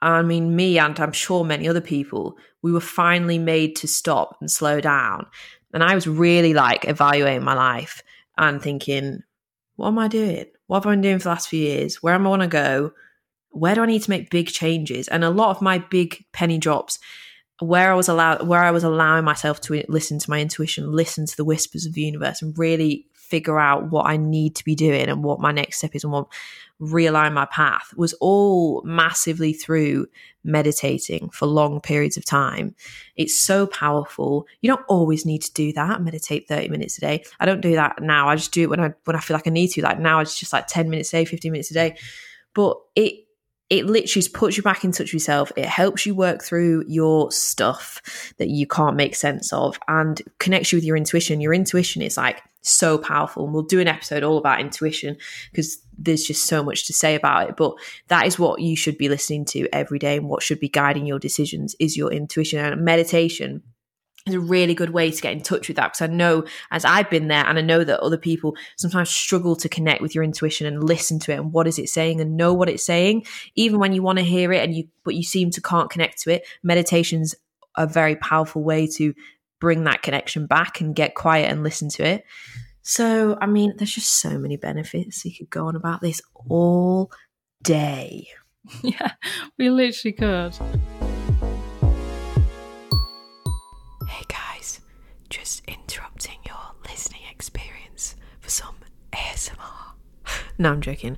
I 0.00 0.22
mean, 0.22 0.54
me 0.54 0.78
and 0.78 0.98
I'm 1.00 1.12
sure 1.12 1.44
many 1.44 1.68
other 1.68 1.80
people, 1.80 2.36
we 2.62 2.72
were 2.72 2.80
finally 2.80 3.38
made 3.38 3.76
to 3.76 3.88
stop 3.88 4.36
and 4.40 4.50
slow 4.50 4.80
down 4.80 5.26
and 5.72 5.84
I 5.84 5.94
was 5.94 6.06
really 6.06 6.54
like 6.54 6.88
evaluating 6.88 7.44
my 7.44 7.54
life 7.54 8.02
and 8.36 8.60
thinking, 8.60 9.22
what 9.76 9.88
am 9.88 9.98
I 9.98 10.08
doing? 10.08 10.46
What 10.66 10.78
have 10.78 10.86
I 10.86 10.92
been 10.92 11.00
doing 11.02 11.18
for 11.18 11.24
the 11.24 11.30
last 11.30 11.48
few 11.48 11.60
years? 11.60 12.02
Where 12.02 12.14
am 12.14 12.26
I 12.26 12.30
want 12.30 12.42
to 12.42 12.48
go? 12.48 12.92
Where 13.50 13.74
do 13.74 13.82
I 13.82 13.86
need 13.86 14.02
to 14.02 14.10
make 14.10 14.30
big 14.30 14.48
changes? 14.48 15.08
And 15.08 15.24
a 15.24 15.30
lot 15.30 15.50
of 15.50 15.62
my 15.62 15.78
big 15.78 16.24
penny 16.32 16.58
drops, 16.58 16.98
where 17.60 17.90
I 17.90 17.94
was 17.94 18.08
allowed, 18.08 18.46
where 18.46 18.62
I 18.62 18.70
was 18.70 18.84
allowing 18.84 19.24
myself 19.24 19.60
to 19.62 19.82
listen 19.88 20.18
to 20.18 20.30
my 20.30 20.40
intuition, 20.40 20.92
listen 20.92 21.26
to 21.26 21.36
the 21.36 21.44
whispers 21.44 21.86
of 21.86 21.94
the 21.94 22.02
universe, 22.02 22.40
and 22.40 22.56
really 22.56 23.06
figure 23.14 23.58
out 23.58 23.90
what 23.90 24.06
I 24.06 24.16
need 24.16 24.54
to 24.56 24.64
be 24.64 24.74
doing 24.74 25.08
and 25.08 25.22
what 25.22 25.40
my 25.40 25.52
next 25.52 25.78
step 25.78 25.94
is 25.94 26.04
and 26.04 26.12
what 26.12 26.28
realign 26.80 27.32
my 27.32 27.46
path 27.46 27.92
was 27.96 28.12
all 28.14 28.82
massively 28.84 29.52
through 29.52 30.06
meditating 30.44 31.28
for 31.30 31.46
long 31.46 31.80
periods 31.80 32.16
of 32.16 32.24
time. 32.24 32.74
It's 33.16 33.38
so 33.38 33.66
powerful. 33.66 34.46
You 34.60 34.70
don't 34.70 34.84
always 34.88 35.26
need 35.26 35.42
to 35.42 35.52
do 35.52 35.72
that, 35.72 36.02
meditate 36.02 36.46
30 36.48 36.68
minutes 36.68 36.98
a 36.98 37.00
day. 37.00 37.24
I 37.40 37.46
don't 37.46 37.60
do 37.60 37.74
that 37.74 38.00
now. 38.00 38.28
I 38.28 38.36
just 38.36 38.52
do 38.52 38.62
it 38.62 38.70
when 38.70 38.80
I 38.80 38.92
when 39.04 39.16
I 39.16 39.20
feel 39.20 39.36
like 39.36 39.46
I 39.46 39.50
need 39.50 39.68
to. 39.68 39.82
Like 39.82 39.98
now 39.98 40.20
it's 40.20 40.38
just 40.38 40.52
like 40.52 40.66
10 40.68 40.88
minutes 40.88 41.12
a 41.12 41.18
day, 41.18 41.24
15 41.24 41.52
minutes 41.52 41.70
a 41.70 41.74
day. 41.74 41.96
But 42.54 42.78
it 42.94 43.27
it 43.70 43.86
literally 43.86 44.26
puts 44.32 44.56
you 44.56 44.62
back 44.62 44.82
in 44.84 44.92
touch 44.92 45.08
with 45.08 45.14
yourself. 45.14 45.52
It 45.56 45.66
helps 45.66 46.06
you 46.06 46.14
work 46.14 46.42
through 46.42 46.84
your 46.86 47.30
stuff 47.30 48.00
that 48.38 48.48
you 48.48 48.66
can't 48.66 48.96
make 48.96 49.14
sense 49.14 49.52
of 49.52 49.78
and 49.88 50.22
connects 50.38 50.72
you 50.72 50.76
with 50.76 50.84
your 50.84 50.96
intuition. 50.96 51.40
Your 51.40 51.52
intuition 51.52 52.00
is 52.00 52.16
like 52.16 52.42
so 52.62 52.96
powerful. 52.96 53.44
And 53.44 53.52
we'll 53.52 53.62
do 53.62 53.80
an 53.80 53.88
episode 53.88 54.22
all 54.22 54.38
about 54.38 54.60
intuition 54.60 55.18
because 55.50 55.78
there's 55.98 56.24
just 56.24 56.46
so 56.46 56.62
much 56.62 56.86
to 56.86 56.94
say 56.94 57.14
about 57.14 57.50
it. 57.50 57.56
But 57.56 57.74
that 58.08 58.26
is 58.26 58.38
what 58.38 58.60
you 58.60 58.74
should 58.74 58.96
be 58.96 59.10
listening 59.10 59.44
to 59.46 59.68
every 59.72 59.98
day 59.98 60.16
and 60.16 60.28
what 60.28 60.42
should 60.42 60.60
be 60.60 60.68
guiding 60.68 61.04
your 61.04 61.18
decisions 61.18 61.76
is 61.78 61.96
your 61.96 62.10
intuition 62.10 62.64
and 62.64 62.84
meditation 62.84 63.62
is 64.26 64.34
a 64.34 64.40
really 64.40 64.74
good 64.74 64.90
way 64.90 65.10
to 65.10 65.22
get 65.22 65.32
in 65.32 65.40
touch 65.40 65.68
with 65.68 65.76
that 65.76 65.92
because 65.92 66.02
I 66.02 66.12
know 66.12 66.44
as 66.70 66.84
I've 66.84 67.10
been 67.10 67.28
there 67.28 67.46
and 67.46 67.58
I 67.58 67.62
know 67.62 67.84
that 67.84 68.00
other 68.00 68.18
people 68.18 68.56
sometimes 68.76 69.10
struggle 69.10 69.56
to 69.56 69.68
connect 69.68 70.02
with 70.02 70.14
your 70.14 70.24
intuition 70.24 70.66
and 70.66 70.84
listen 70.84 71.18
to 71.20 71.32
it 71.32 71.36
and 71.36 71.52
what 71.52 71.66
is 71.66 71.78
it 71.78 71.88
saying 71.88 72.20
and 72.20 72.36
know 72.36 72.54
what 72.54 72.68
it's 72.68 72.84
saying. 72.84 73.26
Even 73.54 73.78
when 73.78 73.92
you 73.92 74.02
want 74.02 74.18
to 74.18 74.24
hear 74.24 74.52
it 74.52 74.62
and 74.62 74.74
you 74.74 74.88
but 75.04 75.14
you 75.14 75.22
seem 75.22 75.50
to 75.52 75.60
can't 75.60 75.90
connect 75.90 76.20
to 76.22 76.30
it 76.30 76.46
meditation's 76.62 77.34
a 77.76 77.86
very 77.86 78.16
powerful 78.16 78.62
way 78.62 78.86
to 78.86 79.14
bring 79.60 79.84
that 79.84 80.02
connection 80.02 80.46
back 80.46 80.80
and 80.80 80.94
get 80.94 81.14
quiet 81.14 81.50
and 81.50 81.62
listen 81.62 81.88
to 81.88 82.04
it. 82.04 82.24
So 82.82 83.36
I 83.40 83.46
mean 83.46 83.74
there's 83.76 83.94
just 83.94 84.20
so 84.20 84.38
many 84.38 84.56
benefits 84.56 85.24
you 85.24 85.32
could 85.36 85.50
go 85.50 85.66
on 85.66 85.76
about 85.76 86.00
this 86.00 86.20
all 86.48 87.10
day. 87.62 88.28
Yeah 88.82 89.12
we 89.56 89.70
literally 89.70 90.12
could 90.12 91.07
interrupting 95.66 96.38
your 96.46 96.74
listening 96.84 97.22
experience 97.30 98.16
for 98.40 98.50
some 98.50 98.76
ASMR. 99.12 99.94
No, 100.58 100.72
I'm 100.72 100.80
joking 100.80 101.16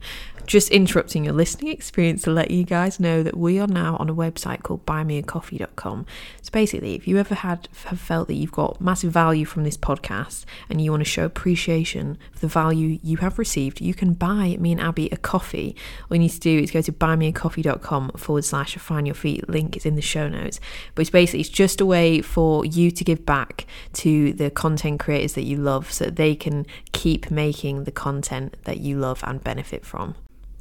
just 0.50 0.70
interrupting 0.70 1.24
your 1.24 1.32
listening 1.32 1.70
experience 1.70 2.22
to 2.22 2.30
let 2.32 2.50
you 2.50 2.64
guys 2.64 2.98
know 2.98 3.22
that 3.22 3.36
we 3.36 3.60
are 3.60 3.68
now 3.68 3.96
on 4.00 4.10
a 4.10 4.14
website 4.14 4.64
called 4.64 4.84
buymeacoffee.com. 4.84 6.04
So 6.42 6.50
basically, 6.50 6.96
if 6.96 7.06
you 7.06 7.18
ever 7.18 7.36
had 7.36 7.68
have 7.84 8.00
felt 8.00 8.26
that 8.26 8.34
you've 8.34 8.50
got 8.50 8.80
massive 8.80 9.12
value 9.12 9.44
from 9.44 9.62
this 9.62 9.76
podcast 9.76 10.44
and 10.68 10.80
you 10.80 10.90
want 10.90 11.02
to 11.02 11.08
show 11.08 11.24
appreciation 11.24 12.18
for 12.32 12.40
the 12.40 12.48
value 12.48 12.98
you 13.00 13.18
have 13.18 13.38
received, 13.38 13.80
you 13.80 13.94
can 13.94 14.12
buy 14.12 14.56
me 14.58 14.72
and 14.72 14.80
Abby 14.80 15.08
a 15.12 15.16
coffee. 15.16 15.76
All 16.10 16.16
you 16.16 16.22
need 16.22 16.30
to 16.30 16.40
do 16.40 16.58
is 16.58 16.72
go 16.72 16.82
to 16.82 16.90
buymeacoffee.com 16.90 18.12
forward 18.16 18.44
slash 18.44 18.74
find 18.76 19.06
your 19.06 19.14
feet. 19.14 19.48
Link 19.48 19.76
is 19.76 19.86
in 19.86 19.94
the 19.94 20.02
show 20.02 20.28
notes. 20.28 20.58
But 20.96 21.02
it's 21.02 21.10
basically 21.10 21.40
it's 21.40 21.48
just 21.48 21.80
a 21.80 21.86
way 21.86 22.22
for 22.22 22.64
you 22.64 22.90
to 22.90 23.04
give 23.04 23.24
back 23.24 23.66
to 23.92 24.32
the 24.32 24.50
content 24.50 24.98
creators 24.98 25.34
that 25.34 25.44
you 25.44 25.58
love 25.58 25.92
so 25.92 26.06
that 26.06 26.16
they 26.16 26.34
can 26.34 26.66
keep 26.90 27.30
making 27.30 27.84
the 27.84 27.92
content 27.92 28.56
that 28.64 28.78
you 28.78 28.98
love 28.98 29.22
and 29.30 29.42
benefit 29.42 29.84
from. 29.84 30.14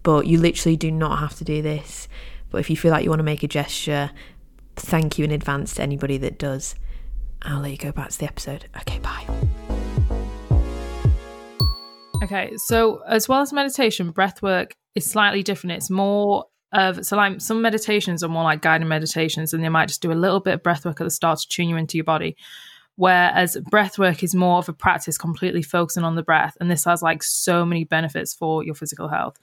But 0.03 0.27
you 0.27 0.39
literally 0.39 0.77
do 0.77 0.91
not 0.91 1.19
have 1.19 1.35
to 1.35 1.43
do 1.43 1.61
this. 1.61 2.07
But 2.49 2.59
if 2.59 2.69
you 2.69 2.77
feel 2.77 2.91
like 2.91 3.03
you 3.03 3.09
want 3.09 3.19
to 3.19 3.23
make 3.23 3.43
a 3.43 3.47
gesture, 3.47 4.11
thank 4.75 5.17
you 5.17 5.25
in 5.25 5.31
advance 5.31 5.75
to 5.75 5.83
anybody 5.83 6.17
that 6.17 6.37
does. 6.37 6.75
I'll 7.41 7.61
let 7.61 7.71
you 7.71 7.77
go 7.77 7.91
back 7.91 8.09
to 8.09 8.17
the 8.17 8.25
episode. 8.25 8.65
Okay, 8.77 8.99
bye. 8.99 9.25
Okay, 12.23 12.51
so 12.57 13.01
as 13.07 13.29
well 13.29 13.41
as 13.41 13.53
meditation, 13.53 14.11
breath 14.11 14.41
work 14.41 14.73
is 14.95 15.05
slightly 15.05 15.41
different. 15.43 15.77
It's 15.77 15.89
more 15.89 16.45
of 16.71 17.03
so 17.03 17.15
like 17.15 17.41
some 17.41 17.61
meditations 17.61 18.23
are 18.23 18.29
more 18.29 18.43
like 18.43 18.61
guided 18.61 18.87
meditations, 18.87 19.53
and 19.53 19.63
they 19.63 19.69
might 19.69 19.87
just 19.87 20.01
do 20.01 20.11
a 20.11 20.13
little 20.13 20.39
bit 20.39 20.55
of 20.55 20.63
breath 20.63 20.85
work 20.85 20.99
at 20.99 21.03
the 21.03 21.11
start 21.11 21.39
to 21.39 21.47
tune 21.47 21.69
you 21.69 21.77
into 21.77 21.97
your 21.97 22.03
body. 22.03 22.35
Whereas 22.99 23.55
breath 23.69 23.97
work 23.97 24.23
is 24.23 24.35
more 24.35 24.57
of 24.57 24.67
a 24.67 24.73
practice 24.73 25.17
completely 25.17 25.61
focusing 25.61 26.03
on 26.03 26.15
the 26.15 26.21
breath, 26.21 26.57
and 26.59 26.69
this 26.69 26.83
has 26.83 27.01
like 27.01 27.23
so 27.23 27.65
many 27.65 27.85
benefits 27.85 28.33
for 28.33 28.61
your 28.61 28.75
physical 28.75 29.07
health. 29.07 29.37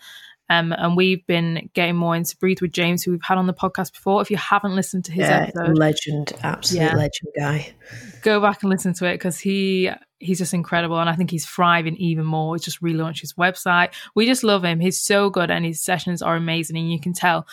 Um, 0.50 0.74
and 0.76 0.94
we've 0.94 1.26
been 1.26 1.70
getting 1.72 1.96
more 1.96 2.14
into 2.14 2.36
Breathe 2.36 2.60
with 2.60 2.72
James, 2.72 3.02
who 3.02 3.12
we've 3.12 3.22
had 3.22 3.38
on 3.38 3.46
the 3.46 3.54
podcast 3.54 3.94
before. 3.94 4.20
If 4.20 4.30
you 4.30 4.36
haven't 4.36 4.76
listened 4.76 5.06
to 5.06 5.12
his 5.12 5.26
yeah, 5.26 5.46
episode, 5.48 5.78
legend, 5.78 6.32
absolute 6.42 6.82
yeah, 6.82 6.96
legend 6.96 7.32
guy. 7.34 7.74
Go 8.20 8.42
back 8.42 8.62
and 8.62 8.68
listen 8.68 8.92
to 8.92 9.06
it 9.06 9.14
because 9.14 9.38
he 9.38 9.90
he's 10.18 10.36
just 10.36 10.52
incredible, 10.52 11.00
and 11.00 11.08
I 11.08 11.14
think 11.14 11.30
he's 11.30 11.46
thriving 11.46 11.96
even 11.96 12.26
more. 12.26 12.54
He's 12.54 12.64
just 12.64 12.82
relaunched 12.82 13.22
his 13.22 13.32
website. 13.32 13.94
We 14.14 14.26
just 14.26 14.44
love 14.44 14.66
him. 14.66 14.80
He's 14.80 15.00
so 15.00 15.30
good, 15.30 15.50
and 15.50 15.64
his 15.64 15.82
sessions 15.82 16.20
are 16.20 16.36
amazing, 16.36 16.76
and 16.76 16.92
you 16.92 17.00
can 17.00 17.14
tell 17.14 17.46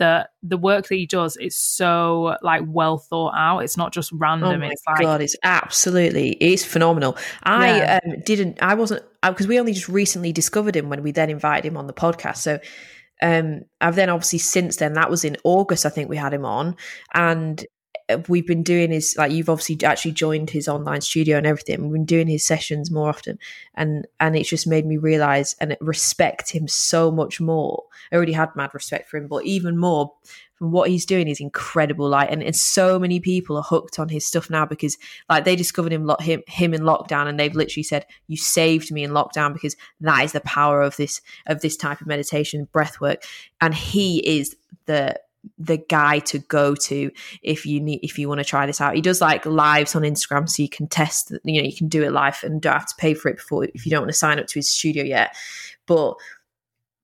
that 0.00 0.30
the 0.42 0.56
work 0.56 0.88
that 0.88 0.94
he 0.96 1.06
does 1.06 1.36
is 1.36 1.56
so 1.56 2.36
like 2.42 2.62
well 2.66 2.98
thought 2.98 3.34
out. 3.36 3.60
It's 3.60 3.76
not 3.76 3.92
just 3.92 4.10
random. 4.12 4.62
Oh 4.62 4.66
it's 4.66 4.82
like 4.86 5.00
God, 5.00 5.20
it's 5.20 5.36
absolutely 5.44 6.30
it's 6.40 6.64
phenomenal. 6.64 7.16
I 7.44 7.76
yeah. 7.76 8.00
um, 8.04 8.20
didn't. 8.24 8.60
I 8.62 8.74
wasn't 8.74 9.02
because 9.22 9.46
we 9.46 9.60
only 9.60 9.72
just 9.72 9.88
recently 9.88 10.32
discovered 10.32 10.74
him 10.74 10.88
when 10.88 11.02
we 11.02 11.12
then 11.12 11.30
invited 11.30 11.68
him 11.68 11.76
on 11.76 11.86
the 11.86 11.92
podcast. 11.92 12.38
So 12.38 12.58
um, 13.22 13.62
I've 13.80 13.94
then 13.94 14.08
obviously 14.08 14.40
since 14.40 14.76
then 14.76 14.94
that 14.94 15.10
was 15.10 15.24
in 15.24 15.36
August. 15.44 15.86
I 15.86 15.90
think 15.90 16.08
we 16.08 16.16
had 16.16 16.34
him 16.34 16.44
on, 16.44 16.76
and 17.14 17.64
we've 18.28 18.46
been 18.46 18.62
doing 18.62 18.90
his 18.90 19.14
like 19.16 19.32
you've 19.32 19.48
obviously 19.48 19.78
actually 19.84 20.12
joined 20.12 20.50
his 20.50 20.68
online 20.68 21.00
studio 21.00 21.36
and 21.36 21.46
everything 21.46 21.82
we've 21.82 21.92
been 21.92 22.04
doing 22.04 22.26
his 22.26 22.44
sessions 22.44 22.90
more 22.90 23.08
often. 23.08 23.38
And 23.74 24.06
and 24.18 24.36
it's 24.36 24.48
just 24.48 24.66
made 24.66 24.86
me 24.86 24.96
realize 24.96 25.54
and 25.60 25.76
respect 25.80 26.50
him 26.50 26.68
so 26.68 27.10
much 27.10 27.40
more. 27.40 27.84
I 28.12 28.16
already 28.16 28.32
had 28.32 28.54
mad 28.56 28.74
respect 28.74 29.08
for 29.08 29.16
him 29.16 29.28
but 29.28 29.44
even 29.44 29.78
more 29.78 30.12
from 30.54 30.72
what 30.72 30.90
he's 30.90 31.06
doing 31.06 31.26
is 31.26 31.40
incredible. 31.40 32.08
Like 32.08 32.30
and, 32.30 32.42
and 32.42 32.54
so 32.54 32.98
many 32.98 33.20
people 33.20 33.56
are 33.56 33.62
hooked 33.62 33.98
on 33.98 34.08
his 34.08 34.26
stuff 34.26 34.50
now 34.50 34.66
because 34.66 34.98
like 35.28 35.44
they 35.44 35.56
discovered 35.56 35.92
him 35.92 36.10
him 36.20 36.42
him 36.46 36.74
in 36.74 36.82
lockdown 36.82 37.26
and 37.26 37.40
they've 37.40 37.54
literally 37.54 37.84
said 37.84 38.06
you 38.26 38.36
saved 38.36 38.92
me 38.92 39.02
in 39.02 39.10
lockdown 39.10 39.52
because 39.52 39.76
that 40.00 40.24
is 40.24 40.32
the 40.32 40.40
power 40.42 40.82
of 40.82 40.96
this 40.96 41.20
of 41.46 41.60
this 41.60 41.76
type 41.76 42.00
of 42.00 42.06
meditation 42.06 42.68
breath 42.72 43.00
work. 43.00 43.22
And 43.60 43.74
he 43.74 44.18
is 44.18 44.56
the 44.86 45.18
the 45.58 45.78
guy 45.78 46.18
to 46.18 46.38
go 46.38 46.74
to 46.74 47.10
if 47.42 47.64
you 47.64 47.80
need 47.80 48.00
if 48.02 48.18
you 48.18 48.28
want 48.28 48.40
to 48.40 48.44
try 48.44 48.66
this 48.66 48.80
out. 48.80 48.94
He 48.94 49.00
does 49.00 49.20
like 49.20 49.46
lives 49.46 49.94
on 49.94 50.02
Instagram, 50.02 50.48
so 50.48 50.62
you 50.62 50.68
can 50.68 50.86
test. 50.86 51.32
You 51.44 51.62
know, 51.62 51.68
you 51.68 51.76
can 51.76 51.88
do 51.88 52.02
it 52.02 52.12
live 52.12 52.42
and 52.42 52.60
don't 52.60 52.72
have 52.72 52.86
to 52.88 52.94
pay 52.96 53.14
for 53.14 53.28
it 53.28 53.36
before 53.36 53.64
if 53.64 53.86
you 53.86 53.90
don't 53.90 54.02
want 54.02 54.10
to 54.10 54.18
sign 54.18 54.38
up 54.38 54.46
to 54.48 54.58
his 54.58 54.70
studio 54.70 55.04
yet. 55.04 55.34
But 55.86 56.14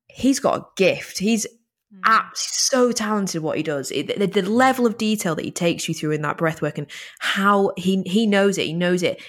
he's 0.08 0.40
got 0.40 0.58
a 0.58 0.66
gift. 0.76 1.18
He's 1.18 1.46
mm. 1.94 2.22
so 2.34 2.92
talented 2.92 3.42
what 3.42 3.56
he 3.56 3.62
does. 3.62 3.90
It, 3.90 4.18
the, 4.18 4.26
the, 4.26 4.48
level 4.48 4.86
of 4.86 4.98
detail 4.98 5.34
that 5.34 5.44
he 5.44 5.50
takes 5.50 5.88
you 5.88 5.94
through 5.94 6.12
in 6.12 6.22
that 6.22 6.38
breath 6.38 6.62
work 6.62 6.78
and 6.78 6.86
how 7.18 7.72
he 7.76 8.02
he 8.02 8.26
knows 8.26 8.58
it. 8.58 8.66
He 8.66 8.74
knows 8.74 9.02
it 9.02 9.20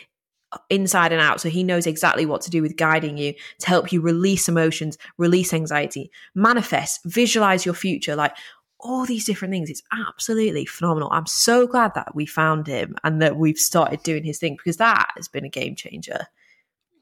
inside 0.69 1.11
and 1.11 1.21
out. 1.21 1.41
So 1.41 1.49
he 1.49 1.63
knows 1.63 1.85
exactly 1.85 2.25
what 2.25 2.41
to 2.41 2.49
do 2.49 2.61
with 2.61 2.77
guiding 2.77 3.17
you 3.17 3.33
to 3.59 3.67
help 3.67 3.91
you 3.91 4.01
release 4.01 4.47
emotions, 4.47 4.97
release 5.17 5.53
anxiety, 5.53 6.11
manifest, 6.35 7.01
visualize 7.05 7.65
your 7.65 7.75
future. 7.75 8.15
Like 8.15 8.35
all 8.79 9.05
these 9.05 9.25
different 9.25 9.51
things. 9.51 9.69
It's 9.69 9.83
absolutely 9.91 10.65
phenomenal. 10.65 11.09
I'm 11.11 11.25
so 11.25 11.67
glad 11.67 11.93
that 11.95 12.15
we 12.15 12.25
found 12.25 12.67
him 12.67 12.95
and 13.03 13.21
that 13.21 13.37
we've 13.37 13.57
started 13.57 14.03
doing 14.03 14.23
his 14.23 14.39
thing 14.39 14.55
because 14.55 14.77
that 14.77 15.11
has 15.15 15.27
been 15.27 15.45
a 15.45 15.49
game 15.49 15.75
changer. 15.75 16.27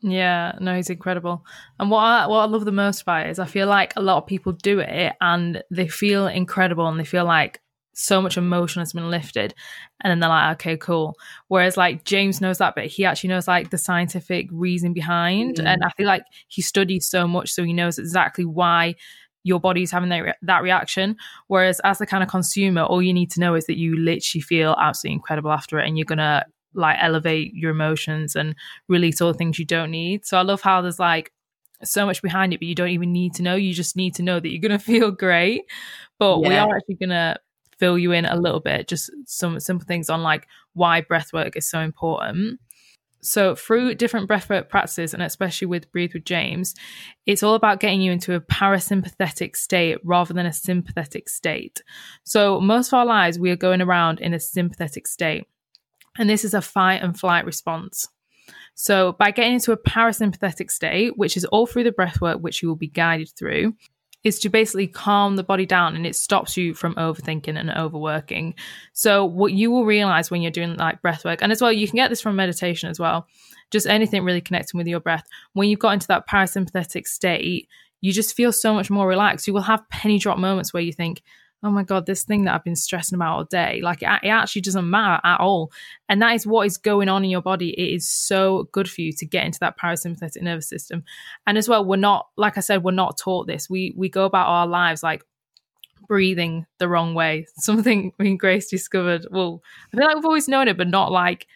Yeah, 0.02 0.58
no, 0.62 0.76
he's 0.76 0.90
incredible. 0.90 1.46
And 1.80 1.90
what 1.90 2.00
I, 2.00 2.28
what 2.28 2.40
I 2.40 2.46
love 2.46 2.66
the 2.66 2.72
most 2.72 3.02
about 3.02 3.26
it 3.26 3.32
is 3.32 3.40
I 3.40 3.46
feel 3.46 3.68
like 3.68 3.94
a 3.96 4.02
lot 4.02 4.18
of 4.18 4.28
people 4.28 4.52
do 4.52 4.80
it 4.80 5.14
and 5.20 5.64
they 5.72 5.88
feel 5.88 6.28
incredible 6.28 6.88
and 6.88 7.00
they 7.00 7.06
feel 7.06 7.26
like 7.26 7.60
so 7.96 8.22
much 8.22 8.38
emotion 8.38 8.82
has 8.82 8.94
been 8.94 9.10
lifted 9.10 9.54
and 10.02 10.12
then 10.12 10.20
they're 10.20 10.30
like 10.30 10.56
okay 10.56 10.76
cool 10.76 11.16
whereas 11.48 11.78
like 11.78 12.04
james 12.04 12.42
knows 12.42 12.58
that 12.58 12.76
but 12.76 12.86
he 12.86 13.06
actually 13.06 13.30
knows 13.30 13.48
like 13.48 13.70
the 13.70 13.78
scientific 13.78 14.48
reason 14.52 14.92
behind 14.92 15.56
mm. 15.56 15.66
and 15.66 15.82
i 15.82 15.90
feel 15.92 16.06
like 16.06 16.24
he 16.50 16.62
studies 16.62 17.08
so 17.08 17.26
much 17.26 17.50
so 17.50 17.64
he 17.64 17.72
knows 17.72 17.98
exactly 17.98 18.44
why 18.44 18.94
your 19.46 19.60
body's 19.60 19.92
having 19.92 20.10
that, 20.10 20.20
re- 20.20 20.34
that 20.42 20.64
reaction. 20.64 21.16
Whereas 21.48 21.80
as 21.84 22.00
the 22.00 22.08
kind 22.08 22.24
of 22.24 22.30
consumer 22.30 22.82
all 22.82 23.02
you 23.02 23.14
need 23.14 23.30
to 23.32 23.40
know 23.40 23.54
is 23.54 23.68
that 23.68 23.78
you 23.78 23.96
literally 23.98 24.42
feel 24.42 24.76
absolutely 24.78 25.14
incredible 25.14 25.52
after 25.52 25.80
it 25.80 25.88
and 25.88 25.98
you're 25.98 26.06
gonna 26.06 26.44
like 26.74 26.98
elevate 27.00 27.54
your 27.54 27.72
emotions 27.72 28.36
and 28.36 28.56
release 28.90 29.22
all 29.22 29.32
the 29.32 29.38
things 29.38 29.60
you 29.60 29.66
don't 29.66 29.92
need. 29.92 30.26
So 30.26 30.38
i 30.38 30.42
love 30.42 30.62
how 30.62 30.82
there's 30.82 31.00
like 31.00 31.32
so 31.84 32.06
much 32.06 32.22
behind 32.24 32.54
it 32.54 32.60
but 32.60 32.68
you 32.68 32.76
don't 32.76 32.90
even 32.90 33.14
need 33.14 33.36
to 33.36 33.44
know. 33.44 33.56
You 33.56 33.72
just 33.72 33.96
need 33.96 34.16
to 34.16 34.24
know 34.24 34.40
that 34.40 34.50
you're 34.50 34.62
gonna 34.62 34.80
feel 34.94 35.12
great. 35.12 35.62
But 36.18 36.40
yeah. 36.42 36.50
we 36.50 36.56
are 36.56 36.76
actually 36.76 36.96
gonna 36.96 37.38
fill 37.78 38.00
you 38.00 38.14
in 38.14 38.26
a 38.26 38.36
little 38.36 38.62
bit, 38.62 38.88
just 38.88 39.12
some 39.26 39.60
simple 39.60 39.86
things 39.86 40.10
on 40.10 40.24
like 40.24 40.48
why 40.74 41.02
breathwork 41.02 41.56
is 41.56 41.70
so 41.70 41.82
important. 41.82 42.60
So, 43.22 43.56
through 43.56 43.96
different 43.96 44.30
breathwork 44.30 44.70
practices, 44.70 45.14
and 45.14 45.24
especially 45.24 45.68
with 45.68 45.92
Breathe 45.92 46.14
with 46.14 46.26
James, 46.26 46.76
it's 47.26 47.42
all 47.42 47.56
about 47.56 47.80
getting 47.80 48.02
you 48.02 48.12
into 48.12 48.36
a 48.36 48.42
parasympathetic 48.42 49.56
state 49.56 49.98
rather 50.04 50.34
than 50.34 50.46
a 50.46 50.54
sympathetic 50.54 51.28
state. 51.28 51.82
So, 52.24 52.62
most 52.62 52.90
of 52.90 52.94
our 52.96 53.06
lives, 53.06 53.40
we 53.40 53.50
are 53.50 53.56
going 53.56 53.82
around 53.82 54.20
in 54.20 54.34
a 54.34 54.40
sympathetic 54.40 55.08
state, 55.08 55.46
and 56.18 56.30
this 56.30 56.46
is 56.46 56.54
a 56.54 56.62
fight 56.62 57.02
and 57.02 57.20
flight 57.20 57.46
response. 57.46 58.08
So, 58.76 59.14
by 59.14 59.32
getting 59.32 59.54
into 59.54 59.72
a 59.72 59.78
parasympathetic 59.78 60.70
state, 60.70 61.18
which 61.18 61.38
is 61.38 61.46
all 61.46 61.66
through 61.66 61.86
the 61.86 61.92
breathwork, 61.92 62.42
which 62.42 62.62
you 62.62 62.68
will 62.68 62.76
be 62.76 62.90
guided 62.90 63.30
through, 63.30 63.74
is 64.26 64.40
to 64.40 64.50
basically 64.50 64.88
calm 64.88 65.36
the 65.36 65.44
body 65.44 65.68
down 65.68 65.96
and 65.96 66.06
it 66.06 66.16
stops 66.16 66.58
you 66.58 66.74
from 66.74 66.96
overthinking 66.96 67.58
and 67.58 67.70
overworking. 67.70 68.56
So 68.92 69.24
what 69.24 69.54
you 69.54 69.70
will 69.70 69.86
realize 69.86 70.32
when 70.32 70.42
you're 70.42 70.52
doing 70.52 70.76
like 70.76 71.02
breath 71.02 71.24
work, 71.24 71.44
and 71.44 71.52
as 71.52 71.62
well, 71.62 71.72
you 71.72 71.88
can 71.88 71.96
get 71.96 72.10
this 72.10 72.22
from 72.22 72.36
meditation 72.36 72.90
as 72.90 73.00
well, 73.00 73.28
just 73.70 73.86
anything 73.86 74.26
really 74.26 74.42
connecting 74.42 74.80
with 74.80 74.88
your 74.88 75.00
breath. 75.00 75.26
When 75.54 75.70
you've 75.70 75.80
got 75.80 75.94
into 75.94 76.08
that 76.08 76.28
parasympathetic 76.28 77.08
state, 77.08 77.70
you 78.02 78.12
just 78.12 78.36
feel 78.36 78.52
so 78.52 78.74
much 78.74 78.90
more 78.90 79.08
relaxed. 79.08 79.46
You 79.46 79.54
will 79.54 79.62
have 79.62 79.88
penny 79.90 80.18
drop 80.18 80.40
moments 80.40 80.74
where 80.74 80.84
you 80.84 80.92
think, 80.92 81.22
oh 81.66 81.72
my 81.72 81.84
god 81.84 82.06
this 82.06 82.24
thing 82.24 82.46
that 82.46 82.54
i've 82.54 82.64
been 82.64 82.76
stressing 82.76 83.16
about 83.16 83.36
all 83.36 83.44
day 83.44 83.82
like 83.82 84.02
it, 84.04 84.10
it, 84.24 84.30
actually 84.30 84.62
doesn't 84.62 84.90
matter 84.90 85.20
at 85.24 85.40
all. 85.40 85.72
And 86.08 86.22
that 86.22 86.36
is 86.36 86.46
what 86.46 86.68
is 86.68 86.78
going 86.78 87.10
on 87.10 87.24
in 87.24 87.32
your 87.32 87.42
body. 87.42 87.72
It 87.72 87.96
is 87.96 88.08
so 88.08 88.70
good 88.72 88.90
for 88.90 89.02
you 89.02 89.12
to 89.14 89.26
get 89.26 89.46
into 89.46 89.60
that 89.60 89.78
parasympathetic 89.78 90.42
nervous 90.42 90.70
system. 90.70 91.04
And 91.48 91.58
as 91.58 91.68
well 91.68 91.84
we're 91.84 91.96
not 91.98 92.28
like 92.38 92.58
i 92.58 92.62
said 92.62 92.84
we're 92.84 92.92
not 92.92 93.18
taught 93.18 93.48
this. 93.48 93.70
We 93.70 93.94
we 93.98 94.10
go 94.10 94.26
about 94.26 94.48
our 94.48 94.68
lives 94.68 95.02
like 95.02 95.24
breathing 96.08 96.68
the 96.78 96.88
wrong 96.88 97.16
way. 97.16 97.48
Something 97.58 98.14
me 98.20 98.32
and 98.32 98.40
grace 98.40 98.70
discovered. 98.70 99.28
Well 99.32 99.62
i 99.92 99.98
feel 99.98 100.06
like 100.06 100.16
we've 100.16 100.26
always 100.26 100.48
known 100.48 100.68
it 100.68 100.78
but 100.78 100.88
not 100.88 101.12
like 101.12 101.48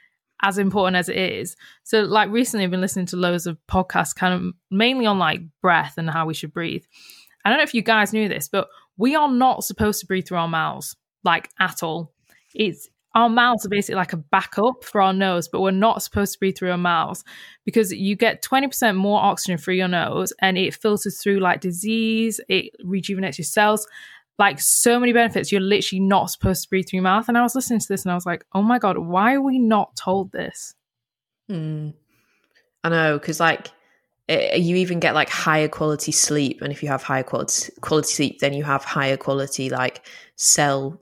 as 0.42 0.58
important 0.58 0.96
as 0.96 1.10
it 1.10 1.18
is. 1.18 1.58
So, 1.84 2.02
like 2.02 2.30
recently, 2.30 2.64
I've 2.64 2.72
been 2.72 2.80
listening 2.80 3.08
to 3.08 3.18
loads 3.18 3.46
of 3.46 3.58
podcasts, 3.68 4.16
kind 4.16 4.34
of 4.34 4.54
mainly 4.72 5.06
on 5.06 5.20
like 5.20 5.42
breath 5.62 5.96
and 5.98 6.10
how 6.10 6.26
we 6.26 6.34
should 6.34 6.54
breathe. 6.54 6.86
I 7.44 7.50
don't 7.50 7.58
know 7.58 7.64
if 7.64 7.74
you 7.74 7.82
guys 7.82 8.14
knew 8.14 8.30
this, 8.30 8.48
but 8.48 8.70
we 9.00 9.16
are 9.16 9.32
not 9.32 9.64
supposed 9.64 10.02
to 10.02 10.06
breathe 10.06 10.28
through 10.28 10.38
our 10.38 10.48
mouths, 10.48 10.96
like 11.24 11.50
at 11.60 11.82
all. 11.82 12.12
It's 12.54 12.88
our 13.16 13.30
mouths 13.30 13.66
are 13.66 13.70
basically 13.70 13.96
like 13.96 14.14
a 14.14 14.18
backup 14.18 14.84
for 14.84 15.02
our 15.02 15.14
nose, 15.14 15.48
but 15.48 15.62
we're 15.62 15.72
not 15.72 16.04
supposed 16.04 16.34
to 16.34 16.40
breathe 16.40 16.58
through 16.58 16.72
our 16.72 16.78
mouths 16.78 17.24
because 17.66 17.92
you 17.92 18.16
get 18.16 18.44
20% 18.44 18.96
more 18.96 19.20
oxygen 19.20 19.58
through 19.58 19.76
your 19.76 19.88
nose 19.88 20.32
and 20.42 20.58
it 20.58 20.76
filters 20.76 21.20
through 21.22 21.40
like 21.40 21.62
disease, 21.62 22.40
it 22.50 22.72
rejuvenates 22.84 23.40
your 23.40 23.46
cells, 23.46 23.88
like 24.38 24.60
so 24.60 25.00
many 25.00 25.14
benefits. 25.14 25.52
You're 25.52 25.62
literally 25.62 26.02
not 26.02 26.30
supposed 26.30 26.64
to 26.64 26.70
breathe 26.70 26.88
through 26.88 26.98
your 26.98 27.04
mouth. 27.04 27.30
And 27.30 27.38
I 27.38 27.42
was 27.42 27.56
listening 27.56 27.80
to 27.80 27.88
this 27.88 28.04
and 28.04 28.12
I 28.12 28.16
was 28.16 28.26
like, 28.26 28.46
oh 28.54 28.62
my 28.62 28.78
God, 28.78 28.98
why 28.98 29.34
are 29.34 29.42
we 29.42 29.60
not 29.60 29.96
told 29.96 30.32
this? 30.32 30.76
Hmm. 31.48 31.90
I 32.84 32.90
know, 32.90 33.18
because 33.18 33.40
like 33.40 33.72
you 34.30 34.76
even 34.76 35.00
get 35.00 35.16
like 35.16 35.30
higher 35.30 35.68
quality 35.68 36.12
sleep 36.12 36.62
and 36.62 36.72
if 36.72 36.84
you 36.84 36.90
have 36.90 37.02
higher 37.02 37.24
quality 37.24 37.72
quality 37.82 38.14
sleep 38.14 38.40
then 38.40 38.54
you 38.54 38.64
have 38.64 38.84
higher 38.84 39.18
quality 39.18 39.70
like 39.70 40.06
cell 40.36 41.00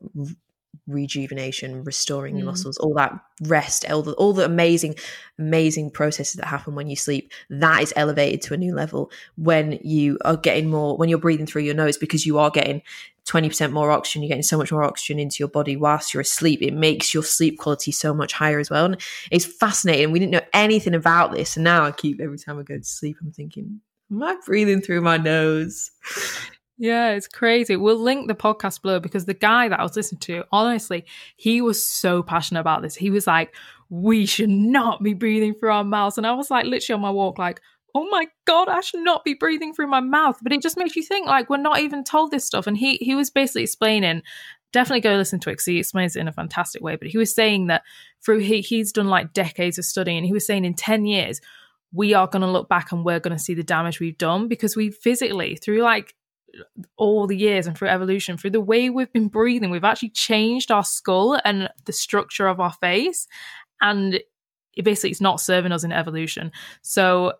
rejuvenation 0.87 1.83
restoring 1.83 2.35
mm. 2.35 2.39
your 2.39 2.45
muscles 2.45 2.77
all 2.77 2.93
that 2.93 3.13
rest 3.41 3.89
all 3.91 4.01
the, 4.01 4.13
all 4.13 4.31
the 4.31 4.45
amazing 4.45 4.95
amazing 5.37 5.91
processes 5.91 6.35
that 6.35 6.45
happen 6.45 6.75
when 6.75 6.87
you 6.87 6.95
sleep 6.95 7.33
that 7.49 7.83
is 7.83 7.91
elevated 7.97 8.41
to 8.41 8.53
a 8.53 8.57
new 8.57 8.73
level 8.73 9.11
when 9.35 9.73
you 9.83 10.17
are 10.23 10.37
getting 10.37 10.69
more 10.69 10.95
when 10.95 11.09
you're 11.09 11.19
breathing 11.19 11.45
through 11.45 11.61
your 11.61 11.75
nose 11.75 11.97
because 11.97 12.25
you 12.25 12.37
are 12.37 12.49
getting 12.49 12.81
20% 13.27 13.71
more 13.71 13.91
oxygen, 13.91 14.23
you're 14.23 14.29
getting 14.29 14.41
so 14.41 14.57
much 14.57 14.71
more 14.71 14.83
oxygen 14.83 15.19
into 15.19 15.37
your 15.39 15.49
body 15.49 15.75
whilst 15.75 16.13
you're 16.13 16.21
asleep. 16.21 16.61
It 16.61 16.73
makes 16.73 17.13
your 17.13 17.23
sleep 17.23 17.59
quality 17.59 17.91
so 17.91 18.13
much 18.13 18.31
higher 18.31 18.57
as 18.57 18.69
well. 18.69 18.85
And 18.85 19.01
it's 19.29 19.45
fascinating. 19.45 20.11
We 20.11 20.19
didn't 20.19 20.31
know 20.31 20.41
anything 20.57 20.93
about 20.93 21.31
this. 21.31 21.55
And 21.55 21.63
now 21.63 21.83
I 21.83 21.91
keep, 21.91 22.19
every 22.19 22.37
time 22.37 22.59
I 22.59 22.63
go 22.63 22.77
to 22.77 22.83
sleep, 22.83 23.17
I'm 23.21 23.31
thinking, 23.31 23.81
am 24.11 24.23
I 24.23 24.35
breathing 24.45 24.81
through 24.81 25.01
my 25.01 25.17
nose? 25.17 25.91
Yeah, 26.79 27.13
it's 27.13 27.27
crazy. 27.27 27.75
We'll 27.75 27.99
link 27.99 28.27
the 28.27 28.35
podcast 28.35 28.83
below 28.83 28.99
because 28.99 29.25
the 29.25 29.33
guy 29.33 29.67
that 29.67 29.79
I 29.79 29.83
was 29.83 29.95
listening 29.95 30.19
to, 30.19 30.43
honestly, 30.51 31.05
he 31.35 31.59
was 31.59 31.85
so 31.85 32.21
passionate 32.21 32.59
about 32.59 32.83
this. 32.83 32.95
He 32.95 33.09
was 33.09 33.25
like, 33.25 33.55
we 33.89 34.27
should 34.27 34.49
not 34.49 35.01
be 35.01 35.15
breathing 35.15 35.55
through 35.55 35.71
our 35.71 35.83
mouths. 35.83 36.17
And 36.17 36.27
I 36.27 36.33
was 36.33 36.51
like, 36.51 36.65
literally 36.65 36.95
on 36.95 37.01
my 37.01 37.09
walk, 37.09 37.39
like, 37.39 37.61
oh 37.95 38.07
my 38.11 38.27
god 38.45 38.69
i 38.69 38.79
should 38.79 38.99
not 38.99 39.23
be 39.23 39.33
breathing 39.33 39.73
through 39.73 39.87
my 39.87 39.99
mouth 39.99 40.37
but 40.43 40.51
it 40.51 40.61
just 40.61 40.77
makes 40.77 40.95
you 40.95 41.01
think 41.01 41.25
like 41.25 41.49
we're 41.49 41.57
not 41.57 41.79
even 41.79 42.03
told 42.03 42.29
this 42.29 42.45
stuff 42.45 42.67
and 42.67 42.77
he 42.77 42.97
he 42.97 43.15
was 43.15 43.29
basically 43.29 43.63
explaining 43.63 44.21
definitely 44.73 45.01
go 45.01 45.15
listen 45.15 45.39
to 45.39 45.49
it 45.49 45.53
because 45.53 45.65
he 45.65 45.79
explains 45.79 46.15
it 46.15 46.19
in 46.19 46.27
a 46.27 46.33
fantastic 46.33 46.81
way. 46.81 46.95
But 46.95 47.07
he 47.07 47.17
was 47.17 47.33
saying 47.33 47.67
that 47.67 47.83
through 48.23 48.39
he, 48.39 48.61
he's 48.61 48.91
done 48.91 49.07
like 49.07 49.33
decades 49.33 49.77
of 49.77 49.85
studying 49.85 50.17
and 50.17 50.25
he 50.25 50.33
was 50.33 50.45
saying 50.45 50.65
in 50.65 50.73
10 50.73 51.05
years 51.05 51.41
we 51.93 52.13
are 52.13 52.27
going 52.27 52.41
to 52.41 52.51
look 52.51 52.67
back 52.67 52.91
and 52.91 53.05
we're 53.05 53.19
going 53.19 53.35
to 53.35 53.43
see 53.43 53.53
the 53.53 53.63
damage 53.63 53.99
we've 53.99 54.17
done 54.17 54.47
because 54.47 54.75
we 54.75 54.91
physically 54.91 55.55
through 55.55 55.81
like 55.81 56.13
all 56.97 57.27
the 57.27 57.37
years 57.37 57.67
and 57.67 57.77
through 57.77 57.87
evolution 57.87 58.37
through 58.37 58.49
the 58.49 58.59
way 58.59 58.89
we've 58.89 59.11
been 59.13 59.27
breathing 59.27 59.69
we've 59.69 59.83
actually 59.83 60.09
changed 60.09 60.71
our 60.71 60.83
skull 60.83 61.39
and 61.45 61.69
the 61.85 61.93
structure 61.93 62.47
of 62.47 62.59
our 62.59 62.73
face. 62.73 63.27
And 63.81 64.15
it 64.75 64.83
basically 64.83 65.11
it's 65.11 65.21
not 65.21 65.39
serving 65.39 65.71
us 65.71 65.83
in 65.83 65.91
evolution. 65.91 66.51
So 66.81 67.33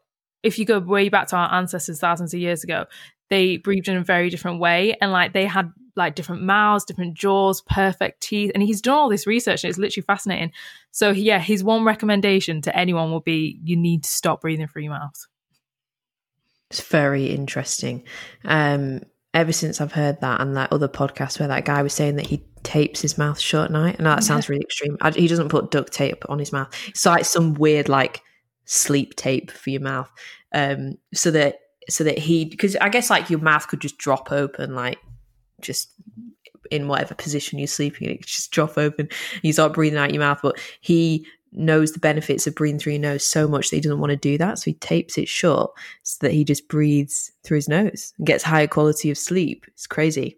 if 0.43 0.57
you 0.57 0.65
go 0.65 0.79
way 0.79 1.09
back 1.09 1.27
to 1.27 1.35
our 1.35 1.53
ancestors 1.53 1.99
thousands 1.99 2.33
of 2.33 2.39
years 2.39 2.63
ago, 2.63 2.85
they 3.29 3.57
breathed 3.57 3.87
in 3.87 3.97
a 3.97 4.03
very 4.03 4.29
different 4.29 4.59
way 4.59 4.95
and 5.01 5.11
like 5.11 5.33
they 5.33 5.45
had 5.45 5.71
like 5.97 6.15
different 6.15 6.43
mouths, 6.43 6.86
different 6.86 7.15
jaws, 7.15 7.62
perfect 7.62 8.21
teeth. 8.21 8.51
And 8.53 8.63
he's 8.63 8.81
done 8.81 8.97
all 8.97 9.10
this 9.10 9.27
research 9.27 9.63
and 9.63 9.69
it's 9.69 9.79
literally 9.79 10.05
fascinating. 10.05 10.51
So 10.91 11.10
yeah, 11.12 11.39
his 11.39 11.63
one 11.63 11.83
recommendation 11.83 12.62
to 12.62 12.75
anyone 12.77 13.12
would 13.13 13.23
be 13.23 13.60
you 13.63 13.75
need 13.75 14.03
to 14.03 14.10
stop 14.10 14.41
breathing 14.41 14.67
through 14.67 14.83
your 14.83 14.93
mouth. 14.93 15.27
It's 16.69 16.81
very 16.81 17.27
interesting. 17.27 18.03
Um 18.45 19.01
ever 19.33 19.51
since 19.51 19.81
I've 19.81 19.91
heard 19.91 20.21
that 20.21 20.41
and 20.41 20.55
that 20.55 20.71
other 20.71 20.88
podcast 20.88 21.39
where 21.39 21.49
that 21.49 21.65
guy 21.65 21.83
was 21.83 21.93
saying 21.93 22.15
that 22.15 22.25
he 22.25 22.43
tapes 22.63 23.01
his 23.01 23.17
mouth 23.17 23.39
shut 23.39 23.65
at 23.65 23.71
night. 23.71 23.97
And 23.97 24.05
that 24.05 24.17
yeah. 24.17 24.19
sounds 24.21 24.49
really 24.49 24.63
extreme. 24.63 24.97
I, 25.01 25.12
he 25.12 25.27
doesn't 25.27 25.49
put 25.49 25.69
duct 25.69 25.93
tape 25.93 26.23
on 26.29 26.39
his 26.39 26.51
mouth. 26.51 26.73
It's 26.88 27.05
like 27.05 27.25
some 27.25 27.53
weird 27.53 27.88
like 27.89 28.21
sleep 28.67 29.15
tape 29.15 29.49
for 29.49 29.69
your 29.69 29.81
mouth 29.81 30.12
um 30.53 30.97
so 31.13 31.31
that 31.31 31.60
so 31.89 32.03
that 32.03 32.17
he 32.17 32.43
because 32.43 32.75
i 32.77 32.89
guess 32.89 33.10
like 33.10 33.29
your 33.29 33.39
mouth 33.39 33.65
could 33.67 33.79
just 33.79 33.97
drop 33.97 34.31
open 34.31 34.75
like 34.75 34.99
just 35.62 35.91
in 36.72 36.88
whatever 36.88 37.15
position 37.15 37.58
you're 37.58 37.67
sleeping 37.67 38.10
it 38.10 38.26
just 38.26 38.52
drop 38.52 38.78
open 38.78 39.08
you 39.41 39.54
start 39.54 39.74
breathing 39.74 39.98
out 39.98 40.13
your 40.13 40.22
mouth 40.22 40.39
but 40.43 40.60
he 40.82 41.26
knows 41.54 41.93
the 41.93 42.00
benefits 42.00 42.46
of 42.46 42.54
breathing 42.56 42.78
through 42.78 42.93
your 42.93 43.02
nose 43.02 43.26
so 43.26 43.48
much 43.48 43.70
that 43.70 43.78
he 43.78 43.82
doesn't 43.82 44.00
want 44.00 44.10
to 44.10 44.17
do 44.17 44.38
that 44.38 44.60
so 44.60 44.65
he 44.65 44.74
tapes 44.76 45.17
it 45.17 45.30
shut 45.30 45.70
so 46.04 46.17
that 46.22 46.34
he 46.34 46.43
just 46.43 46.67
breathes 46.67 47.32
through 47.43 47.56
his 47.56 47.70
nose 47.70 48.13
and 48.17 48.28
gets 48.28 48.43
higher 48.43 48.67
quality 48.67 49.10
of 49.10 49.17
sleep 49.17 49.65
it's 49.67 49.88
crazy 49.88 50.38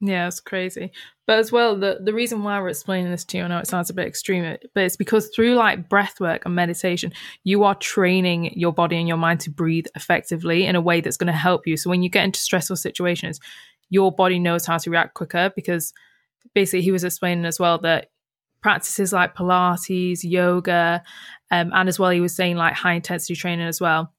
yeah, 0.00 0.28
it's 0.28 0.38
crazy. 0.38 0.92
But 1.26 1.40
as 1.40 1.50
well, 1.50 1.76
the, 1.76 1.98
the 2.00 2.14
reason 2.14 2.44
why 2.44 2.60
we're 2.60 2.68
explaining 2.68 3.10
this 3.10 3.24
to 3.26 3.38
you, 3.38 3.44
I 3.44 3.48
know 3.48 3.58
it 3.58 3.66
sounds 3.66 3.90
a 3.90 3.94
bit 3.94 4.06
extreme, 4.06 4.56
but 4.74 4.84
it's 4.84 4.96
because 4.96 5.28
through 5.34 5.56
like 5.56 5.88
breath 5.88 6.20
work 6.20 6.44
and 6.44 6.54
meditation, 6.54 7.12
you 7.42 7.64
are 7.64 7.74
training 7.74 8.52
your 8.56 8.72
body 8.72 8.96
and 8.96 9.08
your 9.08 9.16
mind 9.16 9.40
to 9.40 9.50
breathe 9.50 9.86
effectively 9.96 10.66
in 10.66 10.76
a 10.76 10.80
way 10.80 11.00
that's 11.00 11.16
going 11.16 11.32
to 11.32 11.32
help 11.32 11.66
you. 11.66 11.76
So 11.76 11.90
when 11.90 12.02
you 12.02 12.08
get 12.08 12.24
into 12.24 12.38
stressful 12.38 12.76
situations, 12.76 13.40
your 13.90 14.12
body 14.12 14.38
knows 14.38 14.66
how 14.66 14.78
to 14.78 14.90
react 14.90 15.14
quicker 15.14 15.52
because 15.54 15.92
basically 16.54 16.82
he 16.82 16.92
was 16.92 17.04
explaining 17.04 17.44
as 17.44 17.58
well 17.58 17.78
that 17.78 18.10
practices 18.62 19.12
like 19.12 19.34
Pilates, 19.34 20.20
yoga, 20.22 21.02
um, 21.50 21.70
and 21.74 21.88
as 21.88 21.98
well, 21.98 22.10
he 22.10 22.20
was 22.20 22.34
saying 22.34 22.56
like 22.56 22.74
high 22.74 22.94
intensity 22.94 23.34
training 23.34 23.66
as 23.66 23.80
well 23.80 24.12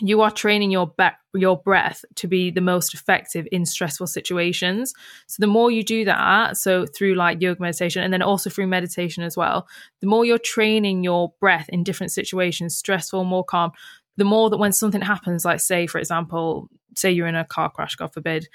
you 0.00 0.20
are 0.22 0.30
training 0.30 0.70
your 0.70 0.92
be- 0.96 1.08
your 1.34 1.58
breath 1.58 2.04
to 2.16 2.26
be 2.26 2.50
the 2.50 2.60
most 2.60 2.94
effective 2.94 3.46
in 3.52 3.64
stressful 3.64 4.06
situations. 4.06 4.92
So 5.26 5.36
the 5.40 5.46
more 5.46 5.70
you 5.70 5.84
do 5.84 6.04
that, 6.04 6.56
so 6.56 6.86
through 6.86 7.14
like 7.14 7.40
yoga 7.40 7.60
meditation 7.60 8.02
and 8.02 8.12
then 8.12 8.22
also 8.22 8.50
through 8.50 8.66
meditation 8.66 9.22
as 9.22 9.36
well, 9.36 9.68
the 10.00 10.06
more 10.06 10.24
you're 10.24 10.38
training 10.38 11.04
your 11.04 11.32
breath 11.40 11.68
in 11.68 11.84
different 11.84 12.12
situations, 12.12 12.76
stressful, 12.76 13.24
more 13.24 13.44
calm, 13.44 13.72
the 14.16 14.24
more 14.24 14.50
that 14.50 14.58
when 14.58 14.72
something 14.72 15.02
happens, 15.02 15.44
like 15.44 15.60
say, 15.60 15.86
for 15.86 15.98
example, 15.98 16.68
say 16.96 17.10
you're 17.10 17.26
in 17.26 17.36
a 17.36 17.44
car 17.44 17.70
crash, 17.70 17.96
God 17.96 18.12
forbid, 18.12 18.48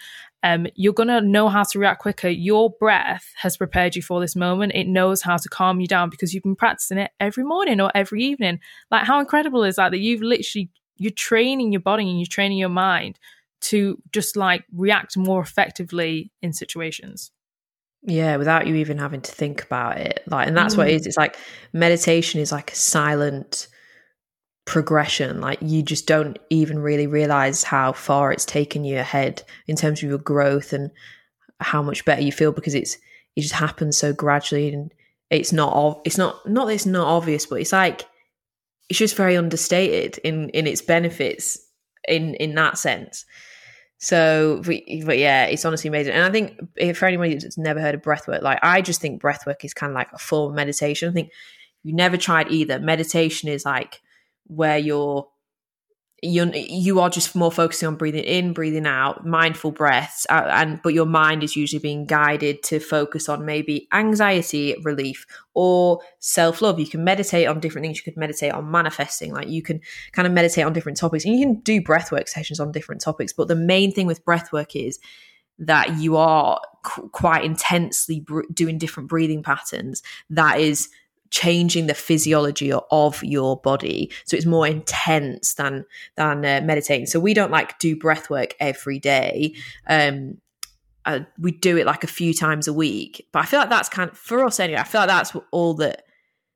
um, 0.43 0.67
you're 0.75 0.93
going 0.93 1.09
to 1.09 1.21
know 1.21 1.49
how 1.49 1.63
to 1.63 1.79
react 1.79 2.01
quicker. 2.01 2.29
Your 2.29 2.69
breath 2.69 3.31
has 3.37 3.57
prepared 3.57 3.95
you 3.95 4.01
for 4.01 4.19
this 4.19 4.35
moment. 4.35 4.73
It 4.75 4.87
knows 4.87 5.21
how 5.21 5.37
to 5.37 5.49
calm 5.49 5.79
you 5.79 5.87
down 5.87 6.09
because 6.09 6.33
you've 6.33 6.43
been 6.43 6.55
practicing 6.55 6.97
it 6.97 7.11
every 7.19 7.43
morning 7.43 7.81
or 7.81 7.91
every 7.95 8.23
evening. 8.23 8.59
Like, 8.91 9.05
how 9.05 9.19
incredible 9.19 9.63
is 9.63 9.77
that? 9.77 9.89
That 9.89 9.99
you've 9.99 10.21
literally, 10.21 10.69
you're 10.97 11.11
training 11.11 11.71
your 11.71 11.81
body 11.81 12.09
and 12.09 12.19
you're 12.19 12.27
training 12.27 12.57
your 12.57 12.69
mind 12.69 13.19
to 13.61 14.01
just 14.11 14.35
like 14.35 14.63
react 14.73 15.17
more 15.17 15.41
effectively 15.41 16.31
in 16.41 16.53
situations. 16.53 17.31
Yeah, 18.03 18.37
without 18.37 18.67
you 18.67 18.75
even 18.75 18.99
having 18.99 19.21
to 19.21 19.31
think 19.31 19.63
about 19.63 19.97
it. 19.97 20.23
Like, 20.27 20.47
and 20.47 20.55
that's 20.55 20.75
mm. 20.75 20.79
what 20.79 20.89
it 20.89 21.01
mm. 21.01 21.07
It's 21.07 21.17
like 21.17 21.37
meditation 21.73 22.39
is 22.39 22.51
like 22.51 22.71
a 22.71 22.75
silent 22.75 23.67
progression. 24.65 25.39
Like 25.39 25.59
you 25.61 25.83
just 25.83 26.07
don't 26.07 26.37
even 26.49 26.79
really 26.79 27.07
realize 27.07 27.63
how 27.63 27.93
far 27.93 28.31
it's 28.31 28.45
taken 28.45 28.83
you 28.83 28.99
ahead 28.99 29.43
in 29.67 29.75
terms 29.75 30.01
of 30.01 30.09
your 30.09 30.17
growth 30.17 30.73
and 30.73 30.91
how 31.59 31.81
much 31.81 32.03
better 32.03 32.21
you 32.21 32.31
feel 32.31 32.51
because 32.51 32.75
it's 32.75 32.97
it 33.35 33.41
just 33.41 33.53
happens 33.53 33.97
so 33.97 34.13
gradually 34.13 34.73
and 34.73 34.93
it's 35.29 35.53
not 35.53 36.01
it's 36.05 36.17
not 36.17 36.47
not 36.49 36.65
that 36.65 36.73
it's 36.73 36.85
not 36.85 37.07
obvious, 37.07 37.45
but 37.45 37.61
it's 37.61 37.71
like 37.71 38.05
it's 38.89 38.99
just 38.99 39.15
very 39.15 39.37
understated 39.37 40.17
in 40.19 40.49
in 40.49 40.67
its 40.67 40.81
benefits 40.81 41.59
in 42.07 42.35
in 42.35 42.55
that 42.55 42.77
sense. 42.77 43.25
So, 43.97 44.61
but, 44.65 44.75
but 45.05 45.17
yeah, 45.17 45.45
it's 45.45 45.63
honestly 45.63 45.87
amazing. 45.87 46.13
And 46.13 46.23
I 46.23 46.29
think 46.29 46.59
if 46.75 46.97
for 46.97 47.05
anybody 47.05 47.35
that's 47.35 47.57
never 47.57 47.79
heard 47.79 47.95
of 47.95 48.01
breathwork, 48.01 48.41
like 48.41 48.59
I 48.61 48.81
just 48.81 49.01
think 49.01 49.21
breathwork 49.21 49.63
is 49.63 49.73
kind 49.73 49.91
of 49.91 49.95
like 49.95 50.11
a 50.11 50.17
form 50.17 50.51
of 50.51 50.55
meditation. 50.55 51.09
I 51.09 51.13
think 51.13 51.31
you 51.83 51.93
never 51.93 52.17
tried 52.17 52.51
either. 52.51 52.79
Meditation 52.79 53.49
is 53.49 53.65
like 53.65 54.01
where 54.47 54.77
you're 54.77 55.27
you're 56.23 56.47
you 56.55 56.99
are 56.99 57.09
just 57.09 57.35
more 57.35 57.51
focusing 57.51 57.87
on 57.87 57.95
breathing 57.95 58.23
in 58.23 58.53
breathing 58.53 58.87
out 58.87 59.25
mindful 59.25 59.71
breaths 59.71 60.25
uh, 60.29 60.47
and 60.51 60.79
but 60.81 60.93
your 60.93 61.05
mind 61.05 61.43
is 61.43 61.55
usually 61.55 61.79
being 61.79 62.05
guided 62.05 62.63
to 62.63 62.79
focus 62.79 63.27
on 63.27 63.45
maybe 63.45 63.87
anxiety 63.93 64.75
relief 64.83 65.25
or 65.53 65.99
self-love. 66.19 66.79
You 66.79 66.87
can 66.87 67.03
meditate 67.03 67.47
on 67.47 67.59
different 67.59 67.85
things. 67.85 67.97
You 67.97 68.03
could 68.03 68.17
meditate 68.17 68.51
on 68.51 68.71
manifesting. 68.71 69.33
Like 69.33 69.49
you 69.49 69.61
can 69.61 69.81
kind 70.13 70.25
of 70.27 70.33
meditate 70.33 70.65
on 70.65 70.73
different 70.73 70.97
topics 70.97 71.25
and 71.25 71.35
you 71.35 71.45
can 71.45 71.59
do 71.61 71.81
breathwork 71.81 72.27
sessions 72.27 72.59
on 72.59 72.71
different 72.71 73.01
topics 73.01 73.33
but 73.33 73.47
the 73.47 73.55
main 73.55 73.91
thing 73.91 74.07
with 74.07 74.25
breathwork 74.25 74.71
is 74.73 74.99
that 75.59 75.99
you 75.99 76.17
are 76.17 76.59
qu- 76.83 77.09
quite 77.09 77.45
intensely 77.45 78.19
br- 78.21 78.41
doing 78.53 78.77
different 78.77 79.09
breathing 79.09 79.43
patterns. 79.43 80.01
That 80.29 80.59
is 80.59 80.89
changing 81.35 81.87
the 81.87 81.93
physiology 81.93 82.71
of 82.71 83.21
your 83.21 83.57
body. 83.57 84.09
So 84.23 84.37
it's 84.37 84.45
more 84.45 84.65
intense 84.65 85.55
than 85.55 85.85
than 86.15 86.45
uh, 86.45 86.61
meditating. 86.63 87.07
So 87.07 87.19
we 87.19 87.33
don't 87.33 87.51
like 87.51 87.77
do 87.77 87.97
breath 87.97 88.29
work 88.29 88.55
every 88.59 88.99
day. 88.99 89.53
Um 89.85 90.37
uh, 91.05 91.19
we 91.37 91.51
do 91.51 91.77
it 91.77 91.85
like 91.85 92.03
a 92.03 92.07
few 92.07 92.33
times 92.33 92.67
a 92.69 92.73
week. 92.73 93.27
But 93.33 93.39
i 93.39 93.45
feel 93.45 93.59
like 93.59 93.69
that's 93.69 93.89
kind 93.89 94.09
of 94.09 94.17
for 94.17 94.45
us 94.45 94.59
anyway 94.59 94.79
i 94.79 94.83
feel 94.83 95.01
like 95.01 95.09
that's 95.09 95.35
all 95.51 95.73
that 95.75 96.03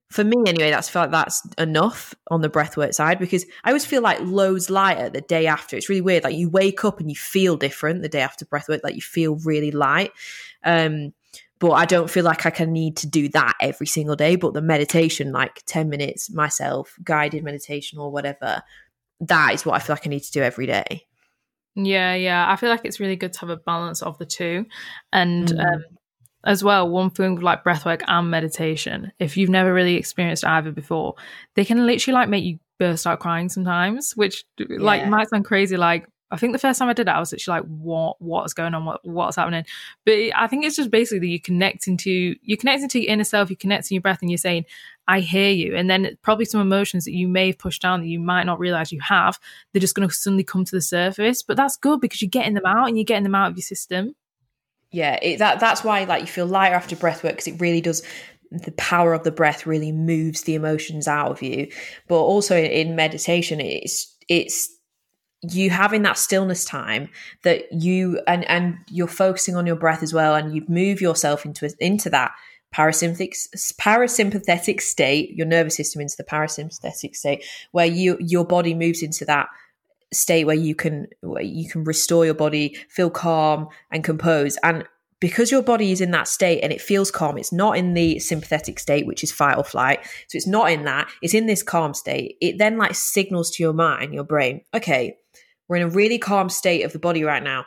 for 0.10 0.24
me 0.24 0.38
anyway 0.48 0.72
that's 0.72 0.90
felt 0.90 1.12
like 1.12 1.28
that's 1.28 1.48
enough 1.60 2.16
on 2.32 2.42
the 2.42 2.50
breathwork 2.50 2.96
side 2.96 3.20
because 3.20 3.46
i 3.64 3.70
always 3.70 3.86
feel 3.86 4.02
like 4.02 4.20
loads 4.22 4.70
lighter 4.70 5.08
the 5.10 5.22
day 5.22 5.46
after. 5.46 5.76
It's 5.76 5.90
really 5.90 6.02
weird 6.02 6.24
like 6.24 6.36
you 6.36 6.50
wake 6.50 6.84
up 6.86 7.00
and 7.00 7.10
you 7.10 7.16
feel 7.16 7.58
different 7.58 8.02
the 8.02 8.10
day 8.10 8.22
after 8.22 8.46
breathwork 8.46 8.80
like 8.84 8.96
you 8.96 9.02
feel 9.02 9.36
really 9.36 9.72
light. 9.72 10.12
Um 10.64 11.14
but 11.60 11.72
I 11.72 11.86
don't 11.86 12.10
feel 12.10 12.24
like 12.24 12.45
I 12.45 12.49
can 12.49 12.72
need 12.72 12.95
to 12.97 13.07
do 13.07 13.28
that 13.30 13.53
every 13.60 13.88
single 13.88 14.16
day. 14.16 14.38
But 14.38 14.53
the 14.53 14.62
meditation, 14.62 15.32
like 15.34 15.62
10 15.66 15.89
minutes 15.89 16.32
myself, 16.32 16.95
guided 17.03 17.43
meditation 17.43 17.99
or 17.99 18.12
whatever, 18.12 18.64
that 19.20 19.53
is 19.53 19.66
what 19.66 19.76
I 19.76 19.80
feel 19.80 19.95
like 19.95 20.07
I 20.07 20.10
need 20.10 20.24
to 20.24 20.32
do 20.32 20.41
every 20.41 20.66
day. 20.66 21.05
Yeah, 21.76 22.14
yeah. 22.16 22.49
I 22.49 22.55
feel 22.55 22.70
like 22.70 22.82
it's 22.86 22.99
really 22.99 23.18
good 23.18 23.34
to 23.34 23.39
have 23.41 23.49
a 23.49 23.57
balance 23.57 24.01
of 24.01 24.18
the 24.18 24.26
two. 24.26 24.66
And 25.12 25.49
mm. 25.49 25.60
um, 25.60 25.84
as 26.45 26.64
well, 26.64 26.89
one 26.89 27.10
thing 27.10 27.36
with 27.36 27.43
like 27.43 27.64
breathwork 27.64 28.03
and 28.07 28.32
meditation, 28.32 29.12
if 29.20 29.36
you've 29.36 29.49
never 29.49 29.74
really 29.74 29.95
experienced 29.95 30.45
either 30.45 30.72
before, 30.72 31.16
they 31.55 31.66
can 31.66 31.86
literally 31.86 32.14
like 32.14 32.30
make 32.30 32.45
you 32.45 32.60
burst 32.80 33.05
out 33.05 33.20
crying 33.20 33.49
sometimes, 33.49 34.14
which 34.16 34.45
yeah. 34.57 34.78
like 34.80 35.07
might 35.07 35.30
sound 35.30 35.43
crazy, 35.43 35.76
like 35.76 36.07
I 36.32 36.38
think 36.38 36.54
the 36.54 36.60
first 36.60 36.80
time 36.80 36.90
I 36.90 36.94
did 36.94 37.08
it, 37.08 37.12
I 37.12 37.20
was 37.20 37.34
actually 37.34 37.60
like, 37.60 37.68
"What? 37.70 38.22
What's 38.22 38.54
going 38.54 38.74
on? 38.74 38.86
What? 38.86 39.02
What's 39.04 39.36
happening?" 39.36 39.66
But 40.06 40.14
I 40.36 40.48
think 40.48 40.66
it's 40.66 40.76
just 40.76 40.92
basically 40.92 41.20
that 41.20 41.28
you 41.28 41.42
connect 41.42 41.88
into 41.88 42.36
you 42.42 42.58
connect 42.58 42.84
into 42.84 43.00
your 43.00 43.12
inner 43.12 43.24
self, 43.24 43.50
you 43.50 43.56
connect 43.56 43.88
to 43.88 43.96
your 43.96 44.02
breath, 44.02 44.20
and 44.22 44.30
you're 44.30 44.38
saying, 44.38 44.66
"I 45.08 45.22
hear 45.22 45.52
you." 45.52 45.76
And 45.76 45.90
then 45.90 46.18
probably 46.22 46.46
some 46.46 46.62
emotions 46.62 47.06
that 47.06 47.14
you 47.14 47.28
may 47.28 47.48
have 47.48 47.58
pushed 47.58 47.82
down 47.82 48.02
that 48.02 48.08
you 48.08 48.20
might 48.20 48.46
not 48.46 48.60
realize 48.60 48.92
you 48.92 49.02
have, 49.02 49.40
they're 49.74 49.80
just 49.80 49.96
going 49.96 50.08
to 50.08 50.14
suddenly 50.14 50.44
come 50.44 50.66
to 50.66 50.76
the 50.76 50.82
surface. 50.82 51.42
But 51.42 51.58
that's 51.58 51.78
good 51.78 52.02
because 52.02 52.22
you're 52.22 52.30
getting 52.30 52.54
them 52.54 52.66
out 52.66 52.88
and 52.88 52.98
you're 52.98 53.06
getting 53.06 53.24
them 53.24 53.36
out 53.36 53.52
of 53.52 53.58
your 53.58 53.64
system. 53.64 54.16
Yeah, 54.92 55.20
it, 55.22 55.40
that 55.40 55.60
that's 55.60 55.84
why 55.84 56.04
like 56.04 56.22
you 56.22 56.28
feel 56.28 56.48
lighter 56.48 56.76
after 56.76 56.96
breath 56.96 57.24
work 57.24 57.34
because 57.34 57.48
it 57.48 57.60
really 57.60 57.82
does 57.82 58.04
the 58.52 58.72
power 58.74 59.14
of 59.14 59.24
the 59.24 59.32
breath 59.32 59.68
really 59.68 59.92
moves 59.92 60.42
the 60.42 60.56
emotions 60.56 61.08
out 61.08 61.32
of 61.32 61.42
you. 61.42 61.68
But 62.08 62.20
also 62.20 62.58
in 62.58 62.96
meditation, 62.96 63.60
it's 63.62 64.16
it's 64.28 64.70
you 65.42 65.70
having 65.70 66.04
that 66.04 66.18
stillness 66.18 66.66
time 66.66 67.10
that 67.44 67.72
you 67.72 68.20
and 68.28 68.44
and 68.50 68.78
you're 68.90 69.08
focusing 69.08 69.56
on 69.56 69.66
your 69.66 69.76
breath 69.76 70.04
as 70.04 70.14
well 70.14 70.36
and 70.36 70.54
you 70.54 70.64
move 70.68 71.00
yourself 71.00 71.46
into 71.46 71.74
into 71.80 72.10
that 72.10 72.32
parasympathetic 72.76 73.36
parasympathetic 73.80 74.82
state 74.82 75.32
your 75.32 75.48
nervous 75.48 75.76
system 75.76 76.02
into 76.02 76.16
the 76.18 76.24
parasympathetic 76.24 77.16
state 77.16 77.44
where 77.72 77.86
you 77.86 78.18
your 78.20 78.46
body 78.46 78.74
moves 78.74 79.02
into 79.02 79.24
that 79.24 79.48
state 80.12 80.44
where 80.44 80.56
you 80.56 80.76
can 80.76 81.08
where 81.22 81.42
you 81.42 81.70
can 81.70 81.84
restore 81.84 82.26
your 82.26 82.34
body 82.34 82.76
feel 82.90 83.10
calm 83.10 83.68
and 83.92 84.04
composed 84.04 84.60
and 84.64 84.84
because 85.20 85.52
your 85.52 85.62
body 85.62 85.92
is 85.92 86.02
in 86.02 86.12
that 86.12 86.28
state 86.28 86.62
and 86.62 86.72
it 86.72 86.82
feels 86.82 87.12
calm, 87.12 87.38
it's 87.38 87.52
not 87.52 87.78
in 87.78 87.94
the 87.94 88.20
sympathetic 88.20 88.80
state, 88.80 89.06
which 89.06 89.24
is 89.24 89.32
fight 89.32 89.58
or 89.58 89.64
flight. 89.64 90.00
So 90.28 90.38
it's 90.38 90.48
not 90.48 90.72
in 90.72 90.86
that. 90.86 91.10
It's 91.22 91.34
in 91.34 91.46
this 91.46 91.62
calm 91.62 91.94
state. 91.94 92.38
It 92.40 92.58
then 92.58 92.78
like 92.78 92.96
signals 92.96 93.52
to 93.52 93.64
your 93.64 93.74
mind, 93.74 94.14
your 94.14 94.24
brain, 94.24 94.62
okay, 94.74 95.18
we're 95.70 95.78
in 95.78 95.84
a 95.84 95.90
really 95.90 96.18
calm 96.18 96.50
state 96.50 96.84
of 96.84 96.92
the 96.92 97.00
body 97.00 97.24
right 97.24 97.44
now. 97.44 97.66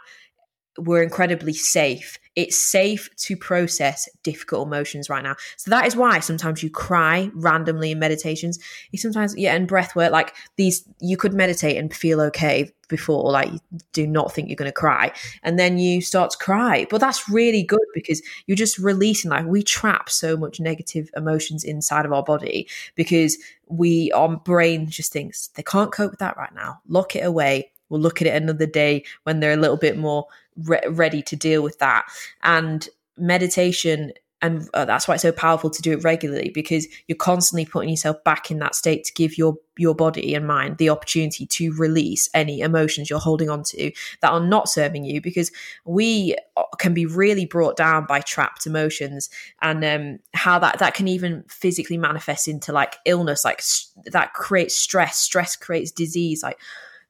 We're 0.79 1.03
incredibly 1.03 1.53
safe. 1.53 2.19
It's 2.35 2.57
safe 2.57 3.15
to 3.17 3.37
process 3.37 4.09
difficult 4.23 4.67
emotions 4.67 5.11
right 5.11 5.23
now. 5.23 5.37
So 5.59 5.71
that 5.71 5.87
is 5.87 5.95
why 5.95 6.21
sometimes 6.21 6.63
you 6.63 6.71
cry 6.71 7.31
randomly 7.35 7.91
in 7.91 7.99
meditations. 7.99 8.59
You 8.91 8.99
sometimes, 8.99 9.37
yeah, 9.37 9.55
and 9.55 9.69
breath 9.69 9.95
work, 9.95 10.13
like 10.13 10.35
these, 10.57 10.83
you 10.99 11.19
could 11.19 11.35
meditate 11.35 11.77
and 11.77 11.95
feel 11.95 12.23
okay 12.23 12.73
before, 12.89 13.31
like 13.31 13.53
you 13.53 13.61
do 13.93 14.07
not 14.07 14.33
think 14.33 14.49
you're 14.49 14.57
going 14.57 14.71
to 14.71 14.73
cry. 14.73 15.13
And 15.43 15.59
then 15.59 15.77
you 15.77 16.01
start 16.01 16.31
to 16.31 16.39
cry. 16.39 16.87
But 16.89 17.03
that's 17.03 17.29
really 17.29 17.63
good 17.63 17.87
because 17.93 18.23
you're 18.47 18.57
just 18.57 18.79
releasing, 18.79 19.31
like 19.31 19.45
we 19.45 19.63
trap 19.63 20.09
so 20.09 20.39
much 20.39 20.59
negative 20.59 21.11
emotions 21.15 21.65
inside 21.65 22.07
of 22.07 22.15
our 22.15 22.23
body 22.23 22.67
because 22.95 23.37
we, 23.67 24.11
our 24.13 24.39
brain 24.39 24.89
just 24.89 25.13
thinks 25.13 25.49
they 25.49 25.63
can't 25.63 25.93
cope 25.93 26.13
with 26.13 26.21
that 26.21 26.39
right 26.39 26.55
now. 26.55 26.81
Lock 26.89 27.15
it 27.15 27.27
away 27.27 27.73
we'll 27.93 28.01
look 28.01 28.21
at 28.21 28.27
it 28.27 28.43
another 28.43 28.67
day 28.67 29.05
when 29.23 29.39
they're 29.39 29.53
a 29.53 29.57
little 29.57 29.77
bit 29.77 29.97
more 29.97 30.27
re- 30.57 30.81
ready 30.89 31.23
to 31.23 31.37
deal 31.37 31.63
with 31.63 31.79
that. 31.79 32.07
And 32.43 32.89
meditation 33.17 34.13
and 34.43 34.69
uh, 34.75 34.85
that's 34.85 35.07
why 35.07 35.15
it's 35.15 35.23
so 35.23 35.31
powerful 35.31 35.71
to 35.71 35.81
do 35.81 35.93
it 35.93 36.03
regularly 36.03 36.51
because 36.51 36.89
you're 37.07 37.17
constantly 37.17 37.65
putting 37.65 37.89
yourself 37.89 38.23
back 38.25 38.51
in 38.51 38.59
that 38.59 38.75
state 38.75 39.05
to 39.05 39.13
give 39.13 39.39
your 39.39 39.57
your 39.79 39.95
body 39.95 40.35
and 40.35 40.47
mind 40.47 40.77
the 40.77 40.91
opportunity 40.91 41.47
to 41.47 41.73
release 41.75 42.29
any 42.35 42.61
emotions 42.61 43.09
you're 43.09 43.21
holding 43.21 43.49
on 43.49 43.63
to 43.63 43.93
that 44.21 44.33
are 44.33 44.45
not 44.45 44.69
serving 44.69 45.05
you 45.05 45.21
because 45.21 45.51
we 45.85 46.37
uh, 46.57 46.65
can 46.79 46.93
be 46.93 47.07
really 47.07 47.47
brought 47.47 47.77
down 47.77 48.05
by 48.05 48.21
trapped 48.21 48.67
emotions 48.67 49.31
and 49.63 49.85
um, 49.85 50.19
how 50.35 50.59
that 50.59 50.79
that 50.81 50.93
can 50.93 51.07
even 51.07 51.45
physically 51.49 51.97
manifest 51.97 52.49
into 52.49 52.73
like 52.73 52.97
illness 53.05 53.45
like 53.45 53.63
that 54.07 54.35
creates 54.35 54.77
stress 54.77 55.17
stress 55.19 55.55
creates 55.55 55.93
disease 55.93 56.43
like 56.43 56.59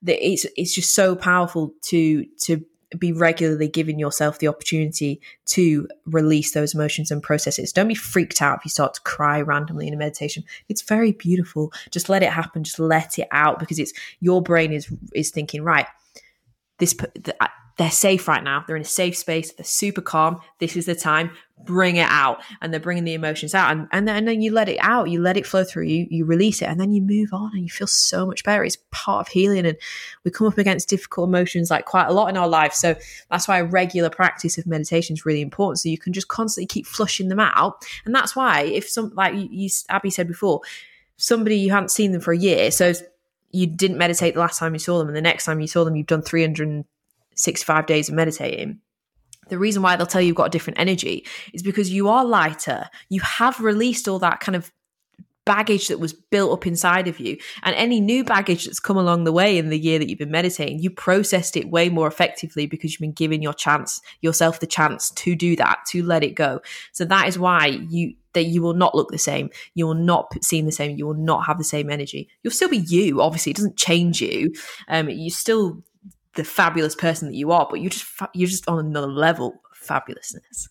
it's 0.07 0.47
it's 0.57 0.75
just 0.75 0.95
so 0.95 1.15
powerful 1.15 1.75
to 1.83 2.25
to 2.41 2.65
be 2.99 3.13
regularly 3.13 3.69
giving 3.69 3.99
yourself 3.99 4.39
the 4.39 4.49
opportunity 4.49 5.21
to 5.47 5.89
release 6.07 6.53
those 6.53 6.75
emotions 6.75 7.11
and 7.11 7.23
processes. 7.23 7.73
Don't 7.73 7.89
be 7.89 7.95
freaked 7.95 8.43
out 8.43 8.59
if 8.59 8.65
you 8.65 8.71
start 8.71 8.95
to 8.95 9.01
cry 9.03 9.41
randomly 9.41 9.89
in 9.89 9.95
a 9.95 9.97
meditation. 9.97 10.45
It's 10.69 10.83
very 10.83 11.13
beautiful. 11.13 11.73
Just 11.91 12.09
let 12.09 12.23
it 12.23 12.31
happen. 12.31 12.65
Just 12.65 12.79
let 12.79 13.19
it 13.19 13.29
out 13.31 13.59
because 13.59 13.79
it's 13.79 13.93
your 14.21 14.43
brain 14.43 14.73
is 14.73 14.93
is 15.15 15.31
thinking 15.31 15.63
right. 15.63 15.87
This 16.79 16.95
they're 17.79 17.91
safe 17.91 18.29
right 18.29 18.45
now. 18.45 18.65
They're 18.67 18.77
in 18.77 18.83
a 18.83 18.85
safe 18.85 19.17
space. 19.17 19.53
They're 19.53 19.65
super 19.65 20.03
calm. 20.03 20.41
This 20.59 20.77
is 20.77 20.87
the 20.87 20.95
time. 20.95 21.31
Bring 21.65 21.97
it 21.97 22.09
out. 22.09 22.43
And 22.61 22.73
they're 22.73 22.81
bringing 22.81 23.05
the 23.05 23.15
emotions 23.15 23.55
out. 23.55 23.71
And, 23.71 23.89
and, 23.93 24.07
then, 24.07 24.17
and 24.17 24.29
then 24.29 24.43
you 24.43 24.53
let 24.53 24.69
it 24.69 24.79
out. 24.81 25.11
You 25.11 25.21
let 25.21 25.37
it 25.37 25.47
flow 25.47 25.65
through. 25.65 25.85
You, 25.85 26.07
you 26.11 26.25
release 26.25 26.61
it. 26.61 26.67
And 26.67 26.79
then 26.79 26.93
you 26.93 27.01
move 27.01 27.33
on 27.33 27.53
and 27.55 27.63
you 27.63 27.71
feel 27.71 27.87
so 27.87 28.27
much 28.27 28.45
better. 28.45 28.65
It's 28.65 28.79
part 28.91 29.27
of 29.27 29.33
healing. 29.33 29.65
And 29.65 29.79
we 30.25 30.31
come 30.31 30.47
up 30.47 30.59
against 30.59 30.89
difficult 30.89 31.29
emotions 31.29 31.71
like 31.71 31.87
quite 31.87 32.09
a 32.09 32.13
lot 32.13 32.29
in 32.29 32.37
our 32.37 32.49
life. 32.49 32.75
So 32.75 32.95
that's 33.31 33.49
why 33.49 33.61
regular 33.61 34.11
practice 34.11 34.59
of 34.59 34.67
meditation 34.67 35.15
is 35.15 35.25
really 35.25 35.41
important. 35.41 35.81
So 35.81 35.89
you 35.89 35.99
can 35.99 36.13
just 36.13 36.29
constantly 36.29 36.67
keep 36.67 36.87
flushing 36.87 37.29
them 37.29 37.41
out. 37.41 37.85
And 38.05 38.15
that's 38.15 38.37
why 38.37 38.63
if 38.63 38.89
some, 38.89 39.13
like 39.15 39.35
you, 39.35 39.49
you 39.51 39.71
Abby 39.89 40.11
said 40.11 40.29
before, 40.29 40.61
somebody 41.17 41.57
you 41.57 41.71
hadn't 41.71 41.91
seen 41.91 42.13
them 42.13 42.21
for 42.21 42.33
a 42.33 42.39
year. 42.39 42.71
So 42.71 42.93
you 43.53 43.67
didn't 43.67 43.99
meditate 43.99 44.35
the 44.35 44.41
last 44.41 44.59
time 44.59 44.73
you 44.73 44.79
saw 44.79 44.99
them, 44.99 45.09
and 45.09 45.17
the 45.17 45.21
next 45.21 45.45
time 45.45 45.61
you 45.61 45.67
saw 45.67 45.85
them, 45.85 45.95
you've 45.95 46.07
done 46.07 46.23
365 47.37 47.87
days 47.87 48.09
of 48.09 48.15
meditating. 48.15 48.79
The 49.49 49.59
reason 49.59 49.83
why 49.83 49.97
they'll 49.97 50.07
tell 50.07 50.21
you 50.21 50.29
you've 50.29 50.37
got 50.37 50.47
a 50.47 50.51
different 50.51 50.79
energy 50.79 51.27
is 51.53 51.63
because 51.63 51.91
you 51.91 52.09
are 52.09 52.25
lighter. 52.25 52.89
You 53.09 53.21
have 53.21 53.61
released 53.61 54.09
all 54.09 54.19
that 54.21 54.41
kind 54.41 54.57
of 54.57 54.73
baggage 55.45 55.89
that 55.89 55.99
was 55.99 56.13
built 56.13 56.53
up 56.53 56.67
inside 56.67 57.09
of 57.09 57.19
you. 57.19 57.37
And 57.63 57.75
any 57.75 58.01
new 58.01 58.25
baggage 58.25 58.65
that's 58.65 58.81
come 58.81 58.97
along 58.97 59.25
the 59.25 59.33
way 59.33 59.59
in 59.59 59.71
the 59.71 59.79
year 59.79 59.99
that 59.99 60.09
you've 60.09 60.19
been 60.19 60.31
meditating 60.31 60.79
you 60.79 60.91
processed 60.91 61.57
it 61.57 61.71
way 61.71 61.89
more 61.89 62.07
effectively 62.07 62.67
because 62.67 62.93
you've 62.93 63.01
been 63.01 63.13
giving 63.13 63.43
your 63.43 63.53
chance 63.53 64.01
yourself 64.21 64.61
the 64.61 64.67
chance 64.67 65.11
to 65.11 65.35
do 65.35 65.57
that 65.57 65.81
to 65.89 66.03
let 66.03 66.23
it 66.23 66.35
go. 66.35 66.61
So 66.93 67.05
that 67.07 67.29
is 67.29 67.39
why 67.39 67.67
you 67.67 68.15
that 68.35 68.45
you 68.45 68.63
will 68.63 68.75
not 68.75 68.95
look 68.95 69.11
the 69.11 69.19
same. 69.19 69.51
You 69.75 69.87
will 69.87 69.95
not 69.95 70.33
seem 70.43 70.65
the 70.65 70.73
same. 70.73 70.97
You 70.97 71.07
will 71.07 71.15
not 71.15 71.45
have 71.47 71.59
the 71.59 71.65
same 71.65 71.91
energy. 71.91 72.29
You'll 72.43 72.53
still 72.53 72.71
be 72.71 72.79
you 72.79 73.21
obviously. 73.21 73.51
It 73.51 73.57
doesn't 73.57 73.77
change 73.77 74.21
you. 74.23 74.53
Um 74.89 75.11
you're 75.11 75.31
still 75.31 75.83
the 76.35 76.45
fabulous 76.45 76.95
person 76.95 77.29
that 77.29 77.37
you 77.37 77.53
are 77.53 77.67
but 77.71 77.81
you're 77.81 77.91
just 77.91 78.07
you're 78.35 78.49
just 78.49 78.69
on 78.69 78.79
another 78.79 79.07
level 79.07 79.61
of 79.71 79.79
fabulousness 79.79 80.69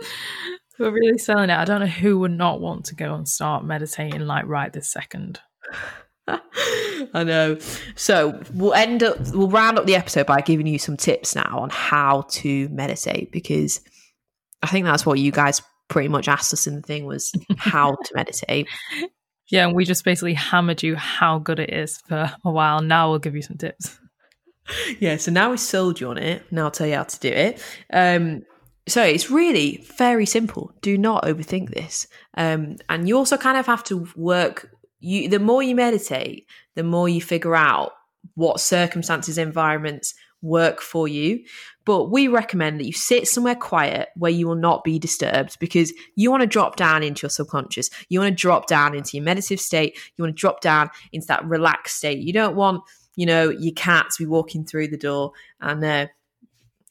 we're 0.78 0.90
really 0.90 1.18
selling 1.18 1.50
it. 1.50 1.56
I 1.56 1.64
don't 1.64 1.80
know 1.80 1.86
who 1.86 2.18
would 2.20 2.32
not 2.32 2.60
want 2.60 2.86
to 2.86 2.94
go 2.94 3.14
and 3.14 3.28
start 3.28 3.64
meditating 3.64 4.20
like 4.20 4.46
right 4.46 4.72
this 4.72 4.88
second. 4.88 5.40
I 6.28 7.24
know. 7.24 7.58
So 7.96 8.40
we'll 8.52 8.74
end 8.74 9.02
up 9.02 9.16
we'll 9.32 9.48
round 9.48 9.78
up 9.78 9.86
the 9.86 9.96
episode 9.96 10.26
by 10.26 10.40
giving 10.40 10.66
you 10.66 10.78
some 10.78 10.96
tips 10.96 11.34
now 11.34 11.58
on 11.60 11.70
how 11.70 12.22
to 12.30 12.68
meditate 12.68 13.32
because 13.32 13.80
I 14.62 14.66
think 14.66 14.84
that's 14.84 15.06
what 15.06 15.18
you 15.18 15.32
guys 15.32 15.62
pretty 15.88 16.08
much 16.08 16.28
asked 16.28 16.52
us 16.52 16.66
in 16.66 16.76
the 16.76 16.82
thing 16.82 17.06
was 17.06 17.32
how 17.56 17.92
to 17.92 18.14
meditate. 18.14 18.68
Yeah, 19.50 19.66
and 19.66 19.74
we 19.74 19.86
just 19.86 20.04
basically 20.04 20.34
hammered 20.34 20.82
you 20.82 20.94
how 20.94 21.38
good 21.38 21.58
it 21.58 21.72
is 21.72 22.02
for 22.06 22.30
a 22.44 22.50
while. 22.52 22.82
Now 22.82 23.08
we'll 23.08 23.18
give 23.18 23.34
you 23.34 23.40
some 23.40 23.56
tips. 23.56 23.98
Yeah, 25.00 25.16
so 25.16 25.30
now 25.30 25.50
we 25.50 25.56
sold 25.56 26.00
you 26.00 26.08
on 26.10 26.18
it. 26.18 26.42
Now 26.50 26.64
I'll 26.64 26.70
tell 26.70 26.86
you 26.86 26.96
how 26.96 27.04
to 27.04 27.20
do 27.20 27.28
it. 27.28 27.62
Um, 27.92 28.42
so 28.86 29.02
it's 29.02 29.30
really 29.30 29.86
very 29.96 30.26
simple. 30.26 30.72
Do 30.82 30.96
not 30.96 31.24
overthink 31.24 31.70
this. 31.70 32.06
Um, 32.36 32.76
and 32.88 33.08
you 33.08 33.16
also 33.16 33.36
kind 33.36 33.58
of 33.58 33.66
have 33.66 33.84
to 33.84 34.08
work. 34.16 34.70
You 35.00 35.28
the 35.28 35.38
more 35.38 35.62
you 35.62 35.74
meditate, 35.74 36.46
the 36.74 36.82
more 36.82 37.08
you 37.08 37.20
figure 37.20 37.54
out 37.54 37.92
what 38.34 38.60
circumstances, 38.60 39.38
environments 39.38 40.14
work 40.42 40.80
for 40.80 41.08
you. 41.08 41.44
But 41.84 42.10
we 42.10 42.28
recommend 42.28 42.78
that 42.78 42.86
you 42.86 42.92
sit 42.92 43.26
somewhere 43.26 43.54
quiet 43.54 44.10
where 44.14 44.30
you 44.30 44.46
will 44.46 44.54
not 44.54 44.84
be 44.84 44.98
disturbed 44.98 45.58
because 45.58 45.92
you 46.16 46.30
want 46.30 46.42
to 46.42 46.46
drop 46.46 46.76
down 46.76 47.02
into 47.02 47.22
your 47.22 47.30
subconscious. 47.30 47.90
You 48.08 48.20
want 48.20 48.36
to 48.36 48.40
drop 48.40 48.66
down 48.66 48.94
into 48.94 49.16
your 49.16 49.24
meditative 49.24 49.60
state. 49.60 49.98
You 50.16 50.24
want 50.24 50.36
to 50.36 50.40
drop 50.40 50.60
down 50.60 50.90
into 51.12 51.26
that 51.28 51.44
relaxed 51.44 51.96
state. 51.96 52.18
You 52.18 52.32
don't 52.32 52.56
want, 52.56 52.82
you 53.18 53.26
know, 53.26 53.50
your 53.50 53.74
cats 53.74 54.18
be 54.18 54.26
walking 54.26 54.64
through 54.64 54.86
the 54.86 54.96
door 54.96 55.32
and 55.60 55.82
they're 55.82 56.12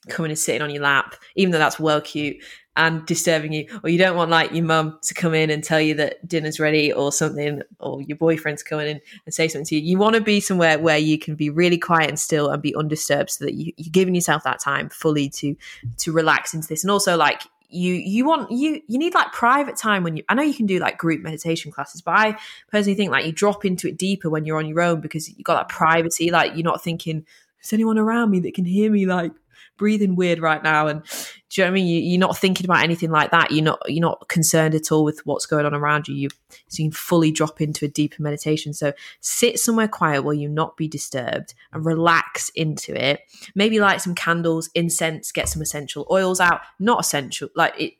coming 0.10 0.30
and 0.30 0.38
sitting 0.38 0.62
on 0.62 0.70
your 0.70 0.84
lap, 0.84 1.16
even 1.38 1.54
though 1.54 1.58
that's 1.58 1.80
well 1.80 2.02
cute 2.02 2.36
and 2.76 3.06
disturbing 3.06 3.54
you, 3.54 3.66
or 3.82 3.90
you 3.90 3.98
don't 3.98 4.18
want 4.18 4.30
like 4.30 4.52
your 4.52 4.66
mum 4.66 5.00
to 5.04 5.14
come 5.14 5.34
in 5.34 5.50
and 5.50 5.64
tell 5.64 5.80
you 5.80 5.94
that 5.94 6.28
dinner's 6.28 6.60
ready 6.60 6.92
or 6.92 7.14
something, 7.14 7.62
or 7.80 8.02
your 8.02 8.18
boyfriend's 8.18 8.62
coming 8.62 8.88
in 8.88 9.02
and 9.26 9.34
say 9.34 9.48
something 9.48 9.66
to 9.66 9.76
you. 9.76 9.82
You 9.82 9.98
want 9.98 10.16
to 10.16 10.22
be 10.22 10.42
somewhere 10.42 10.78
where 10.78 10.98
you 10.98 11.18
can 11.18 11.36
be 11.36 11.50
really 11.50 11.78
quiet 11.78 12.10
and 12.10 12.20
still 12.20 12.50
and 12.50 12.62
be 12.62 12.76
undisturbed, 12.76 13.32
so 13.32 13.46
that 13.46 13.54
you, 13.54 13.72
you're 13.78 13.92
giving 13.92 14.14
yourself 14.14 14.44
that 14.44 14.60
time 14.60 14.90
fully 14.90 15.30
to 15.30 15.56
to 16.00 16.12
relax 16.12 16.54
into 16.54 16.68
this, 16.68 16.84
and 16.84 16.92
also 16.92 17.16
like 17.16 17.44
you 17.70 17.94
you 17.94 18.26
want 18.26 18.50
you 18.50 18.82
you 18.88 18.98
need 18.98 19.14
like 19.14 19.32
private 19.34 19.76
time 19.76 20.04
when 20.04 20.16
you 20.16 20.24
i 20.30 20.34
know 20.34 20.42
you 20.42 20.54
can 20.54 20.66
do 20.66 20.80
like 20.80 20.98
group 20.98 21.22
meditation 21.22 21.70
classes 21.72 22.02
but 22.02 22.12
i 22.12 22.38
personally 22.72 22.96
think 22.96 23.12
like 23.12 23.26
you 23.26 23.32
drop 23.32 23.66
into 23.66 23.88
it 23.90 23.98
deeper 23.98 24.30
when 24.30 24.46
you're 24.46 24.58
on 24.58 24.66
your 24.66 24.82
own 24.82 25.02
because 25.02 25.30
you 25.30 25.44
got 25.44 25.56
that 25.56 25.68
privacy 25.68 26.32
like 26.32 26.54
you're 26.56 26.64
not 26.64 26.82
thinking 26.82 27.26
is 27.68 27.74
anyone 27.74 27.98
around 27.98 28.32
me 28.32 28.40
that 28.42 28.54
can 28.54 28.66
hear 28.66 28.92
me? 28.92 29.06
Like 29.06 29.32
breathing 29.78 30.16
weird 30.16 30.40
right 30.40 30.64
now 30.64 30.88
and 30.88 31.04
do 31.50 31.62
you 31.62 31.66
know 31.66 31.72
what 31.72 31.80
I 31.80 31.82
mean? 31.82 32.04
You, 32.04 32.18
are 32.18 32.20
not 32.20 32.38
thinking 32.38 32.66
about 32.66 32.84
anything 32.84 33.10
like 33.10 33.32
that. 33.32 33.52
You're 33.52 33.64
not 33.64 33.80
you're 33.88 34.02
not 34.02 34.28
concerned 34.28 34.76
at 34.76 34.92
all 34.92 35.06
with 35.06 35.26
what's 35.26 35.46
going 35.46 35.66
on 35.66 35.74
around 35.74 36.08
you. 36.08 36.16
You 36.16 36.30
so 36.68 36.84
you 36.84 36.90
can 36.90 36.92
fully 36.92 37.32
drop 37.32 37.62
into 37.62 37.86
a 37.86 37.88
deeper 37.88 38.22
meditation. 38.22 38.74
So 38.74 38.92
sit 39.22 39.58
somewhere 39.58 39.88
quiet 39.88 40.24
where 40.24 40.36
you 40.36 40.50
not 40.50 40.76
be 40.76 40.90
disturbed 40.90 41.54
and 41.72 41.86
relax 41.86 42.50
into 42.50 42.94
it. 42.94 43.22
Maybe 43.56 43.80
light 43.80 44.02
some 44.02 44.14
candles, 44.14 44.70
incense, 44.76 45.32
get 45.32 45.48
some 45.48 45.62
essential 45.62 46.06
oils 46.12 46.42
out. 46.42 46.62
Not 46.80 47.00
essential, 47.00 47.48
like 47.56 47.80
it. 47.80 47.94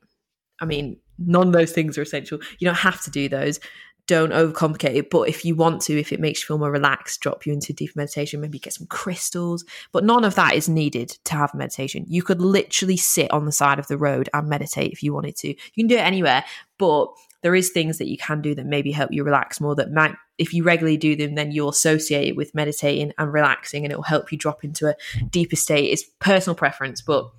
I 0.60 0.66
mean, 0.66 0.98
none 1.18 1.48
of 1.48 1.54
those 1.54 1.72
things 1.72 1.98
are 1.98 2.02
essential. 2.02 2.40
You 2.60 2.66
don't 2.66 2.76
have 2.76 3.02
to 3.04 3.12
do 3.12 3.30
those 3.30 3.60
don't 4.08 4.32
overcomplicate 4.32 4.96
it. 4.96 5.10
But 5.10 5.30
if 5.30 5.46
you 5.46 5.54
want 5.56 5.82
to, 5.84 6.00
if 6.00 6.12
it 6.12 6.20
makes 6.20 6.42
you 6.42 6.48
feel 6.48 6.58
more 6.58 6.72
relaxed, 6.72 7.22
drop 7.22 7.46
you 7.46 7.54
into 7.54 7.74
deep 7.74 7.96
meditation, 7.96 8.42
maybe 8.42 8.58
get 8.58 8.74
some 8.74 8.88
crystals. 8.88 9.66
But 9.92 10.06
none 10.06 10.24
of 10.24 10.36
that 10.36 10.56
is 10.56 10.70
needed 10.70 11.10
to 11.26 11.34
have 11.36 11.54
meditation. 11.54 12.06
You 12.08 12.24
could 12.24 12.42
literally 12.42 12.98
sit 12.98 13.32
on 13.32 13.46
the 13.46 13.52
side 13.52 13.80
of 13.80 13.88
the 13.88 13.98
road 13.98 14.30
and 14.34 14.48
meditate 14.48 14.94
if 14.94 15.04
you 15.04 15.14
wanted 15.14 15.36
to. 15.38 15.50
You 15.50 15.84
can 15.84 15.88
do 15.88 15.98
it 15.98 16.06
anywhere, 16.06 16.44
but 16.78 17.08
there 17.42 17.54
is 17.54 17.70
things 17.70 17.98
that 17.98 18.08
you 18.08 18.18
can 18.18 18.42
do 18.42 18.56
that 18.56 18.66
maybe 18.66 18.92
help 18.92 19.12
you 19.12 19.24
relax 19.24 19.62
more 19.62 19.76
that 19.76 19.92
might 19.92 20.16
if 20.38 20.54
you 20.54 20.64
regularly 20.64 20.98
do 20.98 21.16
them 21.16 21.36
then 21.36 21.52
you'll 21.52 21.70
associate 21.70 22.28
it 22.28 22.36
with 22.36 22.54
meditating 22.56 23.14
and 23.18 23.34
relaxing 23.34 23.84
and 23.84 23.92
it 23.92 23.96
will 23.96 24.04
help 24.04 24.32
you 24.32 24.38
drop 24.38 24.64
into 24.64 24.88
a 24.88 24.96
deeper 25.30 25.56
state 25.56 25.92
it's 25.92 26.04
personal 26.20 26.56
preference 26.56 27.02
but 27.02 27.30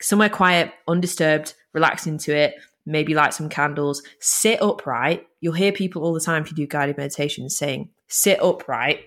somewhere 0.00 0.28
quiet 0.28 0.72
undisturbed 0.88 1.54
relax 1.72 2.06
into 2.06 2.34
it 2.34 2.54
maybe 2.86 3.14
light 3.14 3.34
some 3.34 3.48
candles, 3.48 4.02
sit 4.20 4.60
upright. 4.62 5.26
You'll 5.40 5.52
hear 5.54 5.72
people 5.72 6.02
all 6.02 6.14
the 6.14 6.20
time 6.20 6.42
if 6.42 6.50
you 6.50 6.56
do 6.56 6.66
guided 6.66 6.96
meditation 6.96 7.48
saying, 7.48 7.90
sit 8.08 8.42
upright, 8.42 9.00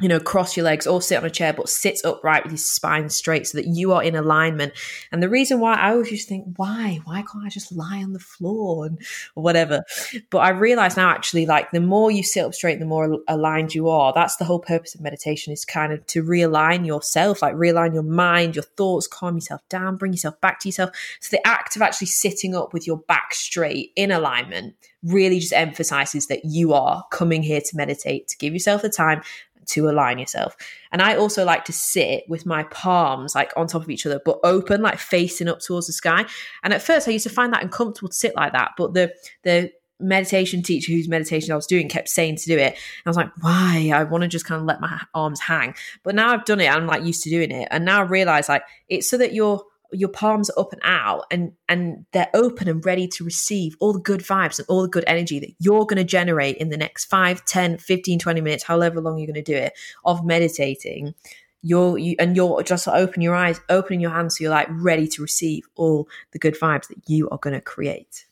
you 0.00 0.08
know, 0.08 0.18
cross 0.18 0.56
your 0.56 0.64
legs 0.64 0.86
or 0.86 1.00
sit 1.00 1.16
on 1.16 1.24
a 1.24 1.30
chair, 1.30 1.52
but 1.52 1.68
sit 1.68 2.00
upright 2.04 2.42
with 2.42 2.52
your 2.52 2.58
spine 2.58 3.08
straight 3.08 3.46
so 3.46 3.56
that 3.58 3.68
you 3.68 3.92
are 3.92 4.02
in 4.02 4.16
alignment. 4.16 4.72
And 5.12 5.22
the 5.22 5.28
reason 5.28 5.60
why 5.60 5.74
I 5.74 5.92
always 5.92 6.10
used 6.10 6.26
to 6.26 6.34
think, 6.34 6.54
why? 6.56 6.98
Why 7.04 7.22
can't 7.22 7.46
I 7.46 7.48
just 7.48 7.70
lie 7.70 8.02
on 8.02 8.12
the 8.12 8.18
floor 8.18 8.86
and 8.86 9.00
or 9.36 9.44
whatever? 9.44 9.84
But 10.30 10.38
I 10.38 10.48
realize 10.48 10.96
now 10.96 11.10
actually, 11.10 11.46
like 11.46 11.70
the 11.70 11.80
more 11.80 12.10
you 12.10 12.24
sit 12.24 12.44
up 12.44 12.52
straight, 12.52 12.80
the 12.80 12.84
more 12.84 13.18
aligned 13.28 13.74
you 13.74 13.88
are. 13.88 14.12
That's 14.12 14.36
the 14.36 14.44
whole 14.44 14.58
purpose 14.58 14.96
of 14.96 15.00
meditation 15.00 15.52
is 15.52 15.64
kind 15.64 15.92
of 15.92 16.04
to 16.08 16.24
realign 16.24 16.84
yourself, 16.84 17.40
like 17.40 17.54
realign 17.54 17.94
your 17.94 18.02
mind, 18.02 18.56
your 18.56 18.64
thoughts, 18.64 19.06
calm 19.06 19.36
yourself 19.36 19.60
down, 19.68 19.98
bring 19.98 20.12
yourself 20.12 20.40
back 20.40 20.58
to 20.60 20.68
yourself. 20.68 20.90
So 21.20 21.36
the 21.36 21.46
act 21.46 21.76
of 21.76 21.82
actually 21.82 22.08
sitting 22.08 22.56
up 22.56 22.72
with 22.72 22.88
your 22.88 22.96
back 22.96 23.34
straight 23.34 23.92
in 23.94 24.10
alignment 24.10 24.74
really 25.04 25.38
just 25.38 25.52
emphasizes 25.52 26.26
that 26.26 26.44
you 26.44 26.72
are 26.72 27.04
coming 27.10 27.42
here 27.42 27.60
to 27.60 27.76
meditate, 27.76 28.28
to 28.28 28.36
give 28.36 28.52
yourself 28.52 28.82
the 28.82 28.88
time 28.88 29.22
to 29.66 29.88
align 29.88 30.18
yourself. 30.18 30.56
And 30.90 31.00
I 31.02 31.16
also 31.16 31.44
like 31.44 31.64
to 31.66 31.72
sit 31.72 32.24
with 32.28 32.46
my 32.46 32.64
palms 32.64 33.34
like 33.34 33.52
on 33.56 33.66
top 33.66 33.82
of 33.82 33.90
each 33.90 34.06
other, 34.06 34.20
but 34.24 34.40
open, 34.44 34.82
like 34.82 34.98
facing 34.98 35.48
up 35.48 35.60
towards 35.60 35.86
the 35.86 35.92
sky. 35.92 36.24
And 36.62 36.72
at 36.72 36.82
first 36.82 37.08
I 37.08 37.12
used 37.12 37.26
to 37.26 37.30
find 37.30 37.52
that 37.52 37.62
uncomfortable 37.62 38.08
to 38.08 38.14
sit 38.14 38.36
like 38.36 38.52
that, 38.52 38.72
but 38.76 38.94
the 38.94 39.12
the 39.42 39.72
meditation 40.02 40.62
teacher 40.62 40.92
whose 40.92 41.08
meditation 41.08 41.52
I 41.52 41.56
was 41.56 41.66
doing 41.66 41.88
kept 41.88 42.08
saying 42.08 42.36
to 42.36 42.46
do 42.46 42.58
it. 42.58 42.72
And 42.72 43.06
I 43.06 43.10
was 43.10 43.16
like, 43.16 43.30
why? 43.40 43.92
I 43.94 44.02
want 44.02 44.22
to 44.22 44.28
just 44.28 44.44
kind 44.44 44.60
of 44.60 44.66
let 44.66 44.80
my 44.80 45.00
arms 45.14 45.40
hang. 45.40 45.74
But 46.02 46.14
now 46.14 46.32
I've 46.32 46.44
done 46.44 46.60
it, 46.60 46.68
I'm 46.68 46.86
like 46.86 47.04
used 47.04 47.22
to 47.24 47.30
doing 47.30 47.52
it. 47.52 47.68
And 47.70 47.84
now 47.84 48.00
I 48.00 48.02
realize 48.02 48.48
like 48.48 48.64
it's 48.88 49.08
so 49.08 49.16
that 49.18 49.32
you're 49.32 49.62
your 49.92 50.08
palms 50.08 50.50
are 50.50 50.60
up 50.60 50.72
and 50.72 50.82
out 50.84 51.24
and 51.30 51.52
and 51.68 52.04
they're 52.12 52.30
open 52.34 52.68
and 52.68 52.84
ready 52.84 53.06
to 53.06 53.24
receive 53.24 53.76
all 53.80 53.92
the 53.92 54.00
good 54.00 54.20
vibes 54.20 54.58
and 54.58 54.66
all 54.68 54.82
the 54.82 54.88
good 54.88 55.04
energy 55.06 55.38
that 55.38 55.54
you're 55.58 55.86
going 55.86 55.96
to 55.96 56.04
generate 56.04 56.56
in 56.56 56.68
the 56.68 56.76
next 56.76 57.06
5 57.06 57.44
10 57.44 57.78
15 57.78 58.18
20 58.18 58.40
minutes 58.40 58.64
however 58.64 59.00
long 59.00 59.18
you're 59.18 59.26
going 59.26 59.34
to 59.34 59.42
do 59.42 59.56
it 59.56 59.72
of 60.04 60.24
meditating 60.24 61.14
you're 61.62 61.96
you 61.96 62.16
and 62.18 62.36
you're 62.36 62.62
just 62.62 62.88
open 62.88 63.22
your 63.22 63.34
eyes 63.34 63.60
opening 63.68 64.00
your 64.00 64.10
hands 64.10 64.36
so 64.36 64.42
you're 64.42 64.50
like 64.50 64.68
ready 64.70 65.06
to 65.06 65.22
receive 65.22 65.64
all 65.76 66.08
the 66.32 66.38
good 66.38 66.54
vibes 66.54 66.88
that 66.88 66.98
you 67.08 67.28
are 67.30 67.38
going 67.38 67.54
to 67.54 67.60
create. 67.60 68.26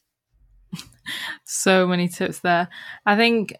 So 1.45 1.89
many 1.89 2.07
tips 2.07 2.39
there. 2.41 2.69
I 3.05 3.17
think 3.17 3.55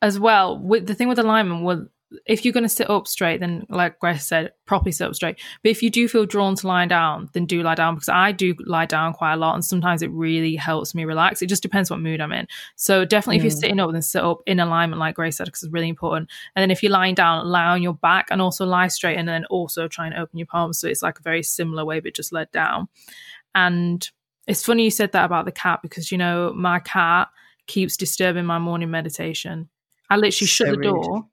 as 0.00 0.18
well 0.18 0.58
with 0.58 0.86
the 0.86 0.94
thing 0.94 1.08
with 1.08 1.18
alignment 1.18 1.62
was 1.62 1.80
if 2.26 2.44
you're 2.44 2.52
going 2.52 2.64
to 2.64 2.68
sit 2.68 2.88
up 2.88 3.08
straight, 3.08 3.40
then 3.40 3.66
like 3.68 3.98
Grace 3.98 4.26
said, 4.26 4.52
properly 4.66 4.92
sit 4.92 5.06
up 5.06 5.14
straight. 5.14 5.40
But 5.62 5.70
if 5.70 5.82
you 5.82 5.90
do 5.90 6.08
feel 6.08 6.26
drawn 6.26 6.54
to 6.56 6.66
lie 6.66 6.86
down, 6.86 7.28
then 7.32 7.46
do 7.46 7.62
lie 7.62 7.74
down 7.74 7.94
because 7.94 8.08
I 8.08 8.32
do 8.32 8.54
lie 8.66 8.86
down 8.86 9.12
quite 9.12 9.34
a 9.34 9.36
lot, 9.36 9.54
and 9.54 9.64
sometimes 9.64 10.02
it 10.02 10.10
really 10.10 10.56
helps 10.56 10.94
me 10.94 11.04
relax. 11.04 11.42
It 11.42 11.48
just 11.48 11.62
depends 11.62 11.90
what 11.90 12.00
mood 12.00 12.20
I'm 12.20 12.32
in. 12.32 12.46
So 12.76 13.04
definitely, 13.04 13.36
mm. 13.36 13.38
if 13.38 13.44
you're 13.44 13.58
mm. 13.58 13.60
sitting 13.60 13.80
up, 13.80 13.92
then 13.92 14.02
sit 14.02 14.22
up 14.22 14.40
in 14.46 14.60
alignment, 14.60 15.00
like 15.00 15.16
Grace 15.16 15.36
said, 15.36 15.46
because 15.46 15.62
it's 15.62 15.72
really 15.72 15.88
important. 15.88 16.30
And 16.54 16.62
then 16.62 16.70
if 16.70 16.82
you're 16.82 16.92
lying 16.92 17.14
down, 17.14 17.46
lie 17.46 17.66
on 17.66 17.82
your 17.82 17.94
back 17.94 18.28
and 18.30 18.40
also 18.40 18.64
lie 18.64 18.88
straight, 18.88 19.18
and 19.18 19.28
then 19.28 19.44
also 19.46 19.88
try 19.88 20.06
and 20.06 20.14
open 20.14 20.38
your 20.38 20.46
palms. 20.46 20.78
So 20.78 20.88
it's 20.88 21.02
like 21.02 21.18
a 21.18 21.22
very 21.22 21.42
similar 21.42 21.84
way, 21.84 22.00
but 22.00 22.14
just 22.14 22.32
led 22.32 22.50
down. 22.52 22.88
And 23.54 24.08
it's 24.46 24.64
funny 24.64 24.84
you 24.84 24.90
said 24.90 25.12
that 25.12 25.24
about 25.24 25.46
the 25.46 25.52
cat 25.52 25.80
because 25.82 26.12
you 26.12 26.18
know 26.18 26.52
my 26.54 26.78
cat 26.80 27.28
keeps 27.66 27.96
disturbing 27.96 28.44
my 28.44 28.58
morning 28.58 28.90
meditation. 28.90 29.68
I 30.10 30.16
literally 30.16 30.32
so 30.32 30.46
shut 30.46 30.66
the 30.68 30.78
rude. 30.78 31.02
door 31.02 31.24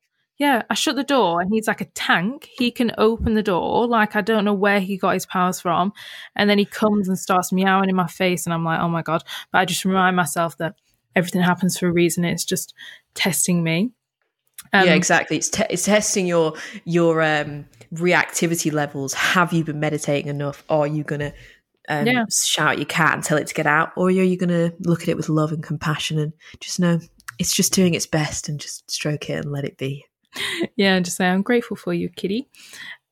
yeah, 0.42 0.64
I 0.72 0.74
shut 0.74 0.96
the 0.96 1.04
door 1.04 1.40
and 1.40 1.54
he's 1.54 1.68
like 1.68 1.82
a 1.82 1.86
tank. 1.94 2.50
He 2.58 2.72
can 2.72 2.92
open 2.98 3.36
the 3.36 3.44
door. 3.44 3.86
Like, 3.86 4.16
I 4.16 4.22
don't 4.22 4.44
know 4.44 4.56
where 4.56 4.80
he 4.80 4.98
got 4.98 5.14
his 5.14 5.28
powers 5.28 5.62
from. 5.62 5.94
And 6.36 6.50
then 6.50 6.58
he 6.58 6.66
comes 6.66 7.08
and 7.08 7.16
starts 7.16 7.54
meowing 7.54 7.90
in 7.90 7.96
my 7.96 8.08
face. 8.08 8.48
And 8.48 8.54
I'm 8.54 8.66
like, 8.66 8.80
oh 8.80 8.90
my 8.90 9.04
God. 9.04 9.24
But 9.52 9.60
I 9.60 9.66
just 9.66 9.86
remind 9.86 10.16
myself 10.16 10.58
that 10.58 10.74
everything 11.16 11.44
happens 11.44 11.78
for 11.78 11.88
a 11.88 11.92
reason. 11.94 12.26
It's 12.26 12.44
just 12.44 12.74
testing 13.14 13.64
me. 13.64 13.92
Um, 14.74 14.88
yeah, 14.88 14.96
exactly. 14.96 15.38
It's 15.38 15.50
te- 15.50 15.68
it's 15.70 15.86
testing 15.86 16.26
your 16.26 16.54
your 16.86 17.22
um, 17.22 17.68
reactivity 17.94 18.74
levels. 18.74 19.14
Have 19.14 19.54
you 19.54 19.64
been 19.64 19.80
meditating 19.80 20.28
enough? 20.28 20.64
Are 20.70 20.88
you 20.88 21.04
gonna 21.04 21.34
um, 21.88 22.08
Yeah. 22.08 22.26
shout 22.32 22.72
at 22.72 22.78
your 22.80 22.86
cat 22.88 23.14
and 23.14 23.24
tell 23.24 23.38
it 23.38 23.46
to 23.46 23.54
get 23.54 23.68
out, 23.68 23.92
or 23.96 24.08
are 24.08 24.12
you 24.12 24.38
gonna 24.38 24.74
look 24.80 25.04
at 25.04 25.10
it 25.10 25.18
with 25.18 25.30
love 25.30 25.52
and 25.52 25.62
compassion 25.62 26.18
and 26.18 26.34
just 26.60 26.80
know 26.80 27.00
it's 27.38 27.56
just 27.56 27.74
doing 27.74 27.94
its 27.94 28.08
best 28.08 28.50
and 28.50 28.60
just 28.60 28.90
stroke 28.90 29.30
it 29.30 29.44
and 29.44 29.52
let 29.52 29.66
it 29.66 29.78
be? 29.78 30.04
yeah, 30.76 30.96
and 30.96 31.06
just 31.06 31.18
say 31.18 31.28
I'm 31.28 31.42
grateful 31.42 31.78
for 31.78 31.94
you, 31.94 32.10
kitty. 32.10 32.48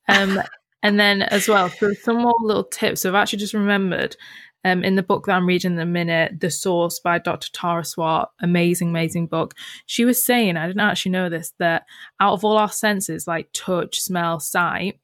Um, 0.08 0.40
and 0.82 0.98
then 0.98 1.22
as 1.22 1.48
well, 1.48 1.68
so 1.68 1.92
some 1.92 2.22
more 2.22 2.34
little 2.40 2.64
tips. 2.64 3.04
I've 3.04 3.14
actually 3.14 3.38
just 3.40 3.54
remembered 3.54 4.16
um, 4.64 4.84
in 4.84 4.94
the 4.96 5.02
book 5.02 5.26
that 5.26 5.32
I'm 5.32 5.46
reading 5.46 5.72
in 5.72 5.78
a 5.78 5.86
minute, 5.86 6.40
The 6.40 6.50
Source 6.50 7.00
by 7.00 7.18
Dr. 7.18 7.50
Tara 7.52 7.84
Swart, 7.84 8.28
amazing, 8.40 8.90
amazing 8.90 9.26
book. 9.26 9.54
She 9.86 10.04
was 10.04 10.24
saying, 10.24 10.56
I 10.56 10.66
didn't 10.66 10.80
actually 10.80 11.12
know 11.12 11.28
this, 11.28 11.52
that 11.58 11.84
out 12.18 12.34
of 12.34 12.44
all 12.44 12.58
our 12.58 12.70
senses, 12.70 13.26
like 13.26 13.48
touch, 13.52 14.00
smell, 14.00 14.40
sight, 14.40 15.00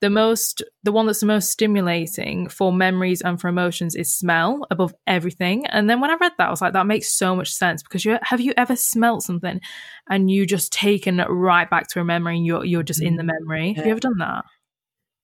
the 0.00 0.10
most 0.10 0.62
the 0.82 0.92
one 0.92 1.06
that's 1.06 1.20
the 1.20 1.26
most 1.26 1.50
stimulating 1.50 2.48
for 2.48 2.72
memories 2.72 3.22
and 3.22 3.40
for 3.40 3.48
emotions 3.48 3.94
is 3.94 4.14
smell 4.14 4.66
above 4.70 4.94
everything 5.06 5.66
and 5.66 5.88
then 5.88 6.00
when 6.00 6.10
i 6.10 6.16
read 6.16 6.32
that 6.36 6.48
i 6.48 6.50
was 6.50 6.60
like 6.60 6.74
that 6.74 6.86
makes 6.86 7.12
so 7.12 7.34
much 7.34 7.50
sense 7.50 7.82
because 7.82 8.04
you 8.04 8.18
have 8.22 8.40
you 8.40 8.52
ever 8.56 8.76
smelt 8.76 9.22
something 9.22 9.60
and 10.10 10.30
you 10.30 10.44
just 10.46 10.72
taken 10.72 11.18
it 11.18 11.28
right 11.28 11.70
back 11.70 11.88
to 11.88 12.00
a 12.00 12.04
memory 12.04 12.36
and 12.36 12.46
you're 12.46 12.64
you're 12.64 12.82
just 12.82 13.02
in 13.02 13.16
the 13.16 13.22
mm. 13.22 13.32
memory 13.38 13.72
have 13.72 13.86
you 13.86 13.92
ever 13.92 14.00
done 14.00 14.18
that 14.18 14.44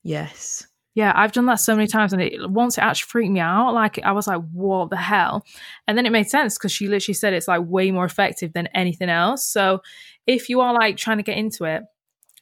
Yes. 0.03 0.67
yeah, 0.95 1.13
I've 1.15 1.33
done 1.33 1.47
that 1.47 1.61
so 1.61 1.75
many 1.75 1.87
times, 1.87 2.13
and 2.13 2.21
it 2.21 2.51
once 2.51 2.77
it 2.77 2.83
actually 2.83 3.09
freaked 3.09 3.33
me 3.33 3.41
out. 3.41 3.73
Like 3.73 3.99
I 4.03 4.13
was 4.13 4.27
like, 4.27 4.43
"What 4.53 4.91
the 4.91 4.97
hell?" 4.97 5.45
And 5.87 5.97
then 5.97 6.07
it 6.07 6.13
made 6.13 6.29
sense 6.29 6.59
because 6.59 6.73
she 6.73 6.89
literally 6.89 7.15
said 7.15 7.33
it's 7.33 7.49
like 7.49 7.63
way 7.65 7.91
more 7.91 8.05
effective 8.05 8.53
than 8.53 8.67
anything 8.69 9.09
else. 9.09 9.47
So 9.47 9.81
if 10.27 10.49
you 10.49 10.61
are 10.61 10.75
like 10.75 10.97
trying 10.97 11.19
to 11.19 11.23
get 11.23 11.39
into 11.39 11.65
it, 11.65 11.83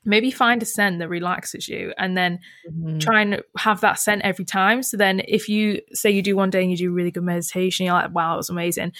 maybe 0.04 0.30
find 0.30 0.62
a 0.62 0.66
scent 0.66 0.98
that 1.00 1.08
relaxes 1.08 1.68
you, 1.68 1.92
and 1.98 2.16
then 2.16 2.40
Mhm. 2.64 3.00
try 3.00 3.22
and 3.22 3.42
have 3.58 3.80
that 3.82 3.98
scent 3.98 4.22
every 4.24 4.44
time. 4.44 4.82
So 4.82 4.96
then, 4.98 5.22
if 5.28 5.48
you 5.48 5.80
say 5.94 6.10
you 6.10 6.22
do 6.22 6.36
one 6.36 6.50
day 6.50 6.62
and 6.62 6.70
you 6.70 6.76
do 6.78 6.92
really 6.92 7.10
good 7.12 7.24
meditation, 7.24 7.86
you're 7.86 7.94
like, 7.94 8.14
"Wow, 8.14 8.34
it 8.34 8.38
was 8.38 8.50
amazing." 8.50 8.92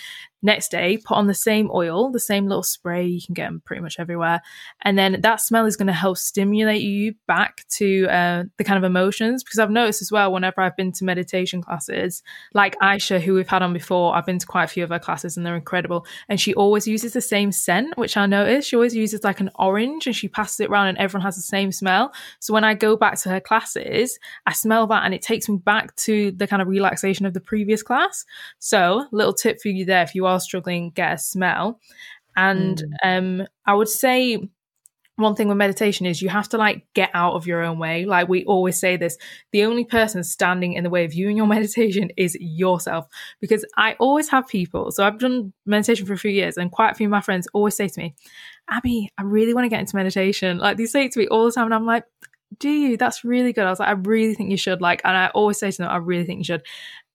Next 0.43 0.70
day, 0.70 0.97
put 0.97 1.16
on 1.16 1.26
the 1.26 1.34
same 1.34 1.70
oil, 1.72 2.11
the 2.11 2.18
same 2.20 2.47
little 2.47 2.62
spray. 2.62 3.07
You 3.07 3.20
can 3.20 3.34
get 3.34 3.45
them 3.45 3.62
pretty 3.64 3.82
much 3.82 3.99
everywhere, 3.99 4.41
and 4.82 4.99
then 4.99 5.20
that 5.20 5.41
smell 5.41 5.66
is 5.66 5.76
going 5.76 5.88
to 5.88 5.93
help 5.93 6.16
stimulate 6.16 6.82
you 6.82 7.14
back 7.26 7.64
to 7.76 8.07
uh, 8.07 8.45
the 8.57 8.64
kind 8.64 8.78
of 8.78 8.84
emotions. 8.84 9.45
Because 9.45 9.59
I've 9.59 9.70
noticed 9.70 10.03
as 10.03 10.11
well, 10.11 10.32
whenever 10.32 10.61
I've 10.61 10.76
been 10.76 10.93
to 10.93 11.05
meditation 11.05 11.62
classes, 11.62 12.22
like 12.55 12.78
Aisha, 12.80 13.20
who 13.20 13.34
we've 13.34 13.49
had 13.49 13.62
on 13.62 13.72
before, 13.72 14.16
I've 14.16 14.26
been 14.26 14.38
to 14.38 14.47
quite 14.47 14.64
a 14.64 14.68
few 14.68 14.84
of 14.84 14.91
her 14.91 14.99
classes, 14.99 15.36
and 15.36 15.45
they're 15.45 15.57
incredible. 15.57 16.07
And 16.28 16.41
she 16.41 16.55
always 16.55 16.86
uses 16.86 17.12
the 17.12 17.20
same 17.20 17.53
scent, 17.53 17.97
which 17.97 18.16
I 18.16 18.26
noticed. 18.26 18.68
She 18.70 18.76
always 18.76 18.95
uses 18.95 19.24
like 19.24 19.41
an 19.41 19.51
orange, 19.57 20.07
and 20.07 20.16
she 20.16 20.28
passes 20.28 20.61
it 20.61 20.70
around, 20.70 20.88
and 20.88 20.99
everyone 20.99 21.24
has 21.24 21.36
the 21.36 21.43
same 21.43 21.70
smell. 21.70 22.12
So 22.38 22.55
when 22.55 22.64
I 22.64 22.74
go 22.74 22.97
back 22.97 23.18
to 23.20 23.28
her 23.28 23.41
classes, 23.41 24.18
I 24.47 24.53
smell 24.53 24.86
that 24.86 25.05
and 25.05 25.14
it 25.14 25.22
takes 25.22 25.49
me 25.49 25.59
back 25.59 25.95
to 25.97 26.30
the 26.32 26.47
kind 26.47 26.62
of 26.62 26.68
relaxation 26.68 27.26
of 27.26 27.34
the 27.34 27.41
previous 27.41 27.82
class. 27.82 28.24
So, 28.59 29.07
little 29.12 29.34
tip 29.34 29.61
for 29.61 29.68
you 29.68 29.84
there 29.84 30.03
if 30.03 30.14
you 30.14 30.26
are 30.26 30.30
struggling, 30.39 30.91
get 30.91 31.14
a 31.14 31.18
smell. 31.18 31.81
And 32.37 32.83
um, 33.03 33.47
I 33.66 33.74
would 33.74 33.89
say 33.89 34.49
one 35.20 35.37
thing 35.37 35.49
with 35.49 35.57
meditation 35.57 36.07
is 36.07 36.22
you 36.22 36.28
have 36.28 36.49
to 36.49 36.59
like 36.59 36.87
get 36.95 37.11
out 37.14 37.35
of 37.35 37.47
your 37.47 37.62
own 37.62 37.78
way. 37.78 38.05
Like 38.05 38.28
we 38.28 38.45
always 38.45 38.81
say 38.81 38.97
this 38.97 39.18
the 39.53 39.64
only 39.64 39.85
person 39.85 40.24
standing 40.24 40.72
in 40.72 40.85
the 40.85 40.91
way 40.91 41.05
of 41.05 41.14
you 41.14 41.28
and 41.28 41.37
your 41.37 41.47
meditation 41.59 42.11
is 42.16 42.37
yourself. 42.41 43.07
Because 43.41 43.64
I 43.76 43.95
always 44.01 44.28
have 44.31 44.49
people, 44.49 44.91
so 44.91 45.05
I've 45.05 45.18
done 45.18 45.53
meditation 45.66 46.07
for 46.07 46.14
a 46.14 46.18
few 46.18 46.31
years, 46.31 46.57
and 46.57 46.72
quite 46.72 46.93
a 46.93 46.95
few 46.95 47.07
of 47.07 47.11
my 47.11 47.20
friends 47.20 47.47
always 47.53 47.76
say 47.76 47.89
to 47.89 48.01
me, 48.01 48.14
Abby, 48.68 49.11
I 49.18 49.22
really 49.22 49.55
want 49.55 49.64
to 49.66 49.68
get 49.68 49.81
into 49.81 49.97
meditation. 49.97 50.59
Like 50.59 50.76
they 50.76 50.87
say 50.87 51.09
to 51.09 51.18
me 51.18 51.28
all 51.28 51.45
the 51.45 51.53
time, 51.53 51.66
and 51.66 51.74
I'm 51.74 51.87
like, 51.87 52.05
do 52.59 52.68
you? 52.68 52.97
That's 52.97 53.24
really 53.24 53.53
good. 53.53 53.64
I 53.64 53.70
was 53.70 53.81
like, 53.81 53.89
I 53.89 53.93
really 53.93 54.35
think 54.35 54.51
you 54.51 54.57
should. 54.57 54.81
Like, 54.81 55.03
and 55.05 55.16
I 55.16 55.28
always 55.28 55.59
say 55.59 55.70
to 55.70 55.78
them, 55.78 55.89
I 55.89 55.97
really 55.97 56.24
think 56.24 56.39
you 56.39 56.45
should. 56.45 56.62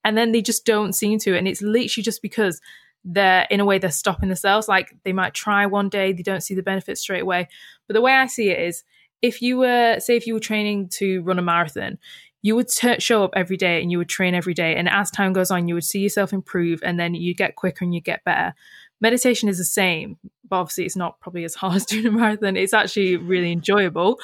And 0.04 0.16
then 0.16 0.32
they 0.32 0.40
just 0.40 0.64
don't 0.64 0.92
seem 0.92 1.18
to. 1.20 1.36
And 1.36 1.48
it's 1.48 1.62
literally 1.62 2.04
just 2.04 2.22
because 2.22 2.60
they're, 3.06 3.46
in 3.50 3.60
a 3.60 3.64
way, 3.64 3.78
they're 3.78 3.90
stopping 3.90 4.28
themselves. 4.28 4.68
Like, 4.68 4.94
they 5.04 5.12
might 5.12 5.32
try 5.32 5.64
one 5.66 5.88
day, 5.88 6.12
they 6.12 6.22
don't 6.22 6.42
see 6.42 6.54
the 6.54 6.62
benefits 6.62 7.00
straight 7.00 7.22
away. 7.22 7.48
But 7.86 7.94
the 7.94 8.00
way 8.00 8.12
I 8.12 8.26
see 8.26 8.50
it 8.50 8.60
is 8.60 8.82
if 9.22 9.40
you 9.40 9.58
were, 9.58 9.98
say, 10.00 10.16
if 10.16 10.26
you 10.26 10.34
were 10.34 10.40
training 10.40 10.88
to 10.94 11.22
run 11.22 11.38
a 11.38 11.42
marathon, 11.42 11.98
you 12.42 12.54
would 12.56 12.68
t- 12.68 13.00
show 13.00 13.24
up 13.24 13.30
every 13.34 13.56
day 13.56 13.80
and 13.80 13.90
you 13.90 13.98
would 13.98 14.08
train 14.08 14.34
every 14.34 14.54
day. 14.54 14.76
And 14.76 14.88
as 14.88 15.10
time 15.10 15.32
goes 15.32 15.50
on, 15.50 15.68
you 15.68 15.74
would 15.74 15.84
see 15.84 16.00
yourself 16.00 16.32
improve 16.32 16.80
and 16.82 16.98
then 17.00 17.14
you 17.14 17.34
get 17.34 17.56
quicker 17.56 17.84
and 17.84 17.94
you 17.94 18.00
get 18.00 18.24
better. 18.24 18.54
Meditation 19.00 19.48
is 19.48 19.58
the 19.58 19.64
same, 19.64 20.18
but 20.48 20.56
obviously 20.56 20.84
it's 20.84 20.96
not 20.96 21.20
probably 21.20 21.44
as 21.44 21.54
hard 21.60 21.76
as 21.76 21.86
doing 21.86 22.06
a 22.06 22.10
marathon. 22.10 22.56
It's 22.56 22.74
actually 22.74 23.16
really 23.16 23.52
enjoyable, 23.52 24.18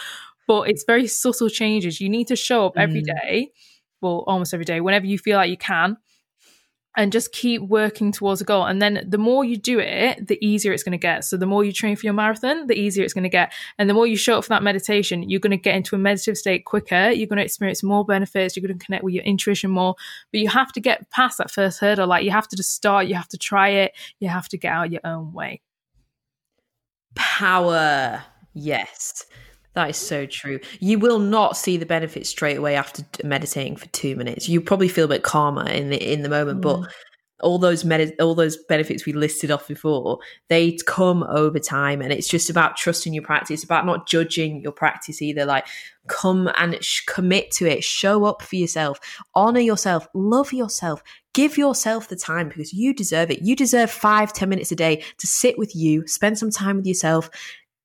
but 0.47 0.69
it's 0.69 0.85
very 0.85 1.07
subtle 1.07 1.49
changes. 1.49 2.01
You 2.01 2.09
need 2.09 2.29
to 2.29 2.37
show 2.37 2.67
up 2.67 2.77
every 2.77 3.03
Mm. 3.03 3.07
day, 3.07 3.51
well, 4.01 4.25
almost 4.27 4.53
every 4.55 4.65
day, 4.65 4.81
whenever 4.81 5.07
you 5.07 5.19
feel 5.19 5.37
like 5.37 5.51
you 5.51 5.57
can, 5.57 5.97
and 6.97 7.11
just 7.13 7.33
keep 7.33 7.63
working 7.63 8.13
towards 8.13 8.41
a 8.41 8.45
goal. 8.45 8.65
And 8.65 8.83
then 8.83 9.05
the 9.09 9.19
more 9.19 9.45
you 9.45 9.57
do 9.57 9.79
it, 9.79 10.29
the 10.29 10.39
easier 10.45 10.73
it's 10.73 10.83
going 10.83 10.93
to 10.93 10.99
get. 10.99 11.25
So 11.25 11.37
the 11.37 11.47
more 11.47 11.65
you 11.65 11.73
train 11.73 11.97
for 11.97 12.07
your 12.07 12.13
marathon, 12.13 12.67
the 12.67 12.79
easier 12.79 13.03
it's 13.05 13.15
going 13.15 13.23
to 13.25 13.31
get. 13.31 13.53
And 13.79 13.89
the 13.89 13.95
more 13.95 14.07
you 14.07 14.17
show 14.17 14.39
up 14.39 14.45
for 14.45 14.51
that 14.51 14.63
meditation, 14.63 15.29
you're 15.29 15.41
going 15.41 15.53
to 15.53 15.57
get 15.57 15.75
into 15.75 15.95
a 15.95 15.99
meditative 15.99 16.37
state 16.37 16.65
quicker. 16.65 17.11
You're 17.11 17.29
going 17.29 17.39
to 17.39 17.45
experience 17.45 17.83
more 17.83 18.05
benefits. 18.05 18.57
You're 18.57 18.67
going 18.67 18.79
to 18.79 18.85
connect 18.85 19.05
with 19.05 19.15
your 19.15 19.25
intuition 19.25 19.71
more. 19.71 19.95
But 20.33 20.41
you 20.41 20.49
have 20.49 20.73
to 20.73 20.81
get 20.81 21.11
past 21.11 21.39
that 21.39 21.51
first 21.51 21.81
hurdle. 21.81 22.07
Like 22.07 22.25
you 22.25 22.31
have 22.31 22.49
to 22.49 22.57
just 22.57 22.75
start, 22.75 23.07
you 23.07 23.15
have 23.15 23.29
to 23.29 23.39
try 23.39 23.69
it, 23.71 23.93
you 24.21 24.29
have 24.29 24.49
to 24.51 24.59
get 24.59 24.73
out 24.73 24.93
your 24.93 25.03
own 25.05 25.33
way. 25.33 25.63
Power. 27.15 28.23
Yes. 28.55 29.25
That 29.75 29.91
is 29.91 29.97
so 29.97 30.27
true. 30.27 30.61
You 30.81 30.99
will 30.99 31.19
not 31.19 31.57
see 31.57 31.77
the 31.77 31.87
benefits 31.87 32.29
straight 32.29 32.59
away 32.59 32.77
after 32.77 33.05
meditating 33.25 33.77
for 33.77 33.87
two 33.89 34.17
minutes. 34.17 34.49
You 34.49 34.61
probably 34.61 34.89
feel 34.89 35.07
a 35.07 35.09
bit 35.09 35.23
calmer 35.23 35.67
in 35.67 35.89
the 35.89 36.13
in 36.13 36.23
the 36.23 36.29
moment, 36.29 36.61
but 36.61 36.81
mm. 36.81 36.87
all 37.41 37.59
those 37.59 37.83
med- 37.83 38.21
all 38.21 38.35
those 38.35 38.59
benefits 38.69 39.07
we 39.07 39.15
listed 39.15 39.51
off 39.51 39.67
before, 39.67 40.19
they 40.51 40.77
come 40.87 41.23
over 41.23 41.59
time, 41.59 42.03
and 42.03 42.13
it's 42.13 42.29
just 42.29 42.51
about 42.51 42.77
trusting 42.77 43.15
your 43.15 43.25
practice. 43.25 43.61
It's 43.61 43.65
about 43.65 43.87
not 43.87 44.07
judging 44.07 44.61
your 44.61 44.73
practice 44.73 45.23
either. 45.23 45.47
Like, 45.47 45.67
come 46.07 46.51
and 46.59 46.77
sh- 46.85 47.05
commit 47.07 47.51
to 47.53 47.67
it. 47.67 47.83
Show 47.83 48.25
up 48.27 48.43
for 48.43 48.57
yourself. 48.57 48.99
Honor 49.35 49.61
yourself. 49.61 50.07
Love 50.13 50.53
yourself. 50.53 51.03
Give 51.33 51.57
yourself 51.57 52.09
the 52.09 52.17
time 52.17 52.49
because 52.49 52.75
you 52.75 52.93
deserve 52.93 53.31
it. 53.31 53.41
You 53.41 53.57
deserve 53.57 53.91
five, 53.91 54.35
ten 54.35 54.51
minutes 54.51 54.71
a 54.71 54.77
day 54.77 55.03
to 55.17 55.27
sit 55.27 55.57
with 55.57 55.75
you, 55.75 56.07
spend 56.07 56.37
some 56.37 56.51
time 56.51 56.77
with 56.77 56.87
yourself, 56.87 57.31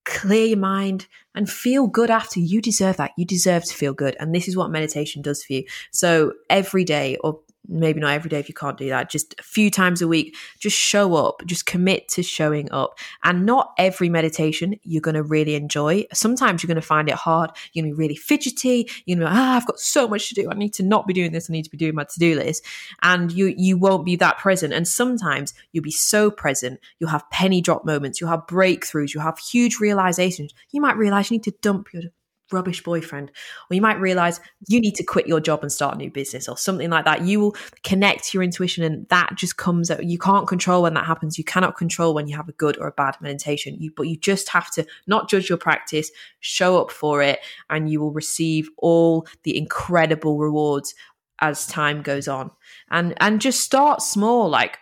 clear 0.07 0.45
your 0.45 0.57
mind, 0.57 1.07
and 1.35 1.49
feel 1.49 1.85
good 1.85 2.09
after. 2.09 2.39
You 2.39 2.61
deserve 2.61 2.97
that. 2.97 3.11
You 3.17 3.25
deserve 3.25 3.65
to 3.65 3.73
feel 3.73 3.93
good. 3.93 4.15
And 4.19 4.33
this 4.33 4.47
is 4.47 4.57
what 4.57 4.71
meditation 4.71 5.21
does 5.21 5.43
for 5.43 5.53
you. 5.53 5.65
So 5.91 6.33
every 6.49 6.83
day, 6.83 7.17
or 7.23 7.39
maybe 7.67 7.99
not 7.99 8.13
every 8.13 8.29
day 8.29 8.39
if 8.39 8.47
you 8.47 8.55
can't 8.55 8.77
do 8.77 8.89
that, 8.89 9.09
just 9.09 9.35
a 9.39 9.43
few 9.43 9.69
times 9.69 10.01
a 10.01 10.07
week, 10.07 10.35
just 10.59 10.77
show 10.77 11.15
up, 11.15 11.41
just 11.45 11.65
commit 11.65 12.07
to 12.09 12.23
showing 12.23 12.71
up. 12.71 12.97
And 13.23 13.45
not 13.45 13.73
every 13.77 14.09
meditation 14.09 14.79
you're 14.83 15.01
going 15.01 15.15
to 15.15 15.23
really 15.23 15.55
enjoy. 15.55 16.05
Sometimes 16.13 16.63
you're 16.63 16.67
going 16.67 16.75
to 16.75 16.81
find 16.81 17.09
it 17.09 17.15
hard. 17.15 17.51
You're 17.73 17.83
going 17.83 17.91
to 17.91 17.95
be 17.95 17.99
really 17.99 18.15
fidgety. 18.15 18.89
You're 19.05 19.17
going 19.17 19.27
to 19.27 19.31
be 19.31 19.35
like, 19.35 19.39
ah, 19.39 19.57
I've 19.57 19.67
got 19.67 19.79
so 19.79 20.07
much 20.07 20.29
to 20.29 20.35
do. 20.35 20.49
I 20.49 20.53
need 20.55 20.73
to 20.75 20.83
not 20.83 21.07
be 21.07 21.13
doing 21.13 21.31
this. 21.31 21.49
I 21.49 21.53
need 21.53 21.65
to 21.65 21.71
be 21.71 21.77
doing 21.77 21.95
my 21.95 22.03
to 22.03 22.19
do 22.19 22.35
list. 22.35 22.65
And 23.01 23.31
you, 23.31 23.53
you 23.57 23.77
won't 23.77 24.05
be 24.05 24.15
that 24.17 24.37
present. 24.37 24.73
And 24.73 24.87
sometimes 24.87 25.53
you'll 25.71 25.83
be 25.83 25.91
so 25.91 26.31
present. 26.31 26.79
You'll 26.99 27.09
have 27.09 27.29
penny 27.29 27.61
drop 27.61 27.85
moments. 27.85 28.19
You'll 28.19 28.29
have 28.29 28.47
breakthroughs. 28.47 29.13
You'll 29.13 29.23
have 29.23 29.39
huge 29.39 29.79
realizations. 29.79 30.53
You 30.71 30.81
might 30.81 30.97
realize 30.97 31.29
you 31.29 31.35
need 31.35 31.43
to 31.43 31.55
dump 31.61 31.93
your 31.93 32.03
rubbish 32.51 32.83
boyfriend 32.83 33.31
or 33.69 33.75
you 33.75 33.81
might 33.81 33.99
realize 33.99 34.39
you 34.67 34.79
need 34.79 34.95
to 34.95 35.03
quit 35.03 35.27
your 35.27 35.39
job 35.39 35.61
and 35.61 35.71
start 35.71 35.95
a 35.95 35.97
new 35.97 36.09
business 36.09 36.47
or 36.47 36.57
something 36.57 36.89
like 36.89 37.05
that. 37.05 37.23
You 37.23 37.39
will 37.39 37.55
connect 37.83 38.33
your 38.33 38.43
intuition 38.43 38.83
and 38.83 39.07
that 39.09 39.35
just 39.35 39.57
comes 39.57 39.91
out. 39.91 40.05
You 40.05 40.17
can't 40.17 40.47
control 40.47 40.83
when 40.83 40.93
that 40.93 41.05
happens. 41.05 41.37
You 41.37 41.43
cannot 41.43 41.77
control 41.77 42.13
when 42.13 42.27
you 42.27 42.35
have 42.35 42.49
a 42.49 42.53
good 42.53 42.77
or 42.77 42.87
a 42.87 42.91
bad 42.91 43.17
meditation 43.21 43.75
you 43.79 43.91
but 43.95 44.07
you 44.07 44.17
just 44.17 44.49
have 44.49 44.71
to 44.71 44.85
not 45.07 45.29
judge 45.29 45.49
your 45.49 45.57
practice 45.57 46.11
show 46.39 46.81
up 46.81 46.91
for 46.91 47.21
it 47.21 47.39
and 47.69 47.89
you 47.89 47.99
will 47.99 48.11
receive 48.11 48.69
all 48.77 49.25
the 49.43 49.57
incredible 49.57 50.37
rewards 50.37 50.93
as 51.39 51.67
time 51.67 52.01
goes 52.01 52.27
on. 52.27 52.51
And 52.89 53.13
and 53.17 53.41
just 53.41 53.61
start 53.61 54.01
small 54.01 54.49
like 54.49 54.79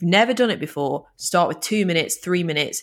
never 0.00 0.34
done 0.34 0.50
it 0.50 0.60
before. 0.60 1.06
Start 1.16 1.48
with 1.48 1.60
2 1.60 1.86
minutes 1.86 2.16
3 2.16 2.42
minutes 2.42 2.82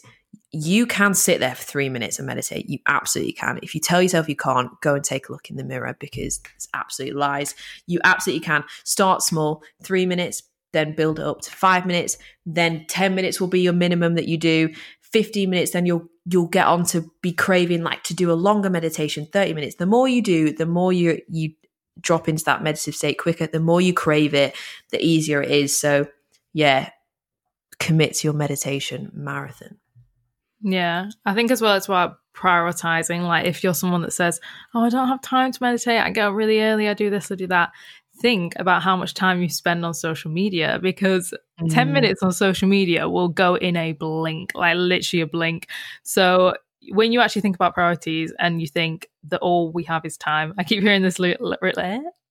you 0.52 0.86
can 0.86 1.14
sit 1.14 1.40
there 1.40 1.56
for 1.56 1.64
three 1.64 1.88
minutes 1.88 2.20
and 2.20 2.28
meditate. 2.28 2.70
You 2.70 2.80
absolutely 2.86 3.34
can. 3.34 3.60
If 3.64 3.74
you 3.74 3.80
tell 3.80 4.02
yourself 4.02 4.28
you 4.28 4.36
can't, 4.36 4.70
go 4.82 4.96
and 4.96 5.04
take 5.04 5.30
a 5.30 5.32
look 5.32 5.50
in 5.50 5.56
the 5.56 5.64
mirror 5.64 5.96
because 6.00 6.42
it's 6.56 6.68
absolute 6.74 7.16
lies. 7.16 7.56
You 7.88 8.00
absolutely 8.04 8.46
can. 8.46 8.66
Start 8.84 9.22
small, 9.22 9.64
three 9.82 10.06
minutes, 10.06 10.44
then 10.74 10.94
build 10.94 11.20
it 11.20 11.26
up 11.26 11.42
to 11.42 11.52
five 11.52 11.86
minutes. 11.86 12.18
Then 12.46 12.86
10 12.88 13.16
minutes 13.16 13.40
will 13.40 13.48
be 13.48 13.62
your 13.62 13.74
minimum 13.74 14.16
that 14.16 14.28
you 14.28 14.38
do. 14.38 14.74
15 15.04 15.50
minutes, 15.50 15.72
then 15.72 15.86
you'll 15.86 16.08
you'll 16.26 16.48
get 16.48 16.68
on 16.68 16.86
to 16.86 17.12
be 17.22 17.34
craving 17.34 17.82
like 17.82 18.04
to 18.04 18.14
do 18.14 18.32
a 18.32 18.34
longer 18.34 18.70
meditation, 18.70 19.28
30 19.32 19.54
minutes. 19.54 19.76
The 19.76 19.86
more 19.86 20.08
you 20.08 20.22
do, 20.22 20.54
the 20.54 20.66
more 20.66 20.94
you 20.94 21.22
you 21.28 21.54
drop 22.00 22.30
into 22.30 22.44
that 22.46 22.64
meditative 22.64 22.96
state 22.96 23.20
quicker, 23.20 23.48
the 23.48 23.60
more 23.60 23.82
you 23.82 23.94
crave 23.94 24.34
it, 24.34 24.56
the 24.92 25.04
easier 25.04 25.42
it 25.42 25.52
is. 25.52 25.78
So 25.78 26.08
yeah, 26.54 26.90
commit 27.80 28.16
to 28.16 28.28
your 28.28 28.34
meditation 28.34 29.12
marathon. 29.14 29.81
Yeah, 30.64 31.10
I 31.26 31.34
think 31.34 31.52
as 31.52 31.62
well 31.62 31.76
it's 31.76 31.88
about 31.88 32.18
prioritizing. 32.34 33.24
Like 33.24 33.46
if 33.46 33.64
you're 33.64 33.74
someone 33.74 34.02
that 34.02 34.14
says, 34.14 34.40
"Oh, 34.74 34.84
I 34.84 34.90
don't 34.90 35.08
have 35.08 35.22
time 35.22 35.52
to 35.52 35.60
meditate. 35.62 36.00
I 36.00 36.10
get 36.12 36.28
up 36.28 36.34
really 36.34 36.62
early. 36.62 36.88
I 36.88 36.94
do 36.94 37.10
this. 37.10 37.32
I 37.32 37.36
do 37.36 37.48
that." 37.48 37.72
Think 38.22 38.54
about 38.58 38.84
how 38.84 38.96
much 38.96 39.16
time 39.16 39.42
you 39.42 39.50
spend 39.50 39.84
on 39.84 39.96
social 39.96 40.30
media 40.30 40.78
because 40.80 41.34
mm. 41.60 41.74
10 41.74 41.92
minutes 41.92 42.22
on 42.22 42.32
social 42.32 42.68
media 42.68 43.10
will 43.10 43.30
go 43.30 43.56
in 43.56 43.76
a 43.76 43.94
blink, 43.94 44.52
like 44.54 44.76
literally 44.78 45.22
a 45.22 45.28
blink. 45.28 45.68
So 46.04 46.54
when 46.90 47.12
you 47.12 47.20
actually 47.20 47.42
think 47.42 47.56
about 47.56 47.74
priorities 47.74 48.32
and 48.38 48.62
you 48.62 48.68
think 48.68 49.08
that 49.30 49.40
all 49.40 49.72
we 49.72 49.84
have 49.86 50.06
is 50.06 50.18
time, 50.18 50.54
I 50.60 50.64
keep 50.64 50.84
hearing 50.84 51.02
this 51.02 51.20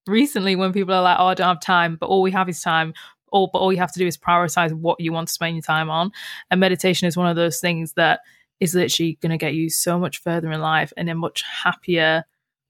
recently 0.07 0.57
when 0.57 0.73
people 0.73 0.95
are 0.95 1.03
like, 1.03 1.17
"Oh, 1.19 1.27
I 1.27 1.35
don't 1.35 1.49
have 1.49 1.61
time," 1.61 1.97
but 1.97 2.07
all 2.07 2.23
we 2.23 2.31
have 2.33 2.49
is 2.49 2.61
time. 2.61 2.95
All, 3.31 3.51
but 3.53 3.59
all 3.59 3.73
you 3.73 3.79
have 3.79 3.93
to 3.93 3.99
do 3.99 4.07
is 4.07 4.17
prioritize 4.17 4.73
what 4.73 5.01
you 5.01 5.13
want 5.13 5.29
to 5.29 5.35
spend 5.35 5.57
your 5.57 5.63
time 5.63 5.91
on. 5.91 6.13
And 6.51 6.61
meditation 6.61 7.09
is 7.09 7.17
one 7.17 7.29
of 7.29 7.37
those 7.37 7.61
things 7.61 7.93
that 7.95 8.21
is 8.61 8.75
literally 8.75 9.19
going 9.23 9.31
to 9.31 9.39
get 9.39 9.55
you 9.55 9.71
so 9.71 9.99
much 9.99 10.21
further 10.21 10.51
in 10.53 10.61
life 10.61 10.93
and 10.97 11.09
a 11.09 11.15
much 11.15 11.43
happier, 11.43 12.25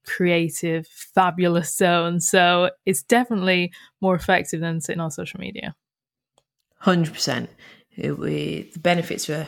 creative, 0.07 0.87
fabulous 0.87 1.77
zone. 1.77 2.21
So 2.21 2.71
it's 2.87 3.03
definitely 3.03 3.73
more 4.01 4.15
effective 4.15 4.61
than 4.61 4.81
sitting 4.81 5.01
on 5.01 5.11
social 5.11 5.41
media. 5.41 5.75
Hundred 6.77 7.13
percent. 7.13 7.51
The 7.99 8.71
benefits 8.79 9.29
are 9.29 9.47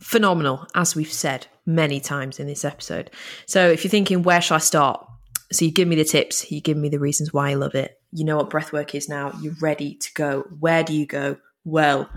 phenomenal, 0.00 0.66
as 0.74 0.94
we've 0.94 1.12
said 1.12 1.46
many 1.66 1.98
times 1.98 2.38
in 2.38 2.46
this 2.46 2.64
episode. 2.64 3.10
So 3.46 3.70
if 3.70 3.82
you're 3.82 3.90
thinking, 3.90 4.22
where 4.22 4.40
should 4.40 4.54
I 4.54 4.58
start? 4.58 5.04
So 5.50 5.64
you 5.64 5.72
give 5.72 5.88
me 5.88 5.96
the 5.96 6.04
tips, 6.04 6.50
you 6.52 6.60
give 6.60 6.76
me 6.76 6.88
the 6.88 6.98
reasons 6.98 7.32
why 7.32 7.50
I 7.50 7.54
love 7.54 7.74
it. 7.74 7.98
You 8.14 8.24
know 8.24 8.36
what 8.36 8.48
breathwork 8.48 8.94
is 8.94 9.08
now. 9.08 9.32
You're 9.40 9.56
ready 9.60 9.96
to 9.96 10.14
go. 10.14 10.42
Where 10.60 10.84
do 10.84 10.94
you 10.94 11.04
go? 11.04 11.36
Well, 11.64 12.08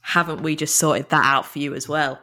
haven't 0.00 0.42
we 0.42 0.56
just 0.56 0.76
sorted 0.76 1.10
that 1.10 1.24
out 1.24 1.44
for 1.44 1.58
you 1.58 1.74
as 1.74 1.86
well? 1.86 2.18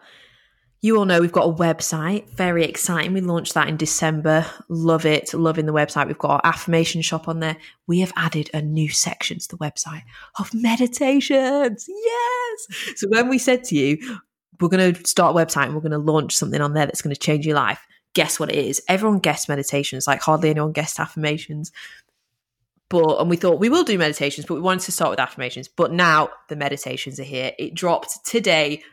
You 0.82 0.98
all 0.98 1.06
know 1.06 1.22
we've 1.22 1.32
got 1.32 1.48
a 1.48 1.54
website, 1.54 2.28
very 2.30 2.64
exciting. 2.64 3.14
We 3.14 3.22
launched 3.22 3.54
that 3.54 3.68
in 3.68 3.78
December. 3.78 4.46
Love 4.68 5.06
it, 5.06 5.32
loving 5.34 5.68
the 5.68 5.74
website. 5.74 6.08
We've 6.08 6.18
got 6.18 6.32
our 6.32 6.42
affirmation 6.44 7.02
shop 7.04 7.28
on 7.28 7.40
there. 7.40 7.58
We 7.86 8.00
have 8.00 8.14
added 8.16 8.50
a 8.54 8.62
new 8.62 8.90
section 8.90 9.38
to 9.38 9.48
the 9.48 9.58
website 9.58 10.04
of 10.40 10.52
meditations. 10.54 11.86
Yes. 11.88 12.94
So 12.96 13.08
when 13.10 13.30
we 13.30 13.38
said 13.38 13.64
to 13.66 13.76
you, 13.76 14.20
we're 14.60 14.70
going 14.70 14.94
to 14.94 15.08
start 15.08 15.36
a 15.36 15.46
website 15.46 15.66
and 15.66 15.76
we're 15.76 15.82
going 15.82 15.92
to 15.92 16.00
launch 16.00 16.36
something 16.36 16.62
on 16.62 16.74
there 16.74 16.86
that's 16.86 17.02
going 17.02 17.14
to 17.14 17.20
change 17.20 17.46
your 17.46 17.58
life, 17.58 17.86
guess 18.14 18.40
what 18.40 18.50
it 18.50 18.58
is? 18.58 18.82
Everyone 18.88 19.20
guessed 19.20 19.50
meditations, 19.50 20.08
like 20.08 20.22
hardly 20.22 20.50
anyone 20.50 20.72
guessed 20.72 21.00
affirmations. 21.00 21.72
But 22.90 23.20
and 23.20 23.30
we 23.30 23.38
thought 23.38 23.60
we 23.60 23.70
will 23.70 23.84
do 23.84 23.98
meditations, 23.98 24.48
but 24.48 24.56
we 24.56 24.62
wanted 24.62 24.86
to 24.86 24.92
start 24.92 25.12
with 25.12 25.20
affirmations. 25.20 25.68
But 25.68 25.92
now 25.92 26.30
the 26.48 26.56
meditations 26.56 27.20
are 27.20 27.24
here. 27.24 27.52
It 27.60 27.76
dropped 27.76 28.26
today 28.26 28.84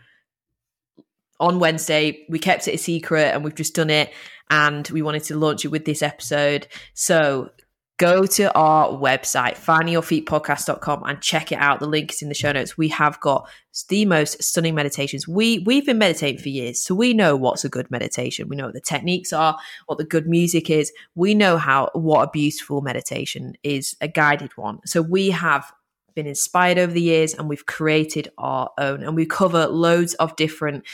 on 1.41 1.59
Wednesday. 1.59 2.27
We 2.29 2.39
kept 2.39 2.69
it 2.69 2.75
a 2.75 2.79
secret 2.79 3.35
and 3.35 3.43
we've 3.43 3.55
just 3.55 3.75
done 3.75 3.91
it. 3.91 4.13
And 4.49 4.89
we 4.91 5.03
wanted 5.03 5.25
to 5.25 5.37
launch 5.37 5.65
it 5.65 5.69
with 5.69 5.85
this 5.85 6.03
episode. 6.03 6.69
So 6.95 7.51
go 7.99 8.27
to 8.27 8.53
our 8.55 8.89
website, 8.89 9.57
findingyourfeetpodcast.com 9.57 11.03
and 11.05 11.21
check 11.23 11.51
it 11.51 11.57
out. 11.57 11.81
The 11.81 11.87
link 11.87 12.13
is 12.13 12.23
in 12.23 12.29
the 12.29 12.35
show 12.35 12.53
notes. 12.53 12.77
We 12.77 12.89
have 12.89 13.19
got 13.21 13.49
the 13.89 14.05
most 14.05 14.43
stunning 14.43 14.75
meditations. 14.75 15.27
We 15.27 15.61
we've 15.61 15.87
been 15.87 15.99
meditating 15.99 16.41
for 16.41 16.49
years, 16.49 16.83
so 16.83 16.95
we 16.95 17.15
know 17.15 17.37
what's 17.37 17.65
a 17.65 17.69
good 17.69 17.91
meditation. 17.91 18.49
We 18.49 18.57
know 18.57 18.67
what 18.67 18.75
the 18.75 18.81
techniques 18.81 19.33
are, 19.33 19.57
what 19.87 19.99
the 19.99 20.05
good 20.05 20.27
music 20.27 20.71
is. 20.71 20.93
We 21.15 21.35
know 21.35 21.57
how 21.57 21.91
what 21.95 22.29
a 22.29 22.31
beautiful 22.31 22.81
meditation 22.81 23.55
is, 23.63 23.97
a 24.01 24.09
guided 24.09 24.57
one. 24.57 24.81
So 24.87 25.03
we 25.03 25.31
have 25.31 25.73
been 26.15 26.27
inspired 26.27 26.79
over 26.79 26.93
the 26.93 27.03
years 27.03 27.35
and 27.35 27.49
we've 27.49 27.67
created 27.67 28.33
our 28.39 28.71
own 28.79 29.03
and 29.03 29.15
we 29.15 29.27
cover 29.27 29.67
loads 29.67 30.15
of 30.15 30.35
different 30.37 30.85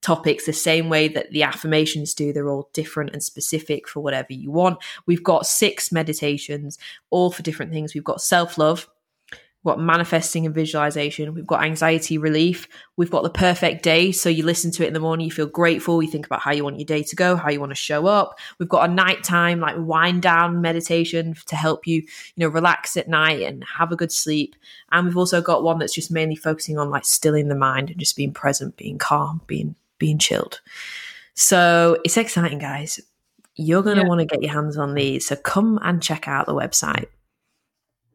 topics 0.00 0.46
the 0.46 0.52
same 0.52 0.88
way 0.88 1.08
that 1.08 1.30
the 1.30 1.42
affirmations 1.42 2.14
do. 2.14 2.32
They're 2.32 2.48
all 2.48 2.70
different 2.72 3.10
and 3.12 3.22
specific 3.22 3.88
for 3.88 4.00
whatever 4.00 4.32
you 4.32 4.50
want. 4.50 4.78
We've 5.06 5.22
got 5.22 5.46
six 5.46 5.90
meditations, 5.90 6.78
all 7.10 7.30
for 7.30 7.42
different 7.42 7.72
things. 7.72 7.94
We've 7.94 8.04
got 8.04 8.20
self 8.20 8.58
love, 8.58 8.88
we've 9.32 9.72
got 9.72 9.80
manifesting 9.80 10.46
and 10.46 10.54
visualization, 10.54 11.34
we've 11.34 11.46
got 11.46 11.64
anxiety 11.64 12.16
relief, 12.16 12.68
we've 12.96 13.10
got 13.10 13.24
the 13.24 13.30
perfect 13.30 13.82
day. 13.82 14.12
So 14.12 14.28
you 14.28 14.44
listen 14.44 14.70
to 14.72 14.84
it 14.84 14.86
in 14.86 14.94
the 14.94 15.00
morning, 15.00 15.26
you 15.26 15.32
feel 15.32 15.46
grateful, 15.46 16.00
you 16.00 16.10
think 16.10 16.26
about 16.26 16.40
how 16.40 16.52
you 16.52 16.62
want 16.62 16.78
your 16.78 16.86
day 16.86 17.02
to 17.02 17.16
go, 17.16 17.34
how 17.34 17.50
you 17.50 17.58
want 17.58 17.72
to 17.72 17.76
show 17.76 18.06
up. 18.06 18.38
We've 18.58 18.68
got 18.68 18.88
a 18.88 18.92
nighttime, 18.92 19.58
like 19.58 19.76
wind 19.78 20.22
down 20.22 20.60
meditation 20.60 21.34
to 21.46 21.56
help 21.56 21.88
you, 21.88 21.96
you 21.96 22.08
know, 22.36 22.48
relax 22.48 22.96
at 22.96 23.08
night 23.08 23.42
and 23.42 23.64
have 23.78 23.90
a 23.90 23.96
good 23.96 24.12
sleep. 24.12 24.54
And 24.92 25.06
we've 25.06 25.16
also 25.16 25.42
got 25.42 25.64
one 25.64 25.80
that's 25.80 25.94
just 25.94 26.12
mainly 26.12 26.36
focusing 26.36 26.78
on 26.78 26.88
like 26.88 27.04
stilling 27.04 27.48
the 27.48 27.56
mind 27.56 27.90
and 27.90 27.98
just 27.98 28.16
being 28.16 28.32
present, 28.32 28.76
being 28.76 28.98
calm, 28.98 29.40
being 29.48 29.74
being 29.98 30.18
chilled. 30.18 30.60
So 31.34 31.98
it's 32.04 32.16
exciting, 32.16 32.58
guys. 32.58 33.00
You're 33.54 33.82
going 33.82 33.96
to 33.96 34.02
yeah. 34.02 34.08
want 34.08 34.20
to 34.20 34.26
get 34.26 34.42
your 34.42 34.52
hands 34.52 34.76
on 34.76 34.94
these. 34.94 35.26
So 35.26 35.36
come 35.36 35.78
and 35.82 36.02
check 36.02 36.28
out 36.28 36.46
the 36.46 36.54
website. 36.54 37.06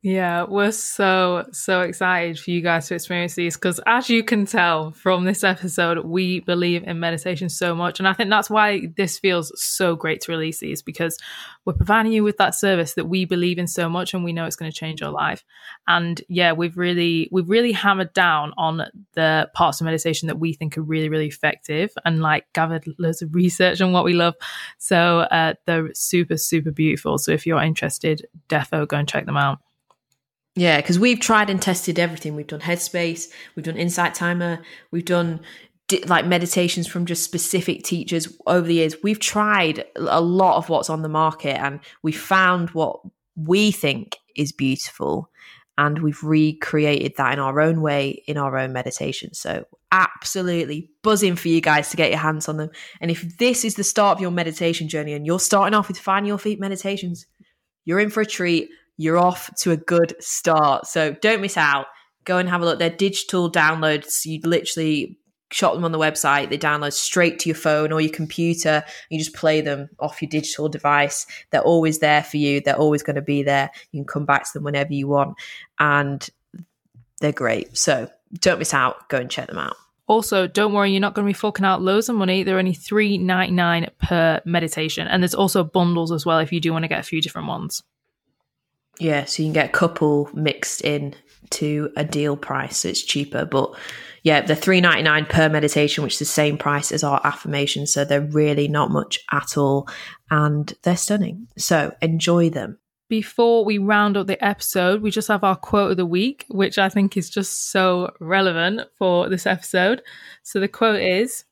Yeah, 0.05 0.43
we're 0.43 0.73
so, 0.73 1.45
so 1.53 1.79
excited 1.79 2.37
for 2.37 2.51
you 2.51 2.59
guys 2.59 2.89
to 2.89 2.95
experience 2.95 3.35
these 3.35 3.55
because, 3.55 3.79
as 3.85 4.09
you 4.09 4.21
can 4.21 4.45
tell 4.45 4.91
from 4.91 5.23
this 5.23 5.45
episode, 5.45 6.03
we 6.03 6.41
believe 6.41 6.83
in 6.83 6.99
meditation 6.99 7.47
so 7.47 7.73
much. 7.73 7.99
And 7.99 8.07
I 8.07 8.11
think 8.11 8.29
that's 8.29 8.49
why 8.49 8.87
this 8.97 9.17
feels 9.17 9.53
so 9.55 9.95
great 9.95 10.19
to 10.21 10.33
release 10.33 10.59
these 10.59 10.81
because 10.81 11.17
we're 11.63 11.71
providing 11.71 12.11
you 12.11 12.21
with 12.21 12.35
that 12.35 12.53
service 12.53 12.95
that 12.95 13.05
we 13.05 13.23
believe 13.23 13.57
in 13.57 13.65
so 13.65 13.87
much 13.87 14.13
and 14.13 14.25
we 14.25 14.33
know 14.33 14.43
it's 14.45 14.57
going 14.57 14.69
to 14.69 14.77
change 14.77 14.99
your 14.99 15.09
life. 15.09 15.45
And 15.87 16.21
yeah, 16.27 16.51
we've 16.51 16.75
really, 16.75 17.29
we've 17.31 17.49
really 17.49 17.71
hammered 17.71 18.11
down 18.11 18.51
on 18.57 18.83
the 19.13 19.49
parts 19.53 19.79
of 19.79 19.85
meditation 19.85 20.27
that 20.27 20.37
we 20.37 20.51
think 20.51 20.77
are 20.77 20.81
really, 20.81 21.07
really 21.07 21.27
effective 21.27 21.91
and 22.03 22.19
like 22.19 22.43
gathered 22.51 22.83
loads 22.99 23.21
of 23.21 23.33
research 23.33 23.79
on 23.79 23.93
what 23.93 24.03
we 24.03 24.11
love. 24.11 24.35
So 24.79 25.19
uh, 25.19 25.53
they're 25.65 25.93
super, 25.93 26.35
super 26.35 26.71
beautiful. 26.71 27.17
So 27.19 27.31
if 27.31 27.47
you're 27.47 27.63
interested, 27.63 28.27
defo 28.49 28.85
go 28.85 28.97
and 28.97 29.07
check 29.07 29.25
them 29.25 29.37
out. 29.37 29.59
Yeah, 30.55 30.77
because 30.77 30.99
we've 30.99 31.19
tried 31.19 31.49
and 31.49 31.61
tested 31.61 31.97
everything. 31.97 32.35
We've 32.35 32.47
done 32.47 32.59
Headspace, 32.59 33.29
we've 33.55 33.65
done 33.65 33.77
Insight 33.77 34.13
Timer, 34.13 34.61
we've 34.91 35.05
done 35.05 35.39
di- 35.87 36.03
like 36.03 36.25
meditations 36.25 36.87
from 36.87 37.05
just 37.05 37.23
specific 37.23 37.83
teachers 37.83 38.27
over 38.45 38.67
the 38.67 38.75
years. 38.75 38.95
We've 39.01 39.19
tried 39.19 39.85
a 39.95 40.21
lot 40.21 40.57
of 40.57 40.69
what's 40.69 40.89
on 40.89 41.01
the 41.01 41.09
market 41.09 41.59
and 41.59 41.79
we 42.03 42.11
found 42.11 42.69
what 42.71 42.99
we 43.35 43.71
think 43.71 44.17
is 44.35 44.51
beautiful 44.51 45.29
and 45.75 45.99
we've 45.99 46.23
recreated 46.23 47.13
that 47.17 47.33
in 47.33 47.39
our 47.39 47.59
own 47.59 47.81
way 47.81 48.23
in 48.27 48.37
our 48.37 48.55
own 48.57 48.73
meditation. 48.73 49.33
So, 49.33 49.65
absolutely 49.91 50.89
buzzing 51.01 51.35
for 51.35 51.47
you 51.47 51.61
guys 51.61 51.89
to 51.89 51.97
get 51.97 52.09
your 52.09 52.19
hands 52.19 52.47
on 52.47 52.57
them. 52.57 52.69
And 53.01 53.09
if 53.09 53.37
this 53.37 53.63
is 53.63 53.75
the 53.75 53.83
start 53.83 54.17
of 54.17 54.21
your 54.21 54.31
meditation 54.31 54.87
journey 54.87 55.13
and 55.13 55.25
you're 55.25 55.39
starting 55.39 55.75
off 55.75 55.87
with 55.87 55.99
Find 55.99 56.27
Your 56.27 56.37
Feet 56.37 56.59
meditations, 56.59 57.25
you're 57.85 57.99
in 57.99 58.09
for 58.09 58.21
a 58.21 58.25
treat 58.25 58.69
you're 58.97 59.17
off 59.17 59.53
to 59.61 59.71
a 59.71 59.77
good 59.77 60.15
start. 60.19 60.87
So 60.87 61.13
don't 61.13 61.41
miss 61.41 61.57
out. 61.57 61.87
Go 62.25 62.37
and 62.37 62.47
have 62.49 62.61
a 62.61 62.65
look. 62.65 62.79
They're 62.79 62.89
digital 62.89 63.51
downloads. 63.51 64.25
You 64.25 64.39
literally 64.43 65.19
shot 65.51 65.75
them 65.75 65.85
on 65.85 65.91
the 65.91 65.99
website. 65.99 66.49
They 66.49 66.57
download 66.57 66.93
straight 66.93 67.39
to 67.39 67.49
your 67.49 67.55
phone 67.55 67.91
or 67.91 68.01
your 68.01 68.11
computer. 68.11 68.83
You 69.09 69.19
just 69.19 69.35
play 69.35 69.61
them 69.61 69.89
off 69.99 70.21
your 70.21 70.29
digital 70.29 70.69
device. 70.69 71.27
They're 71.51 71.61
always 71.61 71.99
there 71.99 72.23
for 72.23 72.37
you. 72.37 72.61
They're 72.61 72.77
always 72.77 73.03
going 73.03 73.17
to 73.17 73.21
be 73.21 73.43
there. 73.43 73.69
You 73.91 73.99
can 73.99 74.07
come 74.07 74.25
back 74.25 74.45
to 74.45 74.49
them 74.53 74.63
whenever 74.63 74.93
you 74.93 75.07
want. 75.07 75.37
And 75.79 76.27
they're 77.19 77.31
great. 77.31 77.77
So 77.77 78.09
don't 78.39 78.59
miss 78.59 78.73
out. 78.73 79.09
Go 79.09 79.17
and 79.17 79.29
check 79.29 79.47
them 79.47 79.59
out. 79.59 79.75
Also, 80.07 80.47
don't 80.47 80.73
worry, 80.73 80.91
you're 80.91 80.99
not 80.99 81.13
going 81.13 81.25
to 81.25 81.29
be 81.29 81.37
forking 81.37 81.65
out 81.65 81.81
loads 81.81 82.09
of 82.09 82.15
money. 82.15 82.43
They're 82.43 82.59
only 82.59 82.73
three 82.73 83.17
ninety 83.17 83.53
nine 83.53 83.89
per 84.01 84.41
meditation. 84.43 85.07
And 85.07 85.23
there's 85.23 85.35
also 85.35 85.63
bundles 85.63 86.11
as 86.11 86.25
well 86.25 86.39
if 86.39 86.51
you 86.51 86.59
do 86.59 86.73
want 86.73 86.83
to 86.83 86.89
get 86.89 86.99
a 86.99 87.03
few 87.03 87.21
different 87.21 87.47
ones. 87.47 87.81
Yeah, 88.99 89.25
so 89.25 89.41
you 89.41 89.47
can 89.47 89.53
get 89.53 89.69
a 89.69 89.73
couple 89.73 90.29
mixed 90.33 90.81
in 90.81 91.15
to 91.51 91.91
a 91.95 92.03
deal 92.03 92.37
price, 92.37 92.79
so 92.79 92.89
it's 92.89 93.01
cheaper. 93.01 93.45
But 93.45 93.73
yeah, 94.23 94.41
they're 94.41 94.55
three 94.55 94.81
ninety 94.81 95.03
nine 95.03 95.25
per 95.25 95.49
meditation, 95.49 96.03
which 96.03 96.13
is 96.13 96.19
the 96.19 96.25
same 96.25 96.57
price 96.57 96.91
as 96.91 97.03
our 97.03 97.19
affirmations. 97.23 97.91
So 97.91 98.05
they're 98.05 98.21
really 98.21 98.67
not 98.67 98.91
much 98.91 99.19
at 99.31 99.57
all, 99.57 99.87
and 100.29 100.73
they're 100.83 100.97
stunning. 100.97 101.47
So 101.57 101.93
enjoy 102.01 102.49
them. 102.49 102.77
Before 103.09 103.65
we 103.65 103.77
round 103.77 104.15
up 104.17 104.27
the 104.27 104.43
episode, 104.43 105.01
we 105.01 105.11
just 105.11 105.27
have 105.27 105.43
our 105.43 105.55
quote 105.55 105.91
of 105.91 105.97
the 105.97 106.05
week, 106.05 106.45
which 106.49 106.77
I 106.77 106.89
think 106.89 107.17
is 107.17 107.29
just 107.29 107.71
so 107.71 108.11
relevant 108.19 108.81
for 108.97 109.29
this 109.29 109.45
episode. 109.45 110.01
So 110.43 110.59
the 110.59 110.67
quote 110.67 111.01
is 111.01 111.45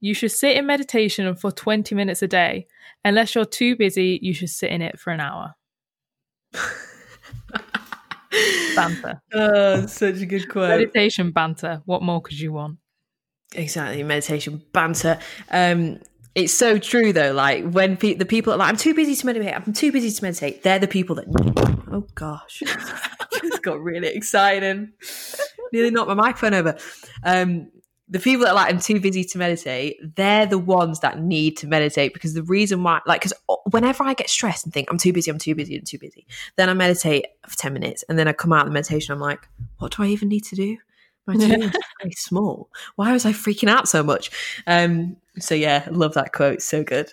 You 0.00 0.14
should 0.14 0.32
sit 0.32 0.56
in 0.56 0.66
meditation 0.66 1.34
for 1.34 1.50
20 1.50 1.94
minutes 1.94 2.22
a 2.22 2.28
day. 2.28 2.66
Unless 3.04 3.34
you're 3.34 3.44
too 3.44 3.76
busy, 3.76 4.18
you 4.22 4.34
should 4.34 4.50
sit 4.50 4.70
in 4.70 4.82
it 4.82 4.98
for 4.98 5.10
an 5.10 5.20
hour 5.20 5.54
banter. 8.74 9.20
Oh, 9.32 9.86
such 9.86 10.20
a 10.20 10.26
good 10.26 10.48
quote. 10.48 10.70
Meditation 10.70 11.30
banter. 11.32 11.82
What 11.84 12.02
more 12.02 12.20
could 12.20 12.38
you 12.38 12.52
want? 12.52 12.78
Exactly, 13.54 14.02
meditation 14.02 14.62
banter. 14.72 15.18
Um, 15.50 15.98
it's 16.34 16.52
so 16.54 16.78
true 16.78 17.12
though. 17.12 17.32
Like 17.32 17.68
when 17.68 17.96
pe- 17.96 18.14
the 18.14 18.24
people 18.24 18.52
are 18.52 18.56
like, 18.56 18.68
"I'm 18.68 18.76
too 18.76 18.94
busy 18.94 19.16
to 19.16 19.26
meditate. 19.26 19.54
I'm 19.54 19.72
too 19.72 19.90
busy 19.90 20.10
to 20.10 20.24
meditate." 20.24 20.62
They're 20.62 20.78
the 20.78 20.86
people 20.88 21.16
that. 21.16 21.26
Oh 21.90 22.06
gosh, 22.14 22.62
just 23.42 23.62
got 23.62 23.80
really 23.80 24.08
exciting. 24.08 24.92
Nearly 25.72 25.90
knocked 25.90 26.08
my 26.08 26.14
microphone 26.14 26.54
over. 26.54 26.76
Um, 27.24 27.70
the 28.10 28.18
people 28.18 28.44
that 28.44 28.50
are 28.50 28.54
like 28.54 28.72
I'm 28.72 28.80
too 28.80 29.00
busy 29.00 29.24
to 29.24 29.38
meditate, 29.38 30.16
they're 30.16 30.46
the 30.46 30.58
ones 30.58 31.00
that 31.00 31.22
need 31.22 31.56
to 31.58 31.68
meditate 31.68 32.12
because 32.12 32.34
the 32.34 32.42
reason 32.42 32.82
why, 32.82 33.00
like, 33.06 33.22
because 33.22 33.32
whenever 33.70 34.02
I 34.02 34.14
get 34.14 34.28
stressed 34.28 34.64
and 34.64 34.74
think 34.74 34.90
I'm 34.90 34.98
too 34.98 35.12
busy, 35.12 35.30
I'm 35.30 35.38
too 35.38 35.54
busy, 35.54 35.76
I'm 35.76 35.84
too 35.84 35.98
busy, 35.98 36.26
then 36.56 36.68
I 36.68 36.74
meditate 36.74 37.26
for 37.48 37.56
ten 37.56 37.72
minutes, 37.72 38.04
and 38.08 38.18
then 38.18 38.26
I 38.26 38.32
come 38.32 38.52
out 38.52 38.62
of 38.62 38.66
the 38.66 38.74
meditation, 38.74 39.12
I'm 39.12 39.20
like, 39.20 39.48
what 39.78 39.96
do 39.96 40.02
I 40.02 40.08
even 40.08 40.28
need 40.28 40.44
to 40.46 40.56
do? 40.56 40.76
My 41.26 41.36
team 41.36 41.62
is 41.62 41.72
very 42.00 42.12
small. 42.12 42.68
Why 42.96 43.12
was 43.12 43.24
I 43.24 43.32
freaking 43.32 43.68
out 43.68 43.88
so 43.88 44.02
much? 44.02 44.30
Um, 44.66 45.16
so 45.38 45.54
yeah, 45.54 45.86
love 45.90 46.14
that 46.14 46.32
quote. 46.32 46.62
So 46.62 46.82
good. 46.82 47.12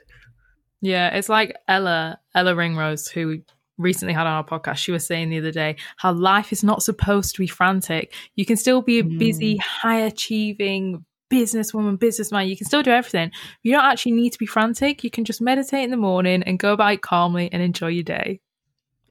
Yeah, 0.81 1.15
it's 1.15 1.29
like 1.29 1.55
Ella, 1.67 2.19
Ella 2.33 2.55
Ringrose, 2.55 3.07
who 3.07 3.41
recently 3.77 4.13
had 4.13 4.27
on 4.27 4.33
our 4.33 4.43
podcast, 4.43 4.77
she 4.77 4.91
was 4.91 5.05
saying 5.05 5.29
the 5.29 5.37
other 5.37 5.51
day 5.51 5.75
how 5.97 6.11
life 6.11 6.51
is 6.51 6.63
not 6.63 6.83
supposed 6.83 7.35
to 7.35 7.41
be 7.41 7.47
frantic. 7.47 8.13
You 8.35 8.45
can 8.45 8.57
still 8.57 8.81
be 8.81 8.99
a 8.99 9.03
busy, 9.03 9.55
mm. 9.55 9.61
high 9.61 9.99
achieving 10.01 11.05
businesswoman, 11.31 11.99
businessman. 11.99 12.47
You 12.47 12.57
can 12.57 12.67
still 12.67 12.83
do 12.83 12.91
everything. 12.91 13.31
You 13.63 13.73
don't 13.73 13.85
actually 13.85 14.13
need 14.13 14.31
to 14.31 14.39
be 14.39 14.45
frantic. 14.45 15.03
You 15.03 15.09
can 15.09 15.25
just 15.25 15.41
meditate 15.41 15.83
in 15.83 15.91
the 15.91 15.97
morning 15.97 16.43
and 16.43 16.59
go 16.59 16.73
about 16.73 16.93
it 16.93 17.01
calmly 17.01 17.49
and 17.51 17.61
enjoy 17.61 17.87
your 17.87 18.03
day. 18.03 18.39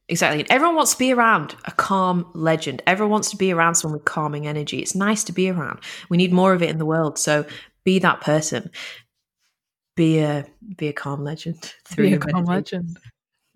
Exactly. 0.08 0.40
And 0.40 0.50
everyone 0.50 0.76
wants 0.76 0.92
to 0.92 0.98
be 0.98 1.12
around 1.12 1.56
a 1.64 1.72
calm 1.72 2.30
legend. 2.32 2.82
Everyone 2.86 3.10
wants 3.10 3.30
to 3.30 3.36
be 3.36 3.52
around 3.52 3.74
someone 3.74 3.98
with 3.98 4.04
calming 4.04 4.46
energy. 4.46 4.78
It's 4.78 4.94
nice 4.94 5.24
to 5.24 5.32
be 5.32 5.50
around. 5.50 5.80
We 6.08 6.16
need 6.16 6.32
more 6.32 6.52
of 6.52 6.62
it 6.62 6.70
in 6.70 6.78
the 6.78 6.86
world. 6.86 7.18
So 7.18 7.44
be 7.84 7.98
that 7.98 8.20
person. 8.20 8.70
Be 9.96 10.18
a 10.18 10.46
be 10.76 10.88
a 10.88 10.92
calm 10.92 11.24
legend. 11.24 11.74
Be 11.96 12.12
a 12.12 12.18
calm 12.18 12.44
legend. 12.44 12.98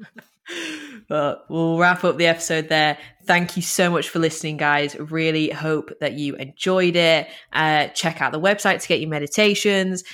but 1.10 1.44
we'll 1.48 1.76
wrap 1.76 2.04
up 2.04 2.18
the 2.18 2.28
episode 2.28 2.68
there. 2.68 2.96
Thank 3.24 3.56
you 3.56 3.62
so 3.62 3.90
much 3.90 4.08
for 4.08 4.20
listening, 4.20 4.56
guys. 4.56 4.94
Really 4.96 5.50
hope 5.50 5.90
that 5.98 6.12
you 6.12 6.36
enjoyed 6.36 6.94
it. 6.94 7.26
Uh, 7.52 7.88
check 7.88 8.22
out 8.22 8.30
the 8.30 8.40
website 8.40 8.80
to 8.80 8.86
get 8.86 9.00
your 9.00 9.10
meditations. 9.10 10.04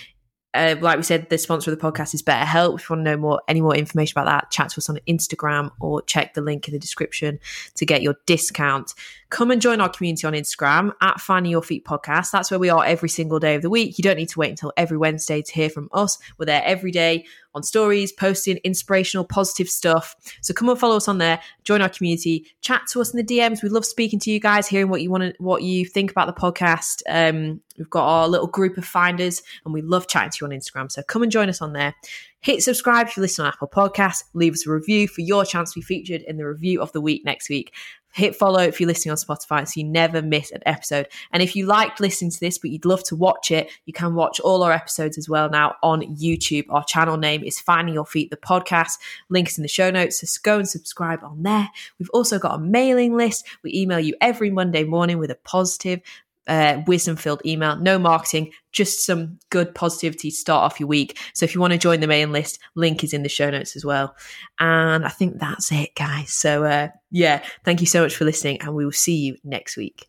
Uh, 0.55 0.75
like 0.81 0.97
we 0.97 1.03
said, 1.03 1.29
the 1.29 1.37
sponsor 1.37 1.71
of 1.71 1.79
the 1.79 1.85
podcast 1.85 2.15
is 2.15 2.23
BetterHelp. 2.23 2.81
If 2.81 2.89
you 2.89 2.97
want 2.97 3.05
to 3.05 3.11
know 3.11 3.19
more, 3.19 3.43
any 3.47 3.61
more 3.61 3.77
information 3.77 4.19
about 4.19 4.31
that, 4.31 4.51
chat 4.51 4.71
to 4.71 4.79
us 4.79 4.89
on 4.89 4.99
Instagram 5.07 5.71
or 5.81 6.01
check 6.01 6.33
the 6.33 6.41
link 6.41 6.67
in 6.67 6.73
the 6.73 6.81
description 6.81 7.41
to 7.75 7.85
get 7.85 8.01
your 8.01 8.17
discount. 8.25 8.95
Come 9.29 9.51
and 9.51 9.61
join 9.61 9.81
our 9.81 9.89
community 9.89 10.25
on 10.25 10.35
Instagram 10.35 10.93
at 11.01 11.21
Finding 11.21 11.51
Your 11.51 11.63
Feet 11.63 11.85
Podcast. 11.85 12.31
That's 12.31 12.49
where 12.51 12.61
we 12.61 12.71
are 12.71 12.85
every 12.85 13.09
single 13.09 13.41
day 13.41 13.57
of 13.57 13.63
the 13.63 13.71
week. 13.71 13.99
You 13.99 14.03
don't 14.03 14.17
need 14.17 14.29
to 14.29 14.39
wait 14.39 14.51
until 14.51 14.73
every 14.77 14.97
Wednesday 14.97 15.43
to 15.43 15.53
hear 15.53 15.69
from 15.69 15.89
us. 15.93 16.17
We're 16.39 16.47
there 16.47 16.63
every 16.65 16.93
day 16.93 17.25
on 17.53 17.65
stories, 17.65 18.13
posting 18.13 18.59
inspirational, 18.59 19.25
positive 19.25 19.69
stuff. 19.69 20.15
So 20.43 20.55
come 20.55 20.69
and 20.69 20.79
follow 20.79 20.97
us 20.97 21.09
on 21.09 21.19
there, 21.19 21.41
join 21.65 21.83
our 21.83 21.89
community, 21.89 22.47
chat 22.61 22.83
to 22.93 23.01
us 23.01 23.13
in 23.13 23.17
the 23.17 23.25
DMs. 23.25 23.63
We 23.65 23.69
love 23.69 23.85
speaking 23.85 24.21
to 24.21 24.31
you 24.31 24.39
guys, 24.39 24.69
hearing 24.69 24.91
what 24.91 25.03
you 25.03 25.11
want 25.11 25.25
to, 25.25 25.35
what 25.39 25.63
you 25.63 25.87
think 25.87 26.13
about 26.13 26.27
the 26.27 26.41
podcast. 26.41 27.03
Um, 27.09 27.61
we've 27.79 27.91
got 27.91 28.07
our 28.07 28.29
little 28.29 28.47
group 28.47 28.77
of 28.77 28.85
finders, 28.85 29.43
and 29.65 29.75
we 29.75 29.83
love 29.83 30.07
chatting 30.07 30.31
to 30.31 30.39
you 30.43 30.53
on 30.53 30.57
Instagram. 30.57 30.93
So 30.93 31.03
come 31.03 31.25
and 31.25 31.33
join 31.33 31.49
us 31.49 31.61
on 31.61 31.73
there. 31.73 31.95
Hit 32.41 32.63
subscribe 32.63 33.09
if 33.09 33.17
you 33.17 33.23
listen 33.23 33.45
on 33.45 33.53
Apple 33.53 33.69
Podcasts. 33.69 34.23
Leave 34.35 34.53
us 34.53 34.67
a 34.67 34.71
review 34.71 35.09
for 35.09 35.23
your 35.23 35.45
chance 35.45 35.73
to 35.73 35.81
be 35.81 35.85
featured 35.85 36.23
in 36.23 36.37
the 36.37 36.47
review 36.47 36.81
of 36.81 36.93
the 36.93 37.01
week 37.01 37.25
next 37.25 37.49
week. 37.49 37.73
Hit 38.17 38.35
follow 38.35 38.61
if 38.61 38.81
you're 38.81 38.89
listening 38.89 39.11
on 39.11 39.19
Spotify 39.19 39.69
so 39.69 39.79
you 39.79 39.85
never 39.85 40.23
miss 40.23 40.51
an 40.51 40.63
episode. 40.65 41.07
And 41.33 41.43
if 41.43 41.55
you 41.55 41.67
liked 41.67 42.01
listening 42.01 42.31
to 42.31 42.41
this, 42.41 42.57
but 42.57 42.71
you'd 42.71 42.87
love 42.87 43.05
to 43.05 43.15
watch 43.15 43.51
it, 43.51 43.71
you 43.85 43.93
can 43.93 44.15
watch 44.15 44.41
all 44.41 44.63
our 44.63 44.73
episodes 44.73 45.19
as 45.19 45.29
well 45.29 45.51
now 45.51 45.75
on 45.83 46.01
YouTube. 46.17 46.65
Our 46.71 46.83
channel 46.85 47.19
name 47.19 47.45
is 47.45 47.61
Finding 47.61 47.95
Your 47.95 48.07
Feet, 48.07 48.31
the 48.31 48.39
podcast. 48.39 48.93
Links 49.29 49.59
in 49.59 49.63
the 49.63 49.69
show 49.69 49.91
notes. 49.91 50.21
So 50.21 50.41
go 50.43 50.57
and 50.57 50.67
subscribe 50.67 51.23
on 51.23 51.43
there. 51.43 51.69
We've 51.99 52.09
also 52.15 52.39
got 52.39 52.55
a 52.55 52.59
mailing 52.59 53.17
list. 53.17 53.47
We 53.63 53.75
email 53.75 54.01
you 54.01 54.15
every 54.23 54.51
Monday 54.51 54.85
morning 54.85 55.19
with 55.19 55.31
a 55.31 55.35
positive, 55.35 56.01
uh, 56.47 56.83
wisdom 56.87 57.17
filled 57.17 57.43
email, 57.45 57.77
no 57.77 57.99
marketing, 57.99 58.53
just 58.73 59.05
some 59.05 59.39
good 59.51 59.75
positivity 59.75 60.31
to 60.31 60.37
start 60.37 60.65
off 60.65 60.81
your 60.81 60.89
week. 60.89 61.19
So 61.35 61.45
if 61.45 61.55
you 61.55 61.61
want 61.61 61.73
to 61.73 61.79
join 61.79 62.01
the 62.01 62.07
mailing 62.07 62.33
list, 62.33 62.59
link 62.75 63.03
is 63.03 63.13
in 63.13 63.23
the 63.23 63.29
show 63.29 63.51
notes 63.51 63.77
as 63.77 63.85
well. 63.85 64.15
And 64.61 65.05
I 65.05 65.09
think 65.09 65.39
that's 65.39 65.73
it, 65.73 65.95
guys. 65.95 66.33
So 66.33 66.65
uh, 66.65 66.89
yeah, 67.11 67.43
thank 67.65 67.81
you 67.81 67.87
so 67.87 68.03
much 68.03 68.17
for 68.17 68.25
listening, 68.25 68.61
and 68.61 68.75
we 68.75 68.85
will 68.85 68.93
see 68.93 69.17
you 69.17 69.37
next 69.45 69.77
week. 69.77 70.09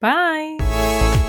Bye. 0.00 1.25